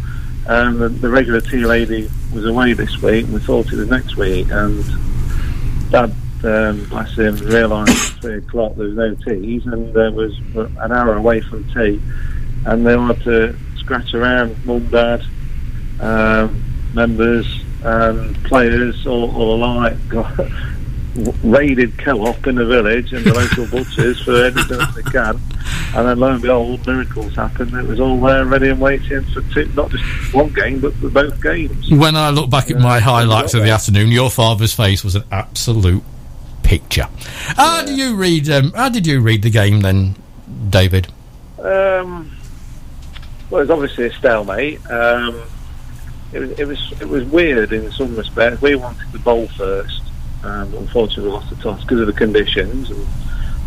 and 0.48 0.80
the, 0.80 0.90
the, 0.90 1.10
regular 1.10 1.42
tea 1.42 1.66
lady 1.66 2.10
was 2.34 2.46
away 2.46 2.74
this 2.74 3.02
week. 3.02 3.26
And 3.26 3.34
we 3.34 3.40
thought 3.40 3.72
it 3.72 3.78
was 3.78 3.90
next 3.90 4.18
week, 4.18 4.48
and 4.52 4.84
Dad, 5.92 6.14
um, 6.44 6.86
bless 6.86 7.16
him, 7.16 7.36
realised 7.38 8.22
three 8.22 8.38
o'clock 8.38 8.76
there 8.76 8.88
was 8.88 8.96
no 8.96 9.16
teas, 9.16 9.66
and 9.66 9.94
there 9.94 10.12
was 10.12 10.38
an 10.56 10.92
hour 10.92 11.16
away 11.16 11.42
from 11.42 11.64
tea, 11.74 12.02
and 12.66 12.86
they 12.86 12.98
had 12.98 13.22
to 13.24 13.56
scratch 13.78 14.14
around, 14.14 14.66
mum, 14.66 14.86
dad, 14.88 15.24
um, 16.00 16.64
members, 16.94 17.46
and 17.84 18.36
players 18.46 19.06
all, 19.08 19.36
all 19.36 19.56
alike. 19.56 19.98
raided 21.43 21.98
Co-op 21.98 22.48
in 22.48 22.56
the 22.56 22.65
village 22.65 23.13
and 23.13 23.26
the 23.26 23.34
local 23.34 23.67
butchers 23.72 24.22
for 24.22 24.45
anything 24.45 24.78
that 24.78 24.93
they 24.95 25.04
can. 25.04 25.39
And 25.95 26.08
then 26.08 26.19
lo 26.19 26.32
and 26.32 26.41
behold, 26.41 26.86
miracles 26.86 27.36
happened. 27.36 27.74
It 27.74 27.86
was 27.86 28.00
all 28.00 28.19
there, 28.22 28.45
ready 28.45 28.69
and 28.69 28.80
waiting 28.80 29.24
for 29.26 29.41
two, 29.54 29.65
not 29.76 29.89
just 29.91 30.34
one 30.34 30.54
game, 30.54 30.80
but 30.80 30.93
for 30.95 31.10
both 31.10 31.41
games. 31.41 31.89
When 31.89 32.15
I 32.15 32.30
look 32.30 32.50
back 32.50 32.69
at 32.69 32.78
my 32.78 33.00
highlights 33.00 33.54
of 33.54 33.63
the 33.63 33.72
afternoon, 33.72 34.10
your 34.10 34.30
father's 34.30 34.74
face 34.74 35.04
was 35.04 35.15
an 35.15 35.24
absolute 35.32 36.04
picture. 36.63 37.08
How 37.56 37.80
yeah. 37.80 37.86
do 37.86 37.95
you 37.95 38.15
read? 38.15 38.50
Um, 38.50 38.72
how 38.74 38.89
did 38.89 39.08
you 39.08 39.22
read 39.22 39.41
the 39.41 39.50
game 39.50 39.82
then, 39.82 40.15
David? 40.69 41.08
Um, 41.58 42.32
well, 43.50 43.62
it 43.62 43.67
was 43.67 43.69
obviously 43.72 44.06
a 44.06 44.13
stalemate. 44.13 44.80
Um, 44.89 45.41
it 46.32 46.39
was, 46.39 46.52
it 46.52 46.67
was 46.67 46.93
it 47.02 47.10
was 47.10 47.26
weird 47.26 47.74
in 47.74 47.91
some 47.91 48.15
respects. 48.15 48.62
We 48.62 48.76
wanted 48.76 49.12
to 49.12 49.19
bowl 49.19 49.48
first, 49.48 50.04
and 50.43 50.73
unfortunately 50.73 51.32
lost 51.32 51.49
the 51.49 51.56
toss 51.58 51.82
because 51.82 52.02
of 52.02 52.08
the 52.08 52.13
conditions. 52.13 52.89
And 52.89 53.08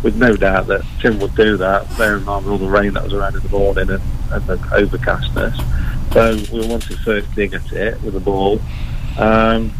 with 0.03 0.15
no 0.15 0.35
doubt 0.35 0.67
that 0.67 0.83
Tim 0.99 1.19
would 1.19 1.35
do 1.35 1.57
that, 1.57 1.87
bearing 1.97 2.19
in 2.19 2.25
mind 2.25 2.45
all 2.47 2.57
the 2.57 2.67
rain 2.67 2.93
that 2.93 3.03
was 3.03 3.13
around 3.13 3.35
in 3.35 3.41
the 3.41 3.49
morning 3.49 3.89
and, 3.89 4.01
and 4.31 4.47
the 4.47 4.57
overcastness. 4.57 6.13
So 6.13 6.35
we 6.53 6.67
wanted 6.67 6.99
first 6.99 7.33
dig 7.35 7.53
at 7.53 7.71
it 7.71 8.01
with 8.01 8.13
the 8.13 8.19
ball. 8.19 8.59
Um, 9.17 9.73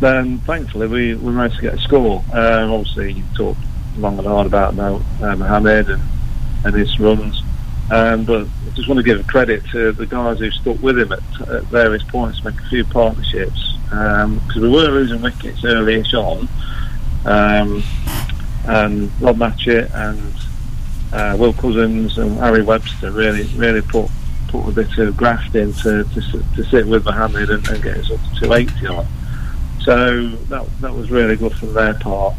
then 0.00 0.38
thankfully 0.40 0.86
we, 0.86 1.14
we 1.14 1.32
managed 1.32 1.56
to 1.56 1.62
get 1.62 1.74
a 1.74 1.78
score. 1.78 2.22
Um, 2.32 2.70
obviously 2.70 3.12
you 3.14 3.24
talked 3.34 3.58
long 3.96 4.18
and 4.18 4.26
hard 4.26 4.46
about 4.46 4.78
uh, 4.78 5.36
Mohammed 5.36 5.90
and, 5.90 6.02
and 6.64 6.74
his 6.74 6.98
runs. 7.00 7.42
Um, 7.90 8.24
but 8.24 8.46
I 8.46 8.70
just 8.74 8.88
want 8.88 8.98
to 8.98 9.04
give 9.04 9.26
credit 9.26 9.64
to 9.72 9.92
the 9.92 10.06
guys 10.06 10.38
who 10.38 10.50
stuck 10.50 10.80
with 10.80 10.98
him 10.98 11.12
at, 11.12 11.48
at 11.48 11.62
various 11.64 12.02
points 12.04 12.42
make 12.44 12.58
a 12.58 12.68
few 12.68 12.84
partnerships 12.84 13.65
because 13.88 14.56
um, 14.56 14.62
we 14.62 14.68
were 14.68 14.88
losing 14.88 15.22
wickets 15.22 15.64
early-ish 15.64 16.14
on. 16.14 16.48
Um, 17.24 17.82
and 18.66 19.10
Rob 19.20 19.36
Matchett 19.36 19.94
and 19.94 20.32
uh, 21.12 21.36
Will 21.38 21.52
Cousins 21.52 22.18
and 22.18 22.36
Harry 22.38 22.62
Webster 22.62 23.10
really 23.12 23.44
really 23.56 23.82
put 23.82 24.10
put 24.48 24.68
a 24.68 24.72
bit 24.72 24.98
of 24.98 25.16
graft 25.16 25.54
in 25.54 25.72
to, 25.72 26.04
to, 26.04 26.44
to 26.54 26.64
sit 26.64 26.86
with 26.86 27.04
Mohammed 27.04 27.50
and, 27.50 27.66
and, 27.68 27.82
get 27.82 27.96
us 27.98 28.10
up 28.10 28.20
to 28.34 28.40
280 28.40 28.86
on. 28.86 29.06
So 29.82 30.28
that 30.48 30.66
that 30.80 30.94
was 30.94 31.10
really 31.10 31.36
good 31.36 31.52
from 31.54 31.74
their 31.74 31.94
part. 31.94 32.34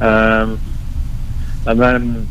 Um, 0.00 0.60
and 1.66 1.80
then 1.80 2.28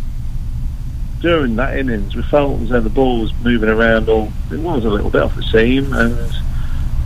during 1.19 1.55
that 1.55 1.77
innings, 1.77 2.15
we 2.15 2.23
felt 2.23 2.61
as 2.61 2.69
though 2.69 2.81
the 2.81 2.89
ball 2.89 3.21
was 3.21 3.33
moving 3.43 3.69
around. 3.69 4.09
or 4.09 4.31
it 4.51 4.59
was 4.59 4.85
a 4.85 4.89
little 4.89 5.09
bit 5.09 5.21
off 5.21 5.35
the 5.35 5.43
seam, 5.43 5.93
and 5.93 6.33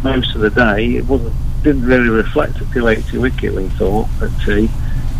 most 0.03 0.35
of 0.35 0.41
the 0.41 0.49
day 0.49 0.95
it 0.95 1.05
wasn't 1.05 1.33
didn't 1.67 1.85
really 1.85 2.07
reflect 2.07 2.55
a 2.57 2.65
280 2.73 3.17
wicket. 3.17 3.53
We 3.53 3.67
thought 3.69 4.07
at 4.21 4.31
tea. 4.45 4.69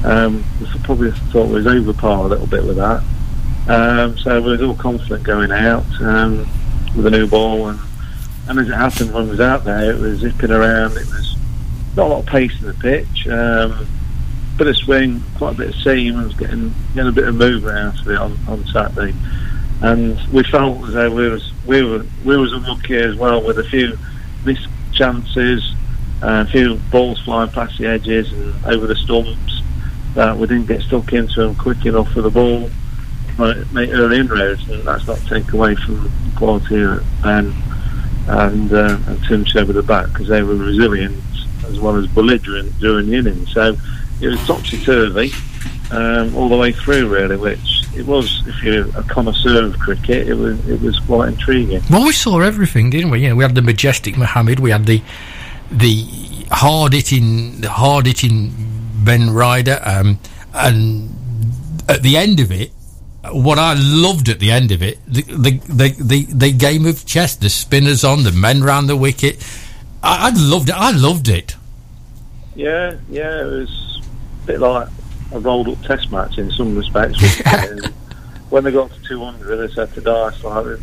Um, 0.05 0.45
we 0.61 0.67
probably 0.79 1.11
thought 1.11 1.47
we 1.47 1.55
was 1.55 1.67
over 1.67 1.91
par 1.91 2.25
a 2.25 2.27
little 2.27 2.47
bit 2.47 2.63
with 2.63 2.77
that. 2.77 3.03
Um, 3.67 4.17
so 4.17 4.41
we 4.41 4.51
was 4.51 4.61
all 4.61 4.75
confident 4.75 5.23
going 5.23 5.51
out 5.51 5.85
um, 6.01 6.47
with 6.95 7.05
a 7.05 7.11
new 7.11 7.27
ball, 7.27 7.67
and, 7.67 7.79
and 8.47 8.59
as 8.59 8.69
it 8.69 8.73
happened 8.73 9.13
when 9.13 9.25
we 9.25 9.31
was 9.31 9.41
out 9.41 9.65
there, 9.65 9.91
it 9.91 9.99
was 9.99 10.19
zipping 10.19 10.51
around. 10.51 10.91
It 10.91 11.05
was 11.07 11.35
not 11.97 12.07
a 12.07 12.13
lot 12.13 12.19
of 12.19 12.25
pace 12.27 12.57
in 12.61 12.67
the 12.67 12.73
pitch. 12.75 13.27
Um, 13.27 13.85
bit 14.57 14.67
of 14.67 14.77
swing, 14.77 15.21
quite 15.37 15.55
a 15.55 15.57
bit 15.57 15.69
of 15.69 15.75
seam, 15.75 16.15
and 16.15 16.27
was 16.27 16.35
getting 16.35 16.73
getting 16.95 17.09
a 17.09 17.11
bit 17.11 17.27
of 17.27 17.35
movement 17.35 17.77
out 17.77 17.99
of 17.99 18.07
it 18.07 18.17
on, 18.17 18.37
on 18.47 18.65
Saturday. 18.67 19.13
And 19.81 20.17
we 20.31 20.43
felt 20.43 20.81
as 20.87 20.93
though 20.93 21.13
we 21.13 21.29
was 21.29 21.51
we 21.65 21.83
were 21.83 22.05
we 22.23 22.37
was 22.37 22.53
unlucky 22.53 22.95
as 22.95 23.17
well 23.17 23.43
with 23.43 23.59
a 23.59 23.65
few 23.65 23.97
missed 24.45 24.67
chances, 24.93 25.73
a 26.21 26.45
few 26.45 26.75
balls 26.91 27.19
flying 27.21 27.49
past 27.51 27.77
the 27.77 27.85
edges 27.87 28.31
and 28.31 28.65
over 28.65 28.87
the 28.87 28.95
stumps 28.95 29.61
that 30.15 30.35
we 30.37 30.47
didn't 30.47 30.65
get 30.67 30.81
stuck 30.81 31.13
into 31.13 31.41
them 31.41 31.55
quick 31.55 31.85
enough 31.85 32.11
for 32.11 32.21
the 32.21 32.29
ball 32.29 32.69
make 33.37 33.91
early 33.91 34.19
inroads, 34.19 34.67
and 34.69 34.83
that's 34.83 35.05
not 35.07 35.19
take 35.27 35.51
away 35.53 35.75
from 35.75 36.03
the 36.03 36.11
quality 36.35 36.81
of 36.81 37.05
Ben 37.21 37.53
and, 38.27 38.73
uh, 38.73 38.97
and 39.07 39.23
Tim 39.25 39.45
Shep 39.45 39.67
the 39.67 39.83
back 39.83 40.07
because 40.07 40.27
they 40.27 40.41
were 40.41 40.55
resilient 40.55 41.21
as 41.65 41.79
well 41.79 41.95
as 41.95 42.07
belligerent 42.07 42.77
during 42.79 43.07
the 43.07 43.15
innings. 43.15 43.53
So 43.53 43.75
it 44.21 44.27
was 44.27 44.45
topsy 44.47 44.83
turvy 44.83 45.31
um, 45.91 46.35
all 46.35 46.49
the 46.49 46.57
way 46.57 46.71
through, 46.71 47.09
really. 47.09 47.37
Which 47.37 47.85
it 47.95 48.05
was, 48.05 48.43
if 48.47 48.63
you're 48.63 48.87
a 48.97 49.03
connoisseur 49.03 49.65
of 49.65 49.79
cricket, 49.79 50.27
it 50.27 50.33
was 50.33 50.67
it 50.67 50.81
was 50.81 50.99
quite 50.99 51.29
intriguing. 51.29 51.81
Well, 51.89 52.05
we 52.05 52.13
saw 52.13 52.39
everything, 52.39 52.89
didn't 52.89 53.11
we? 53.11 53.21
You 53.21 53.29
know, 53.29 53.35
we 53.35 53.43
had 53.43 53.55
the 53.55 53.61
majestic 53.61 54.17
Mohammed, 54.17 54.59
we 54.59 54.71
had 54.71 54.85
the 54.85 55.01
the 55.71 56.05
hard 56.51 56.93
hitting, 56.93 57.61
the 57.61 57.69
hard 57.69 58.05
hitting 58.05 58.53
Ben 59.03 59.29
Ryder, 59.29 59.79
um, 59.83 60.19
and 60.53 61.09
at 61.87 62.03
the 62.03 62.17
end 62.17 62.39
of 62.39 62.51
it, 62.51 62.71
what 63.31 63.59
I 63.59 63.75
loved 63.77 64.29
at 64.29 64.39
the 64.39 64.51
end 64.51 64.71
of 64.71 64.81
it, 64.81 64.99
the 65.07 65.21
the 65.21 65.51
the, 65.67 65.89
the, 66.01 66.23
the 66.25 66.51
game 66.51 66.85
of 66.85 67.05
chess, 67.05 67.35
the 67.35 67.49
spinners 67.49 68.03
on, 68.03 68.23
the 68.23 68.31
men 68.31 68.63
round 68.63 68.89
the 68.89 68.95
wicket. 68.95 69.45
I, 70.03 70.27
I 70.27 70.31
loved 70.35 70.69
it. 70.69 70.75
I 70.75 70.91
loved 70.91 71.27
it. 71.27 71.55
Yeah, 72.55 72.97
yeah, 73.09 73.41
it 73.41 73.45
was 73.45 74.01
a 74.43 74.47
bit 74.47 74.59
like 74.59 74.87
a 75.31 75.39
rolled 75.39 75.67
up 75.69 75.81
test 75.83 76.11
match 76.11 76.37
in 76.37 76.51
some 76.51 76.75
respects. 76.77 77.41
When 78.49 78.63
they 78.63 78.71
got 78.71 78.91
to 78.91 79.01
200, 79.01 79.57
they 79.57 79.73
said 79.73 79.93
to 79.95 79.99
Dice, 80.01 80.41
like, 80.41 80.63
there's 80.63 80.79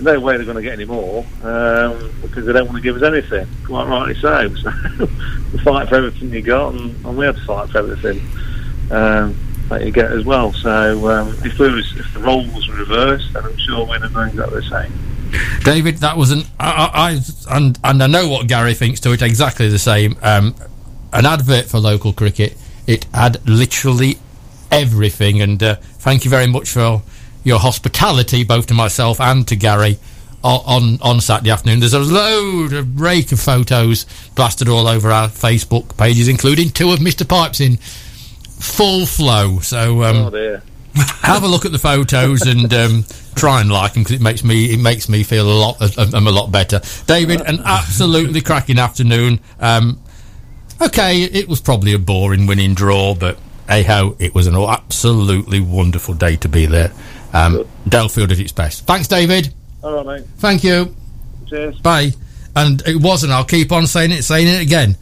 no 0.00 0.20
way 0.20 0.36
they're 0.36 0.44
going 0.44 0.56
to 0.56 0.62
get 0.62 0.74
any 0.74 0.84
more 0.84 1.24
um, 1.42 2.12
because 2.22 2.46
they 2.46 2.52
don't 2.52 2.66
want 2.66 2.76
to 2.76 2.82
give 2.82 2.96
us 2.96 3.02
anything. 3.02 3.46
Quite 3.64 3.88
rightly 3.88 4.14
so. 4.14 4.48
So 5.48 5.56
you 5.56 5.58
fight 5.60 5.88
for 5.88 5.94
everything 5.94 6.30
you 6.30 6.42
got, 6.42 6.74
and, 6.74 6.94
and 7.06 7.16
we 7.16 7.24
have 7.24 7.36
to 7.36 7.44
fight 7.44 7.70
for 7.70 7.78
everything 7.78 8.20
um, 8.90 9.34
that 9.68 9.84
you 9.84 9.90
get 9.90 10.12
as 10.12 10.24
well. 10.24 10.52
So 10.52 11.08
um, 11.08 11.28
if, 11.42 11.58
we 11.58 11.72
was, 11.72 11.96
if 11.96 12.12
the 12.12 12.20
roles 12.20 12.68
were 12.68 12.74
reversed, 12.74 13.32
then 13.32 13.44
I'm 13.44 13.56
sure 13.56 13.86
we'd 13.86 14.02
have 14.02 14.12
done 14.12 14.28
exactly 14.28 14.60
the 14.60 14.68
same. 14.68 14.92
David, 15.64 15.98
that 15.98 16.16
was 16.16 16.30
an 16.30 16.42
I, 16.58 16.70
I, 16.70 17.10
I 17.10 17.56
and 17.56 17.78
and 17.84 18.02
I 18.02 18.06
know 18.06 18.28
what 18.28 18.46
Gary 18.46 18.74
thinks 18.74 19.00
to 19.00 19.12
it 19.12 19.22
exactly 19.22 19.68
the 19.68 19.78
same. 19.78 20.16
Um, 20.22 20.54
an 21.12 21.26
advert 21.26 21.66
for 21.66 21.78
local 21.78 22.12
cricket. 22.12 22.56
It 22.86 23.04
had 23.12 23.46
literally 23.46 24.18
everything, 24.70 25.42
and 25.42 25.62
uh, 25.62 25.74
thank 25.76 26.24
you 26.24 26.30
very 26.30 26.46
much 26.46 26.70
for 26.70 27.02
your 27.48 27.58
hospitality, 27.58 28.44
both 28.44 28.66
to 28.68 28.74
myself 28.74 29.20
and 29.20 29.46
to 29.48 29.56
Gary. 29.56 29.98
On 30.44 31.00
on 31.02 31.20
Saturday 31.20 31.50
afternoon, 31.50 31.80
there's 31.80 31.94
a 31.94 31.98
load 31.98 32.72
of 32.72 33.00
rake 33.00 33.32
of 33.32 33.40
photos 33.40 34.06
blasted 34.36 34.68
all 34.68 34.86
over 34.86 35.10
our 35.10 35.26
Facebook 35.26 35.96
pages, 35.98 36.28
including 36.28 36.70
two 36.70 36.92
of 36.92 37.00
Mr. 37.00 37.28
Pipes 37.28 37.60
in 37.60 37.76
full 38.58 39.04
flow. 39.04 39.58
So 39.58 40.04
um, 40.04 40.16
oh 40.16 40.30
have 41.22 41.42
a 41.42 41.48
look 41.48 41.64
at 41.64 41.72
the 41.72 41.78
photos 41.78 42.42
and 42.42 42.72
um, 42.72 43.04
try 43.34 43.60
and 43.60 43.70
like 43.70 43.94
them 43.94 44.02
because 44.02 44.16
it 44.16 44.22
makes 44.22 44.44
me 44.44 44.72
it 44.72 44.80
makes 44.80 45.08
me 45.08 45.22
feel 45.22 45.50
a 45.50 45.58
lot 45.58 45.76
uh, 45.80 46.06
um, 46.14 46.26
a 46.26 46.30
lot 46.30 46.50
better. 46.50 46.80
David, 47.06 47.40
an 47.40 47.60
absolutely 47.64 48.40
cracking 48.40 48.78
afternoon. 48.78 49.40
Um, 49.60 50.00
okay, 50.80 51.22
it 51.22 51.48
was 51.48 51.60
probably 51.60 51.94
a 51.94 51.98
boring 51.98 52.46
winning 52.46 52.74
draw, 52.74 53.14
but 53.14 53.38
hey 53.68 53.82
ho, 53.82 54.16
it 54.18 54.34
was 54.34 54.46
an 54.46 54.56
absolutely 54.56 55.60
wonderful 55.60 56.14
day 56.14 56.36
to 56.36 56.48
be 56.48 56.66
there. 56.66 56.92
Um, 57.32 57.66
Delfield 57.88 58.32
at 58.32 58.38
its 58.38 58.52
best. 58.52 58.86
Thanks, 58.86 59.06
David. 59.08 59.52
All 59.82 59.92
right, 60.04 60.20
mate. 60.20 60.26
Thank 60.38 60.64
you. 60.64 60.94
Cheers. 61.48 61.78
Bye. 61.80 62.12
And 62.56 62.82
it 62.86 62.96
wasn't. 62.96 63.32
I'll 63.32 63.44
keep 63.44 63.70
on 63.72 63.86
saying 63.86 64.10
it, 64.12 64.22
saying 64.22 64.48
it 64.48 64.60
again. 64.62 64.96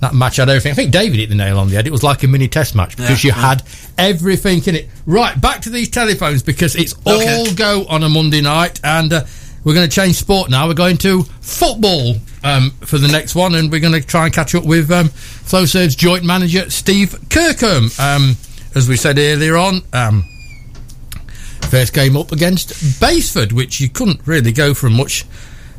That 0.00 0.14
match 0.14 0.36
had 0.36 0.48
everything. 0.48 0.72
I 0.72 0.74
think 0.74 0.90
David 0.90 1.18
hit 1.20 1.28
the 1.28 1.34
nail 1.36 1.58
on 1.58 1.68
the 1.68 1.76
head. 1.76 1.86
It 1.86 1.92
was 1.92 2.02
like 2.02 2.22
a 2.24 2.26
mini 2.26 2.48
test 2.48 2.74
match 2.74 2.96
because 2.96 3.22
you 3.22 3.30
had 3.30 3.62
everything 3.98 4.60
in 4.66 4.74
it. 4.74 4.88
Right, 5.06 5.40
back 5.40 5.60
to 5.62 5.70
these 5.70 5.90
telephones 5.90 6.42
because 6.42 6.74
it's 6.74 6.94
Okay. 7.06 7.36
all 7.36 7.54
go 7.54 7.84
on 7.88 8.02
a 8.02 8.08
Monday 8.08 8.40
night, 8.40 8.80
and 8.82 9.12
uh, 9.12 9.24
we're 9.62 9.74
going 9.74 9.88
to 9.88 9.94
change 9.94 10.16
sport 10.16 10.50
now. 10.50 10.66
We're 10.66 10.74
going 10.74 10.96
to 10.98 11.22
football 11.40 12.16
um, 12.42 12.70
for 12.80 12.98
the 12.98 13.06
next 13.06 13.36
one, 13.36 13.54
and 13.54 13.70
we're 13.70 13.78
going 13.80 13.92
to 13.92 14.00
try 14.00 14.24
and 14.24 14.34
catch 14.34 14.56
up 14.56 14.64
with 14.64 14.90
um, 14.90 15.08
FlowServe's 15.08 15.94
joint 15.94 16.24
manager 16.24 16.68
Steve 16.70 17.14
Kirkham. 17.30 17.88
Um, 18.00 18.36
as 18.74 18.88
we 18.88 18.96
said 18.96 19.18
earlier 19.18 19.56
on, 19.56 19.82
um, 19.92 20.24
first 21.72 21.94
game 21.94 22.18
up 22.18 22.32
against 22.32 23.00
Basford, 23.00 23.50
which 23.50 23.80
you 23.80 23.88
couldn't 23.88 24.20
really 24.26 24.52
go 24.52 24.74
for 24.74 24.88
a 24.88 24.90
much 24.90 25.24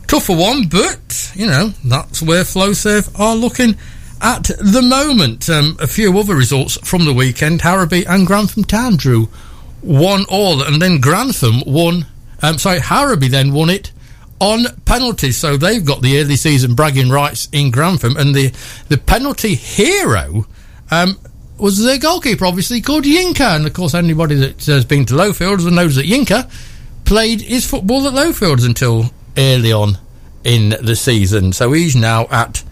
tougher 0.07 0.35
one, 0.35 0.67
but 0.67 1.31
you 1.35 1.45
know 1.45 1.67
that's 1.85 2.19
where 2.19 2.41
FlowServe 2.41 3.19
are 3.19 3.35
looking 3.35 3.77
at 4.19 4.45
the 4.59 4.81
moment. 4.81 5.47
Um, 5.51 5.77
a 5.79 5.85
few 5.85 6.17
other 6.17 6.33
results 6.33 6.77
from 6.77 7.05
the 7.05 7.13
weekend: 7.13 7.61
Harrowby 7.61 8.07
and 8.07 8.25
Grantham 8.25 8.63
Town 8.63 8.95
drew 8.95 9.25
one 9.81 10.25
all, 10.29 10.63
and 10.63 10.81
then 10.81 10.99
Grantham 10.99 11.61
won. 11.67 12.07
Um, 12.41 12.57
sorry, 12.57 12.79
Harrowby 12.79 13.29
then 13.29 13.53
won 13.53 13.69
it 13.69 13.91
on 14.39 14.65
penalties, 14.85 15.37
so 15.37 15.57
they've 15.57 15.85
got 15.85 16.01
the 16.01 16.19
early 16.19 16.37
season 16.37 16.73
bragging 16.73 17.11
rights 17.11 17.49
in 17.51 17.69
Grantham, 17.69 18.17
and 18.17 18.33
the 18.33 18.51
the 18.89 18.97
penalty 18.97 19.53
hero. 19.53 20.47
Um, 20.89 21.19
was 21.57 21.83
their 21.83 21.97
goalkeeper, 21.97 22.45
obviously 22.45 22.81
called 22.81 23.03
Yinka, 23.03 23.55
and 23.55 23.65
of 23.65 23.73
course 23.73 23.93
anybody 23.93 24.35
that 24.35 24.65
has 24.65 24.85
been 24.85 25.05
to 25.05 25.13
Lowfields 25.13 25.65
and 25.65 25.75
knows 25.75 25.95
that 25.95 26.05
Yinka 26.05 26.51
played 27.05 27.41
his 27.41 27.65
football 27.65 28.07
at 28.07 28.13
Lowfields 28.13 28.65
until 28.65 29.05
early 29.37 29.71
on 29.71 29.97
in 30.43 30.69
the 30.81 30.95
season. 30.95 31.53
So 31.53 31.71
he's 31.71 31.95
now 31.95 32.27
at 32.31 32.63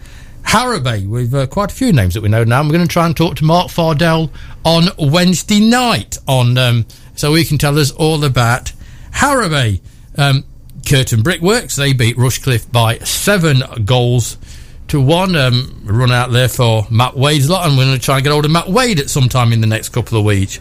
Harrowby 0.44 1.08
with 1.08 1.32
uh, 1.34 1.46
quite 1.46 1.70
a 1.72 1.74
few 1.74 1.92
names 1.92 2.14
that 2.14 2.22
we 2.22 2.28
know 2.28 2.44
now. 2.44 2.60
I'm 2.60 2.68
going 2.68 2.82
to 2.82 2.88
try 2.88 3.06
and 3.06 3.16
talk 3.16 3.36
to 3.36 3.44
Mark 3.44 3.68
Fardell 3.68 4.30
on 4.64 4.84
Wednesday 4.98 5.60
night 5.60 6.18
on 6.26 6.58
um, 6.58 6.86
so 7.14 7.34
he 7.34 7.44
can 7.44 7.58
tell 7.58 7.78
us 7.78 7.90
all 7.92 8.24
about 8.24 8.72
Harrowby. 9.12 9.80
Um, 10.16 10.44
Kirton 10.86 11.22
Brickworks 11.22 11.76
they 11.76 11.92
beat 11.92 12.16
Rushcliffe 12.16 12.70
by 12.70 12.98
seven 12.98 13.62
goals 13.84 14.36
to 14.92 15.00
one. 15.00 15.34
Um, 15.34 15.80
run 15.84 16.12
out 16.12 16.32
there 16.32 16.50
for 16.50 16.86
Matt 16.90 17.16
Wade's 17.16 17.48
lot, 17.48 17.66
and 17.66 17.78
we're 17.78 17.86
going 17.86 17.98
to 17.98 18.04
try 18.04 18.16
and 18.16 18.24
get 18.24 18.30
hold 18.30 18.44
of 18.44 18.50
Matt 18.50 18.68
Wade 18.68 19.00
at 19.00 19.08
some 19.08 19.26
time 19.26 19.50
in 19.54 19.62
the 19.62 19.66
next 19.66 19.88
couple 19.88 20.18
of 20.18 20.24
weeks. 20.26 20.60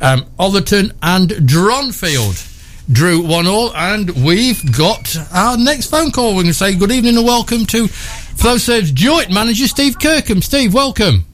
Um, 0.00 0.24
Ollerton 0.40 0.92
and 1.00 1.28
Dronfield 1.28 2.48
drew 2.92 3.24
one 3.24 3.46
all, 3.46 3.72
and 3.76 4.10
we've 4.24 4.76
got 4.76 5.16
our 5.32 5.56
next 5.56 5.86
phone 5.88 6.10
call. 6.10 6.30
We're 6.30 6.42
going 6.42 6.46
to 6.46 6.54
say 6.54 6.74
good 6.74 6.90
evening 6.90 7.16
and 7.16 7.24
welcome 7.24 7.64
to 7.66 7.84
FlowServe's 7.84 8.90
joint 8.90 9.30
manager 9.30 9.68
Steve 9.68 10.00
Kirkham. 10.00 10.42
Steve, 10.42 10.74
welcome. 10.74 11.24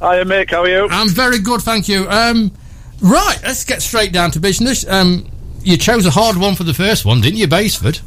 Hiya, 0.00 0.26
Mick. 0.26 0.50
How 0.50 0.64
are 0.64 0.68
you? 0.68 0.86
I'm 0.90 1.08
very 1.08 1.38
good, 1.38 1.62
thank 1.62 1.88
you. 1.88 2.06
Um, 2.10 2.52
right, 3.00 3.38
let's 3.42 3.64
get 3.64 3.80
straight 3.80 4.12
down 4.12 4.32
to 4.32 4.40
business. 4.40 4.86
Um, 4.86 5.30
you 5.62 5.78
chose 5.78 6.04
a 6.04 6.10
hard 6.10 6.36
one 6.36 6.56
for 6.56 6.64
the 6.64 6.74
first 6.74 7.06
one, 7.06 7.22
didn't 7.22 7.38
you, 7.38 7.48
Basford? 7.48 8.00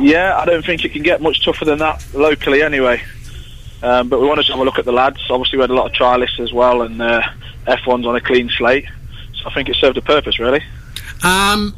Yeah, 0.00 0.36
I 0.36 0.44
don't 0.44 0.64
think 0.64 0.84
it 0.84 0.90
can 0.90 1.02
get 1.02 1.22
much 1.22 1.44
tougher 1.44 1.64
than 1.64 1.78
that 1.78 2.04
locally, 2.14 2.62
anyway. 2.62 3.02
Um, 3.82 4.08
but 4.08 4.20
we 4.20 4.26
wanted 4.26 4.46
to 4.46 4.52
have 4.52 4.60
a 4.60 4.64
look 4.64 4.78
at 4.78 4.84
the 4.84 4.92
lads. 4.92 5.20
Obviously, 5.30 5.58
we 5.58 5.62
had 5.62 5.70
a 5.70 5.74
lot 5.74 5.86
of 5.86 5.92
trialists 5.92 6.40
as 6.40 6.52
well, 6.52 6.82
and 6.82 7.00
uh, 7.00 7.22
F1's 7.66 8.06
on 8.06 8.16
a 8.16 8.20
clean 8.20 8.48
slate. 8.50 8.86
So 9.34 9.48
I 9.48 9.54
think 9.54 9.68
it 9.68 9.76
served 9.76 9.96
a 9.96 10.02
purpose, 10.02 10.38
really. 10.38 10.62
Um, 11.22 11.76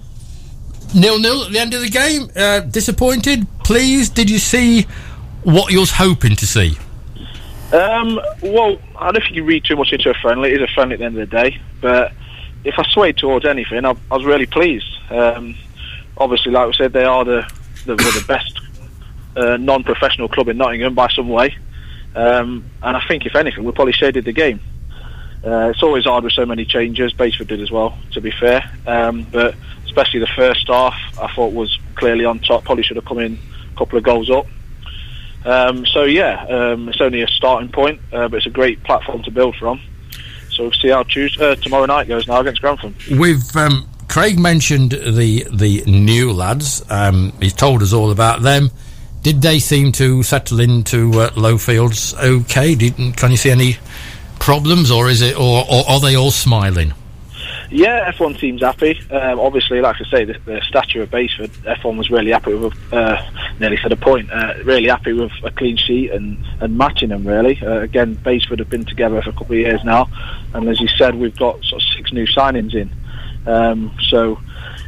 nil 0.95 1.19
nil 1.19 1.45
at 1.45 1.53
the 1.53 1.59
end 1.59 1.75
of 1.75 1.81
the 1.81 1.89
game. 1.89 2.31
Uh, 2.35 2.61
disappointed, 2.61 3.47
pleased. 3.65 4.15
Did 4.15 4.31
you 4.31 4.39
see 4.39 4.87
what 5.45 5.73
you 5.73 5.81
was 5.81 5.93
hoping 5.93 6.37
to 6.37 6.47
see? 6.47 6.77
Um, 7.73 8.21
well, 8.43 8.79
I 8.97 9.13
don't 9.13 9.23
think 9.23 9.35
you 9.35 9.45
read 9.45 9.65
too 9.65 9.77
much 9.77 9.93
into 9.93 10.11
a 10.11 10.15
friendly. 10.15 10.53
It 10.53 10.63
is 10.63 10.71
a 10.71 10.73
friendly 10.75 10.95
at 10.95 11.01
the 11.01 11.05
end 11.05 11.19
of 11.19 11.29
the 11.29 11.37
day. 11.37 11.61
But 11.81 12.13
if 12.65 12.79
I 12.79 12.85
swayed 12.91 13.17
towards 13.19 13.45
anything, 13.45 13.85
I, 13.85 13.91
I 14.11 14.17
was 14.17 14.25
really 14.25 14.47
pleased. 14.47 14.89
Um, 15.11 15.55
obviously, 16.17 16.53
like 16.53 16.67
we 16.67 16.73
said, 16.75 16.93
they 16.93 17.05
are 17.05 17.25
the 17.25 17.51
were 17.97 18.13
the 18.13 18.25
best 18.27 18.61
uh, 19.37 19.57
non-professional 19.57 20.29
club 20.29 20.49
in 20.49 20.57
Nottingham 20.57 20.95
by 20.95 21.09
some 21.09 21.29
way. 21.29 21.57
Um, 22.15 22.65
and 22.83 22.97
I 22.97 23.07
think, 23.07 23.27
if 23.27 23.37
anything, 23.37 23.65
we 23.65 23.73
probably 23.73 23.93
shaded 23.93 24.25
the 24.25 24.33
game. 24.33 24.61
Uh, 25.45 25.71
it's 25.71 25.83
always 25.83 26.05
hard 26.05 26.25
with 26.25 26.33
so 26.33 26.45
many 26.45 26.65
changes. 26.65 27.13
Basford 27.13 27.47
did 27.47 27.61
as 27.61 27.71
well, 27.71 27.97
to 28.13 28.21
be 28.21 28.33
fair. 28.33 28.69
Um, 28.87 29.27
but 29.31 29.55
especially 29.85 30.21
the 30.21 30.27
first 30.35 30.67
half, 30.67 30.97
I 31.21 31.33
thought 31.33 31.53
was 31.53 31.79
clearly 31.95 32.25
on 32.25 32.41
top. 32.41 32.65
Probably 32.65 32.83
should 32.83 32.97
have 32.97 33.05
come 33.05 33.19
in 33.19 33.39
a 33.73 33.79
couple 33.79 33.99
of 33.99 34.05
goals 34.05 34.31
up. 34.31 34.47
Um, 35.45 35.87
so 35.87 36.03
yeah, 36.03 36.45
um, 36.47 36.89
it's 36.89 37.01
only 37.01 37.23
a 37.23 37.29
starting 37.29 37.71
point, 37.71 38.01
uh, 38.13 38.29
but 38.29 38.39
it's 38.39 38.47
a 38.47 38.51
great 38.51 38.83
platform 38.83 39.23
to 39.23 39.31
build 39.31 39.55
from. 39.57 39.81
So 40.51 40.65
we'll 40.65 40.73
see 40.73 40.89
how 40.89 41.05
Tuesday, 41.05 41.53
uh, 41.53 41.55
tomorrow 41.55 41.87
night 41.87 42.09
goes 42.09 42.27
now 42.27 42.41
against 42.41 42.61
Grantham. 42.61 42.97
We've 43.17 43.57
um, 43.57 43.89
Craig 44.09 44.39
mentioned 44.39 44.93
the 44.93 45.47
the 45.53 45.83
new 45.87 46.33
lads. 46.33 46.83
Um, 46.91 47.33
he's 47.41 47.53
told 47.53 47.83
us 47.83 47.93
all 47.93 48.11
about 48.11 48.43
them. 48.43 48.71
Did 49.23 49.43
they 49.43 49.59
seem 49.59 49.93
to 49.93 50.23
settle 50.23 50.61
into 50.61 51.21
uh, 51.21 51.31
Lowfields 51.31 52.15
okay? 52.19 52.75
Did, 52.75 53.17
can 53.17 53.31
you 53.31 53.37
see 53.37 53.51
any 53.51 53.77
problems, 54.39 54.91
or 54.91 55.09
is 55.09 55.21
it, 55.21 55.37
or, 55.37 55.65
or 55.71 55.85
are 55.89 56.01
they 56.01 56.17
all 56.17 56.31
smiling? 56.31 56.95
Yeah, 57.71 58.11
F1 58.13 58.41
seems 58.41 58.63
happy. 58.63 58.99
Um, 59.11 59.39
obviously, 59.39 59.81
like 59.83 59.97
I 60.01 60.05
say, 60.11 60.25
the, 60.25 60.39
the 60.47 60.63
stature 60.67 61.03
of 61.03 61.11
Basford, 61.11 61.51
F1 61.65 61.99
was 61.99 62.11
really 62.11 62.31
happy 62.31 62.55
with, 62.55 62.75
uh, 62.93 63.23
nearly 63.61 63.77
said 63.77 63.93
a 63.93 63.97
point, 63.97 64.31
uh, 64.33 64.55
really 64.65 64.89
happy 64.89 65.13
with 65.13 65.33
a 65.45 65.51
clean 65.51 65.77
sheet 65.77 66.11
and, 66.13 66.43
and 66.61 66.79
matching 66.79 67.11
them, 67.11 67.27
really. 67.27 67.61
Uh, 67.61 67.81
again, 67.81 68.15
Basford 68.15 68.61
have 68.61 68.71
been 68.71 68.87
together 68.87 69.21
for 69.21 69.31
a 69.31 69.33
couple 69.35 69.53
of 69.53 69.61
years 69.61 69.85
now, 69.85 70.09
and 70.55 70.67
as 70.69 70.81
you 70.81 70.89
said, 70.89 71.15
we've 71.17 71.37
got 71.37 71.63
sort 71.65 71.83
of 71.83 71.89
six 71.91 72.11
new 72.11 72.27
signings 72.27 72.75
in. 72.75 72.91
Um, 73.47 73.97
so 74.09 74.41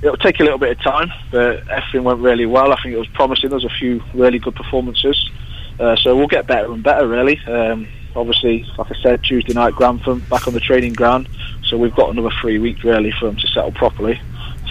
it'll 0.02 0.16
take 0.16 0.40
a 0.40 0.42
little 0.42 0.58
bit 0.58 0.76
of 0.76 0.82
time, 0.82 1.10
but 1.30 1.68
everything 1.68 2.04
went 2.04 2.20
really 2.20 2.46
well. 2.46 2.72
I 2.72 2.82
think 2.82 2.94
it 2.94 2.98
was 2.98 3.08
promising. 3.08 3.50
There 3.50 3.56
was 3.56 3.64
a 3.64 3.78
few 3.78 4.02
really 4.14 4.38
good 4.38 4.54
performances. 4.54 5.30
Uh, 5.78 5.96
so 5.96 6.14
we'll 6.16 6.28
get 6.28 6.46
better 6.46 6.72
and 6.72 6.82
better, 6.82 7.08
really. 7.08 7.38
Um, 7.46 7.88
obviously, 8.14 8.64
like 8.76 8.90
I 8.90 9.02
said, 9.02 9.22
Tuesday 9.24 9.54
night, 9.54 9.74
Grantham, 9.74 10.20
back 10.28 10.46
on 10.46 10.54
the 10.54 10.60
training 10.60 10.92
ground. 10.92 11.28
So 11.64 11.78
we've 11.78 11.94
got 11.94 12.10
another 12.10 12.30
three 12.40 12.58
weeks, 12.58 12.84
really, 12.84 13.12
for 13.12 13.26
them 13.26 13.36
to 13.36 13.46
settle 13.48 13.72
properly. 13.72 14.20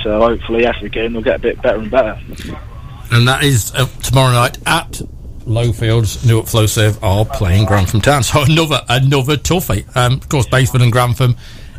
So 0.04 0.20
hopefully, 0.20 0.66
every 0.66 0.90
game 0.90 1.14
they'll 1.14 1.22
get 1.22 1.38
a 1.38 1.40
bit 1.40 1.62
better 1.62 1.80
and 1.80 1.92
better. 1.92 2.20
And 3.12 3.28
that 3.28 3.44
is 3.44 3.74
uh, 3.74 3.88
tomorrow 4.04 4.34
night 4.34 4.58
at 4.68 5.02
Lowfields. 5.46 6.26
Newark 6.26 6.46
Flow 6.46 6.66
Flowserve 6.66 7.02
are 7.02 7.26
playing 7.26 7.66
Grantham 7.66 8.02
Town. 8.02 8.24
So 8.30 8.44
another 8.44 8.82
another 8.88 9.36
toughie. 9.36 9.84
Um, 9.96 10.14
of 10.14 10.30
course, 10.30 10.46
Basford 10.48 10.82
and 10.82 10.92
Grantham 10.92 11.36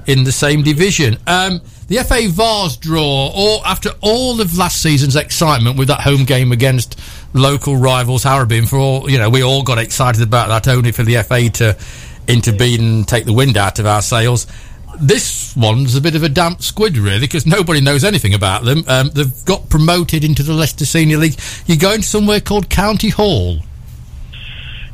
in 0.06 0.24
the 0.24 0.32
same 0.32 0.62
division. 0.62 1.18
Um, 1.26 1.60
the 1.90 2.04
FA 2.04 2.28
Vase 2.28 2.76
draw, 2.76 3.32
or 3.34 3.66
after 3.66 3.90
all 4.00 4.40
of 4.40 4.56
last 4.56 4.80
season's 4.80 5.16
excitement 5.16 5.76
with 5.76 5.88
that 5.88 6.00
home 6.00 6.24
game 6.24 6.52
against 6.52 6.96
local 7.34 7.76
rivals 7.76 8.22
Harrowby, 8.22 8.66
for 8.68 8.78
all 8.78 9.10
you 9.10 9.18
know, 9.18 9.28
we 9.28 9.42
all 9.42 9.64
got 9.64 9.76
excited 9.78 10.22
about 10.22 10.46
that 10.48 10.68
only 10.72 10.92
for 10.92 11.02
the 11.02 11.20
FA 11.24 11.50
to 11.50 11.76
intervene 12.28 12.80
and 12.80 13.08
take 13.08 13.24
the 13.24 13.32
wind 13.32 13.56
out 13.56 13.80
of 13.80 13.86
our 13.86 14.02
sails. 14.02 14.46
This 15.00 15.56
one's 15.56 15.96
a 15.96 16.00
bit 16.00 16.14
of 16.14 16.22
a 16.22 16.28
damp 16.28 16.62
squid, 16.62 16.96
really, 16.96 17.18
because 17.18 17.44
nobody 17.44 17.80
knows 17.80 18.04
anything 18.04 18.34
about 18.34 18.64
them. 18.64 18.84
Um, 18.86 19.10
they've 19.10 19.44
got 19.44 19.68
promoted 19.68 20.22
into 20.22 20.44
the 20.44 20.52
Leicester 20.52 20.86
Senior 20.86 21.16
League. 21.16 21.40
You're 21.66 21.76
going 21.76 22.02
to 22.02 22.06
somewhere 22.06 22.40
called 22.40 22.70
County 22.70 23.08
Hall. 23.08 23.58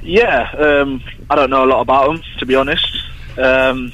Yeah, 0.01 0.51
um, 0.53 1.03
I 1.28 1.36
don't 1.36 1.51
know 1.51 1.64
a 1.64 1.68
lot 1.68 1.82
about 1.82 2.07
them 2.07 2.22
to 2.38 2.47
be 2.47 2.55
honest. 2.55 2.88
Um, 3.36 3.92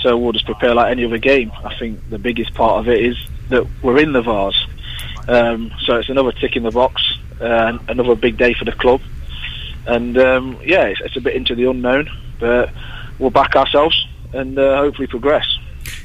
so 0.00 0.16
we'll 0.16 0.32
just 0.32 0.46
prepare 0.46 0.74
like 0.74 0.90
any 0.90 1.04
other 1.04 1.18
game. 1.18 1.52
I 1.64 1.76
think 1.78 2.08
the 2.10 2.18
biggest 2.18 2.54
part 2.54 2.80
of 2.80 2.88
it 2.88 3.04
is 3.04 3.16
that 3.48 3.66
we're 3.82 3.98
in 3.98 4.12
the 4.12 4.22
Vase, 4.22 4.66
um, 5.28 5.72
so 5.84 5.96
it's 5.96 6.08
another 6.08 6.32
tick 6.32 6.56
in 6.56 6.62
the 6.62 6.70
box, 6.70 7.02
uh, 7.40 7.78
another 7.88 8.14
big 8.14 8.36
day 8.36 8.54
for 8.54 8.64
the 8.64 8.72
club, 8.72 9.00
and 9.86 10.16
um, 10.18 10.58
yeah, 10.64 10.84
it's, 10.84 11.00
it's, 11.00 11.16
a 11.16 11.20
bit 11.20 11.34
into 11.34 11.54
the 11.54 11.64
unknown, 11.68 12.08
but 12.38 12.70
we'll 13.18 13.30
back 13.30 13.56
ourselves 13.56 14.06
and 14.32 14.58
uh, 14.58 14.78
hopefully 14.78 15.06
progress. 15.06 15.46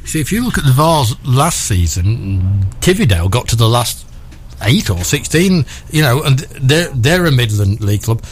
See, 0.04 0.22
if 0.22 0.32
you 0.32 0.44
look 0.44 0.58
at 0.58 0.66
the 0.66 0.72
Vase 0.72 1.16
last 1.26 1.66
season, 1.66 2.64
Tividale 2.80 3.30
got 3.30 3.48
to 3.50 3.56
the 3.56 3.68
last 3.68 4.06
eight 4.62 4.90
or 4.90 5.04
sixteen, 5.04 5.66
you 5.92 6.02
know, 6.02 6.24
and 6.24 6.40
they're 6.40 6.90
they're 6.94 7.26
a 7.26 7.32
Midland 7.32 7.82
League 7.82 8.04
club. 8.04 8.24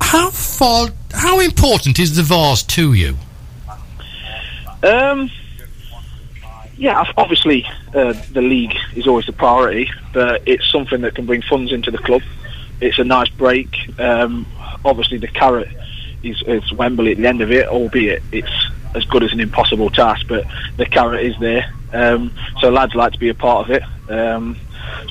How 0.00 0.30
far? 0.30 0.88
How 1.12 1.40
important 1.40 1.98
is 1.98 2.16
the 2.16 2.22
Vase 2.22 2.62
to 2.64 2.92
you? 2.92 3.16
Um, 4.86 5.30
yeah, 6.76 7.04
obviously 7.16 7.66
uh, 7.94 8.14
the 8.32 8.42
league 8.42 8.74
is 8.94 9.06
always 9.06 9.26
the 9.26 9.32
priority, 9.32 9.90
but 10.12 10.42
it's 10.46 10.70
something 10.70 11.00
that 11.00 11.14
can 11.14 11.26
bring 11.26 11.42
funds 11.42 11.72
into 11.72 11.90
the 11.90 11.98
club. 11.98 12.22
It's 12.80 12.98
a 12.98 13.04
nice 13.04 13.30
break. 13.30 13.74
Um, 13.98 14.46
obviously, 14.84 15.18
the 15.18 15.28
carrot 15.28 15.68
is, 16.22 16.42
is 16.46 16.72
Wembley 16.72 17.12
at 17.12 17.18
the 17.18 17.26
end 17.26 17.40
of 17.40 17.50
it, 17.50 17.66
albeit 17.68 18.22
it's 18.32 18.70
as 18.94 19.04
good 19.06 19.22
as 19.22 19.32
an 19.32 19.40
impossible 19.40 19.90
task, 19.90 20.26
but 20.28 20.44
the 20.76 20.86
carrot 20.86 21.24
is 21.24 21.38
there. 21.40 21.72
Um, 21.92 22.32
so 22.60 22.70
lads 22.70 22.94
like 22.94 23.12
to 23.12 23.18
be 23.18 23.30
a 23.30 23.34
part 23.34 23.68
of 23.68 23.76
it. 23.76 24.10
Um, 24.10 24.56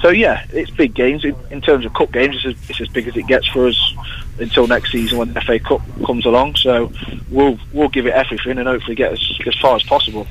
so 0.02 0.10
yeah, 0.10 0.46
it's 0.52 0.72
big 0.72 0.94
games 0.94 1.26
in, 1.26 1.36
in 1.50 1.62
terms 1.62 1.86
of 1.86 1.94
cup 1.94 2.12
games. 2.12 2.36
It's 2.36 2.46
as, 2.46 2.70
it's 2.70 2.82
as, 2.82 2.88
big 2.90 3.08
as 3.08 3.18
it 3.18 3.28
gets 3.28 3.48
for 3.48 3.68
us 3.68 3.94
until 4.40 4.68
next 4.68 4.92
season 4.92 5.18
when 5.18 5.34
the 5.34 5.42
FA 5.42 5.60
Cup 5.60 5.82
comes 6.06 6.26
along. 6.26 6.56
So 6.56 6.92
we'll 7.30 7.58
we'll 7.74 7.90
give 7.90 8.06
it 8.06 8.14
everything 8.14 8.58
and 8.58 8.68
hopefully 8.68 8.96
get 8.96 9.14
as, 9.14 9.40
as 9.46 9.56
far 9.56 9.76
as 9.76 9.84
possible. 9.84 10.28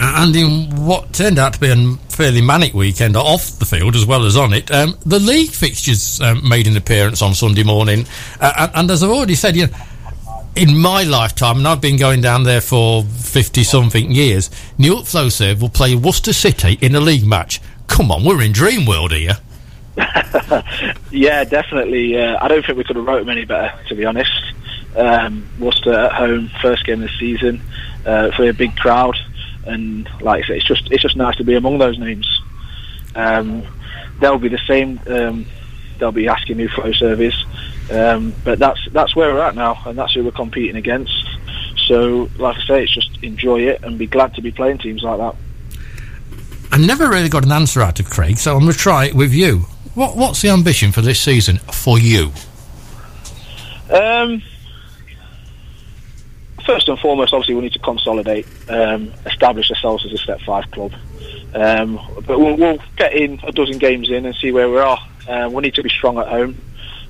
And 0.00 0.36
in 0.36 0.86
what 0.86 1.12
turned 1.12 1.38
out 1.38 1.54
to 1.54 1.60
be 1.60 1.70
a 1.70 1.96
fairly 2.08 2.40
manic 2.40 2.72
weekend 2.72 3.16
off 3.16 3.58
the 3.58 3.64
field 3.64 3.96
as 3.96 4.06
well 4.06 4.24
as 4.24 4.36
on 4.36 4.52
it, 4.52 4.70
um, 4.70 4.96
the 5.04 5.18
league 5.18 5.50
fixtures 5.50 6.20
um, 6.20 6.48
made 6.48 6.68
an 6.68 6.76
appearance 6.76 7.20
on 7.20 7.34
Sunday 7.34 7.64
morning. 7.64 8.06
Uh, 8.40 8.52
and, 8.58 8.70
and, 8.74 8.90
as 8.92 9.02
I've 9.02 9.10
already 9.10 9.34
said, 9.34 9.56
you 9.56 9.66
know, 9.66 9.72
in 10.54 10.76
my 10.76 11.02
lifetime, 11.02 11.58
and 11.58 11.68
I've 11.68 11.80
been 11.80 11.96
going 11.96 12.20
down 12.20 12.44
there 12.44 12.60
for 12.60 13.02
50 13.02 13.64
something 13.64 14.12
years, 14.12 14.50
Newark 14.76 15.04
Flowserve 15.04 15.60
will 15.60 15.68
play 15.68 15.94
Worcester 15.94 16.32
City 16.32 16.78
in 16.80 16.94
a 16.94 17.00
league 17.00 17.26
match. 17.26 17.60
Come 17.88 18.12
on, 18.12 18.24
we're 18.24 18.42
in 18.42 18.52
dream 18.52 18.86
world 18.86 19.12
here. 19.12 19.36
yeah, 21.10 21.42
definitely. 21.42 22.16
Uh, 22.16 22.38
I 22.40 22.46
don't 22.46 22.64
think 22.64 22.78
we 22.78 22.84
could 22.84 22.96
have 22.96 23.04
wrote 23.04 23.20
them 23.20 23.30
any 23.30 23.44
better, 23.44 23.76
to 23.88 23.94
be 23.96 24.04
honest. 24.04 24.30
Um, 24.96 25.48
Worcester 25.58 25.92
at 25.92 26.12
home, 26.12 26.50
first 26.62 26.84
game 26.84 27.02
of 27.02 27.08
the 27.08 27.16
season, 27.18 27.60
uh, 28.06 28.30
for 28.32 28.48
a 28.48 28.52
big 28.52 28.76
crowd, 28.76 29.16
and 29.66 30.08
like 30.20 30.44
I 30.44 30.46
say, 30.46 30.56
it's 30.58 30.66
just 30.66 30.90
it's 30.90 31.02
just 31.02 31.16
nice 31.16 31.36
to 31.36 31.44
be 31.44 31.54
among 31.54 31.78
those 31.78 31.98
names. 31.98 32.26
Um, 33.14 33.64
they'll 34.20 34.38
be 34.38 34.48
the 34.48 34.60
same. 34.66 35.00
Um, 35.06 35.46
they'll 35.98 36.12
be 36.12 36.28
asking 36.28 36.58
who 36.58 36.68
Flowserve 36.68 37.20
is, 37.20 37.90
um, 37.90 38.34
but 38.44 38.58
that's 38.58 38.80
that's 38.92 39.16
where 39.16 39.34
we're 39.34 39.42
at 39.42 39.56
now, 39.56 39.80
and 39.86 39.98
that's 39.98 40.14
who 40.14 40.24
we're 40.24 40.30
competing 40.30 40.76
against. 40.76 41.26
So, 41.86 42.28
like 42.38 42.56
I 42.56 42.66
say, 42.66 42.82
it's 42.84 42.94
just 42.94 43.22
enjoy 43.22 43.60
it 43.62 43.82
and 43.82 43.98
be 43.98 44.06
glad 44.06 44.34
to 44.34 44.42
be 44.42 44.52
playing 44.52 44.78
teams 44.78 45.02
like 45.02 45.18
that. 45.18 45.34
I 46.70 46.78
never 46.78 47.08
really 47.08 47.28
got 47.28 47.44
an 47.44 47.52
answer 47.52 47.80
out 47.80 47.98
of 48.00 48.10
Craig, 48.10 48.38
so 48.38 48.54
I'm 48.54 48.60
going 48.60 48.72
to 48.72 48.78
try 48.78 49.06
it 49.06 49.14
with 49.14 49.32
you. 49.32 49.66
What, 49.94 50.16
what's 50.16 50.42
the 50.42 50.50
ambition 50.50 50.92
for 50.92 51.00
this 51.00 51.20
season 51.20 51.58
for 51.58 51.98
you? 51.98 52.30
Um, 53.90 54.42
first 56.64 56.88
and 56.88 56.98
foremost, 56.98 57.32
obviously, 57.32 57.54
we 57.54 57.62
need 57.62 57.72
to 57.72 57.78
consolidate, 57.78 58.46
um, 58.68 59.12
establish 59.24 59.70
ourselves 59.70 60.04
as 60.04 60.12
a 60.12 60.18
Step 60.18 60.40
Five 60.42 60.70
club. 60.70 60.92
Um, 61.54 61.98
but 62.26 62.38
we'll, 62.38 62.56
we'll, 62.56 62.78
get 62.96 63.14
in 63.14 63.40
a 63.42 63.52
dozen 63.52 63.78
games 63.78 64.10
in 64.10 64.26
and 64.26 64.34
see 64.36 64.52
where 64.52 64.68
we 64.68 64.78
are. 64.78 64.98
Um, 65.26 65.54
we 65.54 65.62
need 65.62 65.74
to 65.76 65.82
be 65.82 65.88
strong 65.88 66.18
at 66.18 66.28
home 66.28 66.60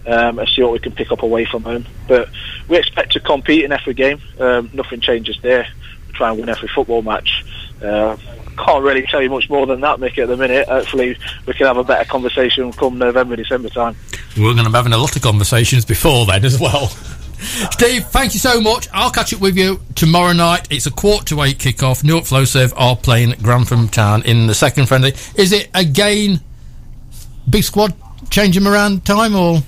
um, 0.07 0.39
and 0.39 0.49
see 0.49 0.63
what 0.63 0.73
we 0.73 0.79
can 0.79 0.93
pick 0.93 1.11
up 1.11 1.23
away 1.23 1.45
from 1.45 1.65
home. 1.65 1.85
But 2.07 2.29
we 2.69 2.79
expect 2.79 3.13
to 3.13 3.21
compete 3.21 3.65
in 3.65 3.73
every 3.73 3.95
game. 3.95 4.21
Um, 4.39 4.71
nothing 4.73 5.01
changes 5.01 5.41
there. 5.43 5.67
We 6.07 6.13
try 6.13 6.31
and 6.31 6.39
win 6.39 6.49
every 6.49 6.69
football 6.69 7.03
match. 7.03 7.45
Uh, 7.83 8.17
can't 8.65 8.85
really 8.85 9.03
tell 9.03 9.23
you 9.23 9.31
much 9.31 9.49
more 9.49 9.67
than 9.67 9.81
that, 9.81 9.99
Mick, 9.99 10.19
at 10.19 10.29
the 10.29 10.37
minute. 10.37 10.69
Hopefully, 10.69 11.17
we 11.47 11.55
can 11.55 11.67
have 11.67 11.77
a 11.77 11.85
better 11.85 12.09
conversation 12.09 12.73
come 12.73 12.99
November, 12.99 13.37
December 13.37 13.69
time. 13.69 13.97
We're 14.37 14.53
going 14.55 14.65
to 14.65 14.71
be 14.71 14.77
having 14.77 14.93
a 14.93 14.99
lot 14.99 15.17
of 15.17 15.23
conversations 15.23 15.85
before 15.85 16.27
then 16.27 16.45
as 16.45 16.61
well. 16.61 16.89
Steve, 17.39 18.05
thank 18.07 18.35
you 18.35 18.41
so 18.41 18.61
much. 18.61 18.89
I'll 18.93 19.11
catch 19.11 19.33
up 19.33 19.41
with 19.41 19.57
you 19.57 19.81
tomorrow 19.95 20.33
night. 20.33 20.67
It's 20.71 20.87
a 20.87 20.91
quarter 20.91 21.25
to 21.27 21.43
eight 21.43 21.59
kickoff. 21.59 22.03
Newark 22.03 22.25
Flowserve 22.25 22.73
are 22.77 22.97
playing 22.97 23.35
Grantham 23.43 23.89
Town 23.89 24.23
in 24.23 24.49
the 24.49 24.55
second 24.55 24.87
friendly. 24.87 25.15
Is 25.37 25.53
it 25.53 25.69
again 25.75 26.41
big 27.49 27.63
squad 27.63 27.95
change 28.31 28.55
them 28.55 28.67
around 28.67 29.05
time 29.05 29.35
or? 29.35 29.63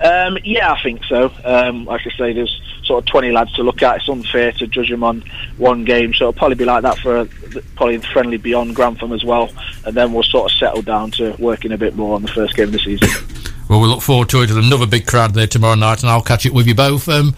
Um, 0.00 0.38
yeah, 0.44 0.72
I 0.72 0.82
think 0.82 1.04
so. 1.04 1.32
Um, 1.44 1.86
like 1.86 2.02
I 2.06 2.10
say, 2.16 2.32
there's 2.32 2.60
sort 2.84 3.04
of 3.04 3.10
20 3.10 3.32
lads 3.32 3.52
to 3.54 3.62
look 3.62 3.82
at. 3.82 3.96
It's 3.96 4.08
unfair 4.08 4.52
to 4.52 4.66
judge 4.66 4.90
them 4.90 5.02
on 5.02 5.24
one 5.56 5.84
game, 5.84 6.12
so 6.12 6.24
it'll 6.24 6.38
probably 6.38 6.56
be 6.56 6.64
like 6.64 6.82
that 6.82 6.98
for 6.98 7.16
a, 7.16 7.26
probably 7.76 7.98
friendly 7.98 8.36
beyond 8.36 8.76
Grantham 8.76 9.12
as 9.12 9.24
well, 9.24 9.50
and 9.84 9.96
then 9.96 10.12
we'll 10.12 10.22
sort 10.22 10.52
of 10.52 10.58
settle 10.58 10.82
down 10.82 11.10
to 11.12 11.34
working 11.38 11.72
a 11.72 11.78
bit 11.78 11.96
more 11.96 12.14
on 12.14 12.22
the 12.22 12.28
first 12.28 12.54
game 12.56 12.66
of 12.66 12.72
the 12.72 12.78
season. 12.78 13.08
well, 13.68 13.80
we 13.80 13.88
look 13.88 14.02
forward 14.02 14.28
to 14.30 14.42
it. 14.42 14.50
Another 14.50 14.86
big 14.86 15.06
crowd 15.06 15.34
there 15.34 15.46
tomorrow 15.46 15.74
night, 15.74 16.02
and 16.02 16.10
I'll 16.10 16.22
catch 16.22 16.46
it 16.46 16.52
with 16.52 16.66
you 16.66 16.74
both 16.74 17.08
um, 17.08 17.34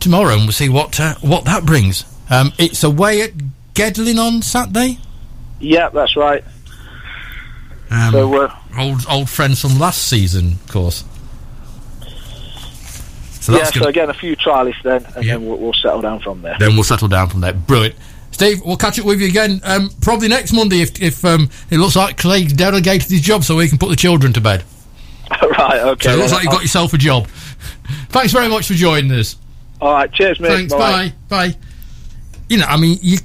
tomorrow, 0.00 0.34
and 0.34 0.42
we'll 0.42 0.52
see 0.52 0.68
what 0.68 0.98
uh, 1.00 1.14
what 1.20 1.44
that 1.46 1.64
brings. 1.64 2.04
Um, 2.30 2.52
it's 2.58 2.84
away 2.84 3.22
at 3.22 3.32
Gedling 3.74 4.18
on 4.18 4.42
Saturday. 4.42 4.98
Yeah, 5.60 5.88
that's 5.88 6.16
right. 6.16 6.44
Um, 7.90 8.12
so, 8.12 8.42
uh, 8.42 8.56
old 8.78 9.04
old 9.08 9.28
friends 9.30 9.60
from 9.60 9.78
last 9.78 10.08
season, 10.08 10.52
of 10.52 10.68
course. 10.68 11.04
So 13.40 13.54
yeah, 13.56 13.64
so 13.64 13.86
again, 13.86 14.08
a 14.08 14.14
few 14.14 14.36
trialists 14.36 14.82
then, 14.82 15.04
and 15.16 15.28
then 15.28 15.44
we'll, 15.44 15.58
we'll, 15.58 15.74
settle 15.74 16.00
down 16.00 16.20
from 16.20 16.40
there. 16.40 16.56
Then 16.58 16.74
we'll 16.76 16.84
settle 16.84 17.08
down 17.08 17.28
from 17.28 17.42
there. 17.42 17.52
Brilliant. 17.52 17.94
Steve, 18.30 18.62
we'll 18.64 18.78
catch 18.78 18.98
up 18.98 19.04
with 19.04 19.20
you 19.20 19.28
again 19.28 19.60
um, 19.64 19.90
probably 20.00 20.28
next 20.28 20.52
Monday 20.52 20.80
if, 20.80 21.00
if 21.00 21.24
um, 21.26 21.50
it 21.70 21.76
looks 21.76 21.94
like 21.94 22.16
Craig's 22.16 22.54
delegated 22.54 23.10
his 23.10 23.20
job 23.20 23.44
so 23.44 23.56
we 23.56 23.68
can 23.68 23.76
put 23.76 23.90
the 23.90 23.96
children 23.96 24.32
to 24.32 24.40
bed. 24.40 24.64
right, 25.58 25.80
okay. 25.80 26.08
So 26.08 26.14
it 26.14 26.18
looks 26.18 26.32
like 26.32 26.42
you've 26.42 26.52
got 26.52 26.62
yourself 26.62 26.94
a 26.94 26.98
job. 26.98 27.26
Thanks 28.08 28.32
very 28.32 28.48
much 28.48 28.66
for 28.66 28.74
joining 28.74 29.12
us. 29.12 29.36
All 29.80 29.92
right, 29.92 30.10
cheers, 30.10 30.40
mate. 30.40 30.48
Thanks, 30.48 30.72
bye. 30.72 31.12
bye. 31.28 31.48
Bye. 31.50 31.58
You 32.48 32.58
know, 32.58 32.66
I 32.66 32.78
mean, 32.78 32.98
you. 33.02 33.18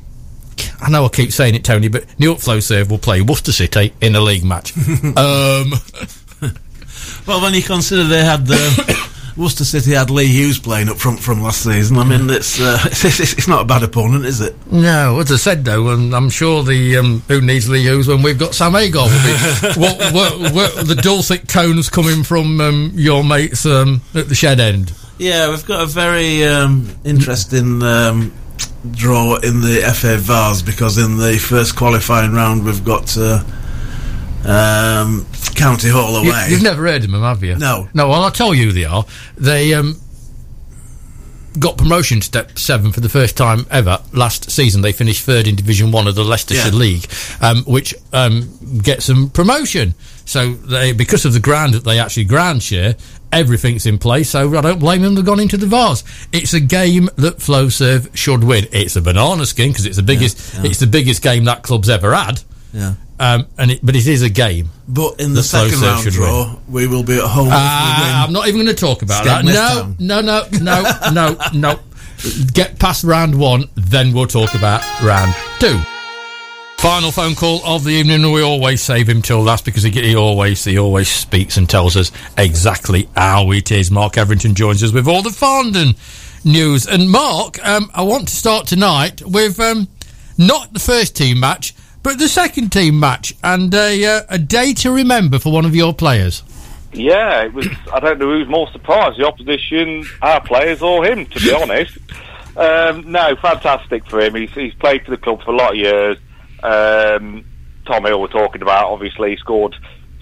I 0.81 0.89
know 0.89 1.05
I 1.05 1.09
keep 1.09 1.31
saying 1.31 1.55
it, 1.55 1.63
Tony, 1.63 1.87
but 1.87 2.05
Newark 2.19 2.39
Flowserve 2.39 2.89
will 2.89 2.97
play 2.97 3.21
Worcester 3.21 3.51
City 3.51 3.93
in 4.01 4.15
a 4.15 4.21
league 4.21 4.43
match. 4.43 4.77
um, 5.03 5.13
well, 7.27 7.41
when 7.41 7.53
you 7.53 7.61
consider 7.61 8.03
they 8.05 8.23
had 8.23 8.45
the 8.45 9.09
Worcester 9.37 9.65
City 9.65 9.91
had 9.91 10.09
Lee 10.09 10.27
Hughes 10.27 10.59
playing 10.59 10.89
up 10.89 10.97
front 10.97 11.19
from 11.19 11.41
last 11.41 11.63
season. 11.63 11.97
I 11.97 12.03
mean, 12.03 12.29
it's, 12.29 12.59
uh, 12.59 12.77
it's, 12.85 13.05
it's 13.05 13.47
not 13.47 13.61
a 13.61 13.65
bad 13.65 13.83
opponent, 13.83 14.25
is 14.25 14.41
it? 14.41 14.55
No, 14.71 15.19
as 15.19 15.31
I 15.31 15.37
said 15.37 15.65
though, 15.65 15.89
and 15.89 16.13
I'm 16.13 16.29
sure 16.29 16.63
the 16.63 16.97
um, 16.97 17.23
who 17.27 17.41
needs 17.41 17.69
Lee 17.69 17.83
Hughes 17.83 18.07
when 18.07 18.21
we've 18.21 18.39
got 18.39 18.53
Sam 18.53 18.75
Agar 18.75 19.07
what, 19.77 20.13
what, 20.13 20.53
what, 20.53 20.87
the 20.87 20.99
dulcet 21.01 21.47
tones 21.47 21.89
coming 21.89 22.23
from 22.23 22.59
um, 22.61 22.91
your 22.95 23.23
mates 23.23 23.65
um, 23.65 24.01
at 24.13 24.29
the 24.29 24.35
shed 24.35 24.59
end. 24.59 24.93
Yeah, 25.17 25.49
we've 25.49 25.65
got 25.65 25.83
a 25.83 25.85
very 25.85 26.43
um, 26.45 26.89
interesting 27.03 27.83
um, 27.83 28.33
draw 28.91 29.35
in 29.37 29.61
the 29.61 29.81
FA 29.95 30.17
Vase 30.17 30.61
because 30.61 30.97
in 30.97 31.17
the 31.17 31.37
first 31.37 31.75
qualifying 31.75 32.33
round 32.33 32.65
we've 32.65 32.83
got. 32.83 33.17
Uh, 33.17 33.43
um, 34.45 35.25
County 35.55 35.89
Hall 35.89 36.15
away. 36.15 36.27
You, 36.47 36.55
have 36.55 36.63
never 36.63 36.83
heard 36.83 37.03
of 37.03 37.11
them, 37.11 37.21
have 37.21 37.43
you? 37.43 37.57
No. 37.57 37.89
No, 37.93 38.07
well, 38.07 38.23
I'll 38.23 38.31
tell 38.31 38.53
you 38.53 38.71
they 38.71 38.85
are. 38.85 39.05
They 39.37 39.73
um, 39.73 39.99
got 41.57 41.77
promotion 41.77 42.19
to 42.19 42.25
Step 42.25 42.57
7 42.57 42.91
for 42.91 42.99
the 43.01 43.09
first 43.09 43.35
time 43.35 43.65
ever 43.69 43.99
last 44.13 44.49
season. 44.49 44.81
They 44.81 44.91
finished 44.91 45.23
third 45.23 45.47
in 45.47 45.55
Division 45.55 45.91
1 45.91 46.07
of 46.07 46.15
the 46.15 46.23
Leicestershire 46.23 46.71
yeah. 46.71 46.77
League, 46.77 47.05
um, 47.41 47.63
which 47.63 47.93
um, 48.13 48.49
gets 48.81 49.07
them 49.07 49.29
promotion. 49.29 49.93
So 50.25 50.53
they, 50.53 50.93
because 50.93 51.25
of 51.25 51.33
the 51.33 51.39
ground 51.39 51.73
that 51.73 51.83
they 51.83 51.99
actually 51.99 52.25
ground 52.25 52.63
share, 52.63 52.95
everything's 53.31 53.85
in 53.85 53.97
place. 53.97 54.29
So 54.31 54.57
I 54.57 54.61
don't 54.61 54.79
blame 54.79 55.01
them. 55.01 55.15
They've 55.15 55.25
gone 55.25 55.39
into 55.39 55.57
the 55.57 55.65
Vase. 55.67 56.03
It's 56.31 56.53
a 56.53 56.59
game 56.59 57.09
that 57.17 57.37
Flowserve 57.37 58.15
should 58.15 58.43
win. 58.43 58.65
It's 58.71 58.95
a 58.95 59.01
banana 59.01 59.45
skin 59.45 59.69
because 59.71 59.85
it's 59.85 59.97
the 59.97 60.03
biggest. 60.03 60.55
yeah. 60.55 60.63
It's 60.65 60.79
the 60.79 60.87
biggest 60.87 61.21
game 61.21 61.45
that 61.45 61.63
club's 61.63 61.89
ever 61.89 62.13
had. 62.13 62.41
Yeah. 62.73 62.93
Um, 63.19 63.47
and 63.57 63.71
it, 63.71 63.79
but 63.83 63.95
it 63.97 64.07
is 64.07 64.21
a 64.21 64.29
game. 64.29 64.69
But 64.87 65.19
in 65.19 65.29
the, 65.33 65.37
The 65.41 65.43
second 65.43 65.73
Flowserve 65.79 65.81
round 65.81 66.03
should 66.03 66.13
draw, 66.13 66.55
we 66.69 66.87
will 66.87 67.03
be 67.03 67.15
at 67.15 67.23
home. 67.27 67.47
if 67.47 67.53
we 67.53 68.03
win. 68.05 68.15
I'm 68.15 68.31
not 68.33 68.47
even 68.47 68.61
going 68.63 68.73
to 68.75 68.79
talk 68.79 69.01
about 69.01 69.25
Scared 69.25 69.45
that. 69.45 69.85
Nest 69.85 69.99
No, 69.99 70.21
no, 70.21 70.47
no, 70.61 71.11
no, 71.11 71.11
no, 71.11 71.49
no. 71.53 71.79
Get 72.53 72.79
past 72.79 73.03
round 73.03 73.37
one, 73.39 73.65
then 73.75 74.13
we'll 74.13 74.27
talk 74.27 74.53
about 74.53 74.81
round 75.01 75.33
two. 75.59 75.79
Final 76.79 77.11
phone 77.11 77.35
call 77.35 77.59
of 77.65 77.83
the 77.83 77.89
evening. 77.89 78.31
We 78.31 78.41
always 78.41 78.81
save 78.81 79.09
him 79.09 79.21
till 79.21 79.41
last 79.41 79.65
because 79.65 79.83
he, 79.83 80.15
always 80.15 80.63
he 80.63 80.79
always 80.79 81.09
speaks 81.09 81.57
and 81.57 81.69
tells 81.69 81.97
us 81.97 82.09
exactly 82.37 83.09
how 83.17 83.51
it 83.51 83.69
is. 83.69 83.91
Mark 83.91 84.17
Everington 84.17 84.55
joins 84.55 84.81
us 84.81 84.93
with 84.93 85.05
all 85.05 85.21
the 85.21 85.29
Farndon 85.29 85.97
news. 86.45 86.87
And 86.87 87.09
Mark, 87.09 87.59
um, 87.67 87.91
I 87.93 88.03
want 88.03 88.29
to 88.29 88.33
start 88.33 88.65
tonight 88.65 89.21
with 89.25 89.59
um, 89.59 89.89
not 90.37 90.71
the 90.71 90.79
first 90.79 91.17
team 91.17 91.41
match, 91.41 91.75
but 92.01 92.17
the 92.17 92.29
second 92.29 92.71
team 92.71 92.97
match, 92.97 93.35
and 93.43 93.73
a, 93.73 94.05
uh, 94.05 94.21
a 94.29 94.37
day 94.37 94.71
to 94.75 94.89
remember 94.89 95.37
for 95.37 95.51
one 95.51 95.65
of 95.65 95.75
your 95.75 95.93
players. 95.93 96.43
Yeah, 96.93 97.41
it 97.43 97.53
was. 97.53 97.67
I 97.91 97.99
don't 97.99 98.19
know 98.19 98.27
who's 98.27 98.47
more 98.47 98.71
surprised, 98.71 99.19
the 99.19 99.27
opposition, 99.27 100.05
our 100.21 100.39
players, 100.39 100.81
or 100.81 101.03
him. 101.03 101.25
To 101.25 101.39
be 101.41 101.53
honest, 101.53 101.97
um, 102.55 103.11
no, 103.11 103.35
fantastic 103.35 104.05
for 104.09 104.21
him. 104.21 104.35
He's, 104.35 104.53
he's 104.53 104.73
played 104.75 105.03
for 105.03 105.11
the 105.11 105.17
club 105.17 105.43
for 105.43 105.51
a 105.51 105.57
lot 105.57 105.71
of 105.71 105.75
years. 105.75 106.17
Um, 106.63 107.45
Tom 107.85 108.05
Hill 108.05 108.21
we're 108.21 108.27
talking 108.27 108.61
about. 108.61 108.91
Obviously, 108.91 109.31
he 109.31 109.37
scored 109.37 109.75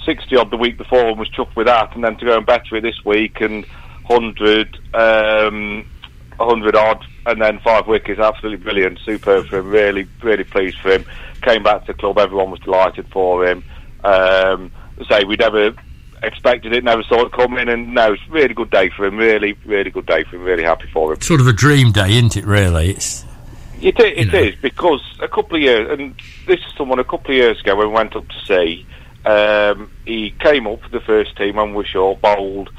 sixty 0.06 0.36
odd 0.36 0.52
the 0.52 0.58
week 0.58 0.78
before 0.78 1.08
and 1.08 1.20
was 1.20 1.30
chuffed 1.30 1.56
with 1.56 1.68
that, 1.68 1.94
and 1.96 2.04
then 2.04 2.18
to 2.18 2.26
go 2.26 2.38
and 2.38 2.46
better 2.46 2.76
it 2.76 2.82
this 2.82 3.04
week 3.06 3.42
and 3.42 3.66
hundred, 4.06 4.78
um, 4.94 5.86
hundred 6.40 6.76
odd, 6.76 7.04
and 7.26 7.42
then 7.42 7.60
five 7.60 7.88
wickets. 7.88 8.20
Absolutely 8.20 8.64
brilliant, 8.64 9.00
superb 9.06 9.48
for 9.48 9.60
him. 9.60 9.70
Really, 9.70 10.08
really 10.24 10.46
pleased 10.46 10.78
for 10.80 10.92
him. 10.92 11.06
Came 11.42 11.64
back 11.64 11.86
to 11.86 11.94
the 11.94 12.00
club. 12.00 12.18
Everyone 12.18 12.52
was 12.52 12.60
delighted 12.62 13.08
for 13.10 13.46
him. 13.46 13.64
Um, 14.04 14.72
say 15.10 15.26
we 15.26 15.36
never 15.36 15.74
expected 16.24 16.74
it, 16.74 16.84
never 16.84 17.04
saw 17.04 17.26
it 17.26 17.32
coming, 17.32 17.70
and 17.70 17.94
no, 17.94 18.14
it's 18.14 18.24
a 18.28 18.32
really 18.32 18.54
good 18.54 18.72
day 18.72 18.90
for 18.90 19.06
him. 19.06 19.18
Really, 19.18 19.58
really 19.66 19.92
good 19.92 20.06
day 20.06 20.24
for 20.24 20.38
him. 20.38 20.44
Really 20.44 20.64
happy 20.64 20.88
for 20.92 21.14
him. 21.14 21.22
Sort 21.22 21.42
of 21.42 21.48
a 21.48 21.54
dream 21.54 21.92
day, 21.92 22.12
isn't 22.18 22.38
it? 22.38 22.46
Really, 22.46 22.92
it's 22.92 23.26
It, 23.82 24.00
it 24.00 24.34
is 24.34 24.56
because 24.62 25.02
a 25.20 25.28
couple 25.28 25.56
of 25.56 25.62
years, 25.62 26.00
and 26.00 26.16
this 26.48 26.60
is 26.60 26.74
someone 26.78 27.00
a 27.00 27.04
couple 27.04 27.32
of 27.32 27.38
years 27.38 27.60
ago 27.60 27.76
when 27.76 27.90
we 27.90 27.94
went 27.94 28.16
up 28.16 28.28
to 28.28 28.46
see. 28.46 28.86
Um, 29.26 29.92
he 30.06 30.32
came 30.40 30.68
up 30.68 30.82
for 30.82 30.90
the 30.90 31.02
first 31.02 31.36
team 31.36 31.58
and 31.58 31.76
was 31.76 31.86
short, 31.86 32.22
bowled, 32.22 32.70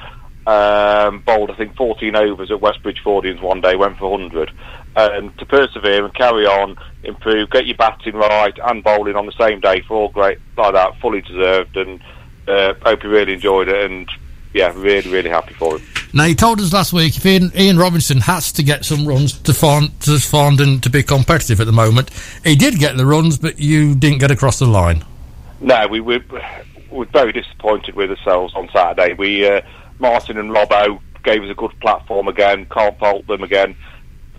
um, 0.47 1.21
bowled 1.21 1.51
I 1.51 1.55
think 1.57 1.77
14 1.77 2.17
overs 2.17 2.51
at 2.51 2.61
West 2.61 2.83
Bridgfordians 2.83 3.43
one 3.43 3.61
day, 3.61 3.77
went 3.77 3.99
for 3.99 4.11
100. 4.11 4.51
And 4.97 5.37
to 5.39 5.45
persevere 5.45 6.05
and 6.05 6.15
carry 6.15 6.47
on, 6.47 6.77
improve, 7.05 7.51
get 7.51 7.67
your 7.67 7.77
batting 7.77 8.15
right 8.15 8.59
and 8.65 8.83
bowling 8.83 9.15
on 9.15 9.27
the 9.27 9.33
same 9.33 9.61
day 9.61 9.83
for 9.83 9.95
all 9.95 10.09
great 10.09 10.39
like 10.57 10.73
that, 10.73 10.99
fully 11.01 11.21
deserved. 11.21 11.77
And 11.77 12.01
uh, 12.49 12.75
hope 12.83 13.03
he 13.03 13.09
really 13.09 13.35
enjoyed 13.35 13.69
it. 13.69 13.91
And 13.91 14.11
yeah, 14.55 14.73
really, 14.75 15.11
really 15.11 15.31
happy 15.31 15.55
for 15.55 15.79
him. 15.79 15.87
Now, 16.15 16.25
you 16.25 16.35
told 16.35 16.61
us 16.61 16.73
last 16.73 16.93
week 16.93 17.17
if 17.17 17.27
Ian, 17.27 17.53
Ian 17.55 17.77
Robinson 17.77 18.19
has 18.21 18.51
to 18.53 18.63
get 18.63 18.85
some 18.85 19.07
runs 19.07 19.39
to 19.41 19.53
Fond, 19.53 20.01
to 20.03 20.13
Farndon 20.13 20.81
to 20.83 20.91
be 20.91 21.03
competitive 21.03 21.61
at 21.61 21.67
the 21.67 21.73
moment. 21.73 22.11
He 22.45 22.57
did 22.57 22.79
get 22.79 22.97
the 22.97 23.05
runs, 23.05 23.39
but 23.39 23.59
you 23.59 23.95
didn't 23.95 24.19
get 24.19 24.31
across 24.31 24.59
the 24.59 24.67
line. 24.67 25.05
No, 25.61 25.87
we 25.89 26.01
were, 26.01 26.21
we 26.91 26.99
were 26.99 27.05
very 27.07 27.33
disappointed 27.33 27.95
with 27.95 28.11
ourselves 28.11 28.55
on 28.55 28.71
Saturday. 28.73 29.15
We 29.15 29.47
uh, 29.47 29.61
Martin 29.99 30.39
and 30.39 30.51
Robbo 30.51 31.01
gave 31.25 31.43
us 31.43 31.51
a 31.51 31.55
good 31.55 31.79
platform 31.81 32.29
again. 32.29 32.67
Can't 32.67 32.99
fault 32.99 33.27
them 33.27 33.43
again. 33.43 33.77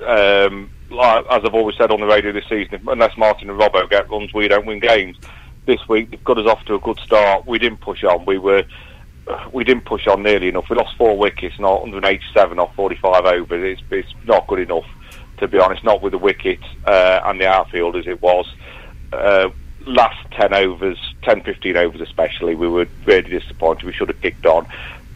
Um, 0.06 0.72
like, 0.90 1.26
as 1.30 1.44
I've 1.46 1.54
always 1.54 1.78
said 1.78 1.92
on 1.92 2.00
the 2.00 2.08
radio 2.08 2.32
this 2.32 2.48
season, 2.50 2.82
unless 2.88 3.16
Martin 3.16 3.50
and 3.50 3.60
Robbo 3.60 3.88
get 3.90 4.10
runs, 4.10 4.34
we 4.34 4.48
don't 4.48 4.66
win 4.66 4.80
games. 4.80 5.18
This 5.66 5.88
week 5.88 6.10
they've 6.10 6.24
got 6.24 6.40
us 6.40 6.48
off 6.48 6.66
to 6.66 6.76
a 6.76 6.80
good 6.80 6.98
start. 7.00 7.46
We 7.46 7.60
didn't 7.60 7.82
push 7.82 8.04
on. 8.04 8.26
We 8.26 8.40
were 8.40 8.64
we 9.52 9.64
didn't 9.64 9.86
push 9.86 10.08
on 10.08 10.24
nearly 10.24 10.50
enough. 10.50 10.70
We 10.70 10.76
lost 10.76 10.96
four 10.98 11.18
wickets, 11.18 11.60
not 11.60 11.82
187 11.82 12.60
off 12.60 12.74
45 12.76 13.26
overs. 13.26 13.80
It's, 13.80 13.92
it's 13.92 14.28
not 14.28 14.48
good 14.48 14.60
enough, 14.60 14.86
to 15.38 15.48
be 15.48 15.60
honest. 15.60 15.84
Not 15.84 16.02
with 16.02 16.12
the 16.12 16.18
wicket 16.18 16.60
uh, 16.86 17.22
and 17.26 17.40
the 17.40 17.48
outfield 17.48 17.96
as 17.96 18.08
it 18.08 18.22
was. 18.22 18.52
Uh, 19.12 19.50
last 19.86 20.32
10 20.32 20.54
overs, 20.54 20.98
10, 21.24 21.42
15 21.42 21.78
overs 21.78 22.02
especially, 22.02 22.56
we 22.56 22.68
were 22.68 22.88
really 23.06 23.30
disappointed. 23.30 23.86
We 23.86 23.94
should 23.94 24.10
have 24.10 24.22
kicked 24.22 24.46
on. 24.46 24.66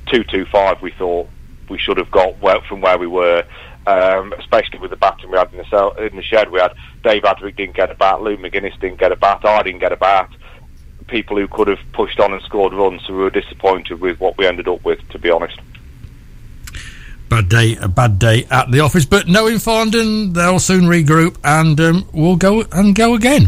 225 0.08 0.82
we 0.82 0.92
thought 0.92 1.30
we 1.70 1.78
should 1.78 1.98
have 1.98 2.12
got 2.12 2.40
well 2.40 2.62
from 2.62 2.82
where 2.82 2.98
we 2.98 3.08
were, 3.08 3.46
um, 3.88 4.34
especially 4.34 4.80
with 4.80 4.92
the 4.92 4.98
batting 4.98 5.32
we 5.32 5.38
had 5.38 5.52
in 5.52 5.58
the, 5.58 5.66
cell, 5.66 5.92
in 5.94 6.16
the 6.16 6.22
shed. 6.22 6.52
We 6.52 6.60
had 6.60 6.74
Dave 7.04 7.24
Adrick 7.24 7.56
didn't 7.56 7.76
get 7.76 7.90
a 7.90 7.96
bat, 7.96 8.22
Lou 8.22 8.38
McGuinness 8.38 8.80
didn't 8.80 9.00
get 9.00 9.12
a 9.12 9.16
bat, 9.16 9.46
I 9.46 9.64
didn't 9.64 9.80
get 9.80 9.92
a 9.92 9.98
bat. 9.98 10.30
People 11.08 11.38
who 11.38 11.48
could 11.48 11.68
have 11.68 11.80
pushed 11.92 12.20
on 12.20 12.34
and 12.34 12.42
scored 12.44 12.74
runs, 12.74 13.06
so 13.06 13.14
we 13.14 13.20
were 13.20 13.30
disappointed 13.30 14.00
with 14.00 14.20
what 14.20 14.38
we 14.38 14.46
ended 14.46 14.68
up 14.68 14.84
with, 14.84 15.08
to 15.10 15.20
be 15.20 15.30
honest. 15.30 15.60
Bad 17.30 17.50
day, 17.50 17.76
a 17.78 17.88
bad 17.88 18.20
day 18.20 18.46
at 18.52 18.72
the 18.72 18.80
office. 18.82 19.06
But 19.06 19.28
knowing 19.28 19.56
Farndon, 19.56 20.34
they'll 20.34 20.60
soon 20.60 20.84
regroup 20.84 21.38
and 21.44 21.80
um, 21.80 22.08
we'll 22.14 22.36
go 22.36 22.64
and 22.72 22.96
go 22.96 23.16
again. 23.16 23.48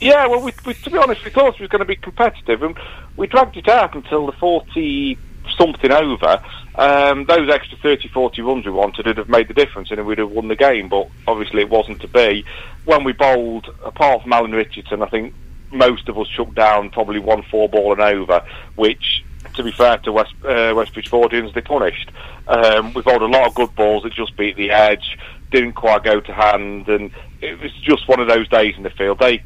Yeah, 0.00 0.26
well, 0.26 0.40
we, 0.40 0.52
we, 0.64 0.74
to 0.74 0.90
be 0.90 0.96
honest, 0.96 1.24
we 1.24 1.30
thought 1.30 1.54
it 1.54 1.60
was 1.60 1.68
going 1.68 1.80
to 1.80 1.84
be 1.84 1.96
competitive, 1.96 2.62
and 2.62 2.78
we 3.16 3.26
dragged 3.26 3.56
it 3.56 3.68
out 3.68 3.94
until 3.94 4.26
the 4.26 4.32
40 4.32 5.18
something 5.56 5.90
over. 5.90 6.42
Um, 6.76 7.24
those 7.24 7.50
extra 7.50 7.76
30, 7.78 8.08
40 8.08 8.42
runs 8.42 8.64
we 8.64 8.70
wanted 8.70 9.06
would 9.06 9.18
have 9.18 9.28
made 9.28 9.48
the 9.48 9.54
difference, 9.54 9.90
and 9.90 10.06
we'd 10.06 10.18
have 10.18 10.30
won 10.30 10.48
the 10.48 10.56
game. 10.56 10.88
But 10.88 11.08
obviously, 11.26 11.62
it 11.62 11.68
wasn't 11.68 12.00
to 12.02 12.08
be. 12.08 12.44
When 12.84 13.04
we 13.04 13.12
bowled, 13.12 13.68
apart 13.84 14.22
from 14.22 14.32
Alan 14.32 14.52
Richardson, 14.52 15.02
I 15.02 15.06
think 15.06 15.34
most 15.70 16.08
of 16.08 16.18
us 16.18 16.28
chucked 16.28 16.54
down 16.54 16.90
probably 16.90 17.18
one 17.18 17.42
four 17.50 17.68
ball 17.68 17.92
and 17.92 18.00
over, 18.00 18.44
which, 18.76 19.24
to 19.54 19.62
be 19.62 19.72
fair 19.72 19.98
to 19.98 20.12
West 20.12 20.34
uh, 20.44 20.72
West 20.74 20.94
Bridgfordians, 20.94 21.54
they 21.54 21.60
punished. 21.60 22.10
Um, 22.46 22.94
we 22.94 23.02
bowled 23.02 23.22
a 23.22 23.26
lot 23.26 23.48
of 23.48 23.54
good 23.54 23.74
balls 23.74 24.02
that 24.04 24.12
just 24.12 24.36
beat 24.36 24.56
the 24.56 24.70
edge, 24.70 25.18
didn't 25.50 25.72
quite 25.72 26.04
go 26.04 26.20
to 26.20 26.32
hand, 26.32 26.88
and 26.88 27.10
it 27.40 27.60
was 27.60 27.72
just 27.82 28.08
one 28.08 28.20
of 28.20 28.28
those 28.28 28.48
days 28.48 28.74
in 28.76 28.82
the 28.82 28.90
field. 28.90 29.18
They 29.18 29.42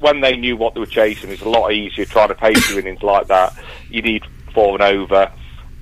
when 0.00 0.20
they 0.20 0.36
knew 0.36 0.56
what 0.56 0.74
they 0.74 0.80
were 0.80 0.86
chasing, 0.86 1.30
it's 1.30 1.42
a 1.42 1.48
lot 1.48 1.72
easier 1.72 2.04
trying 2.04 2.28
to 2.28 2.34
pace 2.34 2.70
your 2.70 2.78
innings 2.80 3.02
like 3.02 3.26
that. 3.28 3.56
You 3.90 4.02
need 4.02 4.24
four 4.54 4.74
and 4.74 4.82
over. 4.82 5.32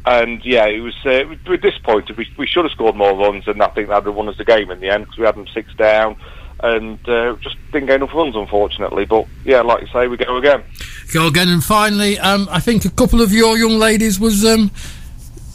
And 0.06 0.44
yeah, 0.44 0.66
it 0.66 0.80
was. 0.80 0.94
Uh, 1.04 1.24
we 1.28 1.38
were 1.48 1.56
disappointed. 1.56 2.16
We, 2.16 2.32
we 2.38 2.46
should 2.46 2.64
have 2.64 2.72
scored 2.72 2.94
more 2.94 3.12
runs, 3.12 3.48
and 3.48 3.60
I 3.60 3.66
think 3.68 3.88
that 3.88 4.04
would 4.04 4.10
have 4.10 4.14
won 4.14 4.28
us 4.28 4.36
the 4.38 4.44
game 4.44 4.70
in 4.70 4.78
the 4.78 4.88
end 4.88 5.04
because 5.04 5.18
we 5.18 5.26
had 5.26 5.34
them 5.34 5.48
six 5.52 5.74
down, 5.74 6.16
and 6.60 6.98
uh, 7.08 7.36
just 7.40 7.56
didn't 7.72 7.86
get 7.86 7.96
enough 7.96 8.14
runs, 8.14 8.34
unfortunately. 8.36 9.04
But 9.04 9.26
yeah, 9.44 9.60
like 9.60 9.82
you 9.82 9.88
say, 9.88 10.08
we 10.08 10.16
go 10.16 10.36
again. 10.36 10.62
Go 11.12 11.26
again. 11.28 11.48
And 11.48 11.62
finally, 11.62 12.18
um, 12.18 12.48
I 12.50 12.60
think 12.60 12.84
a 12.84 12.90
couple 12.90 13.20
of 13.22 13.32
your 13.32 13.56
young 13.58 13.78
ladies 13.78 14.18
was 14.18 14.44
um, 14.44 14.70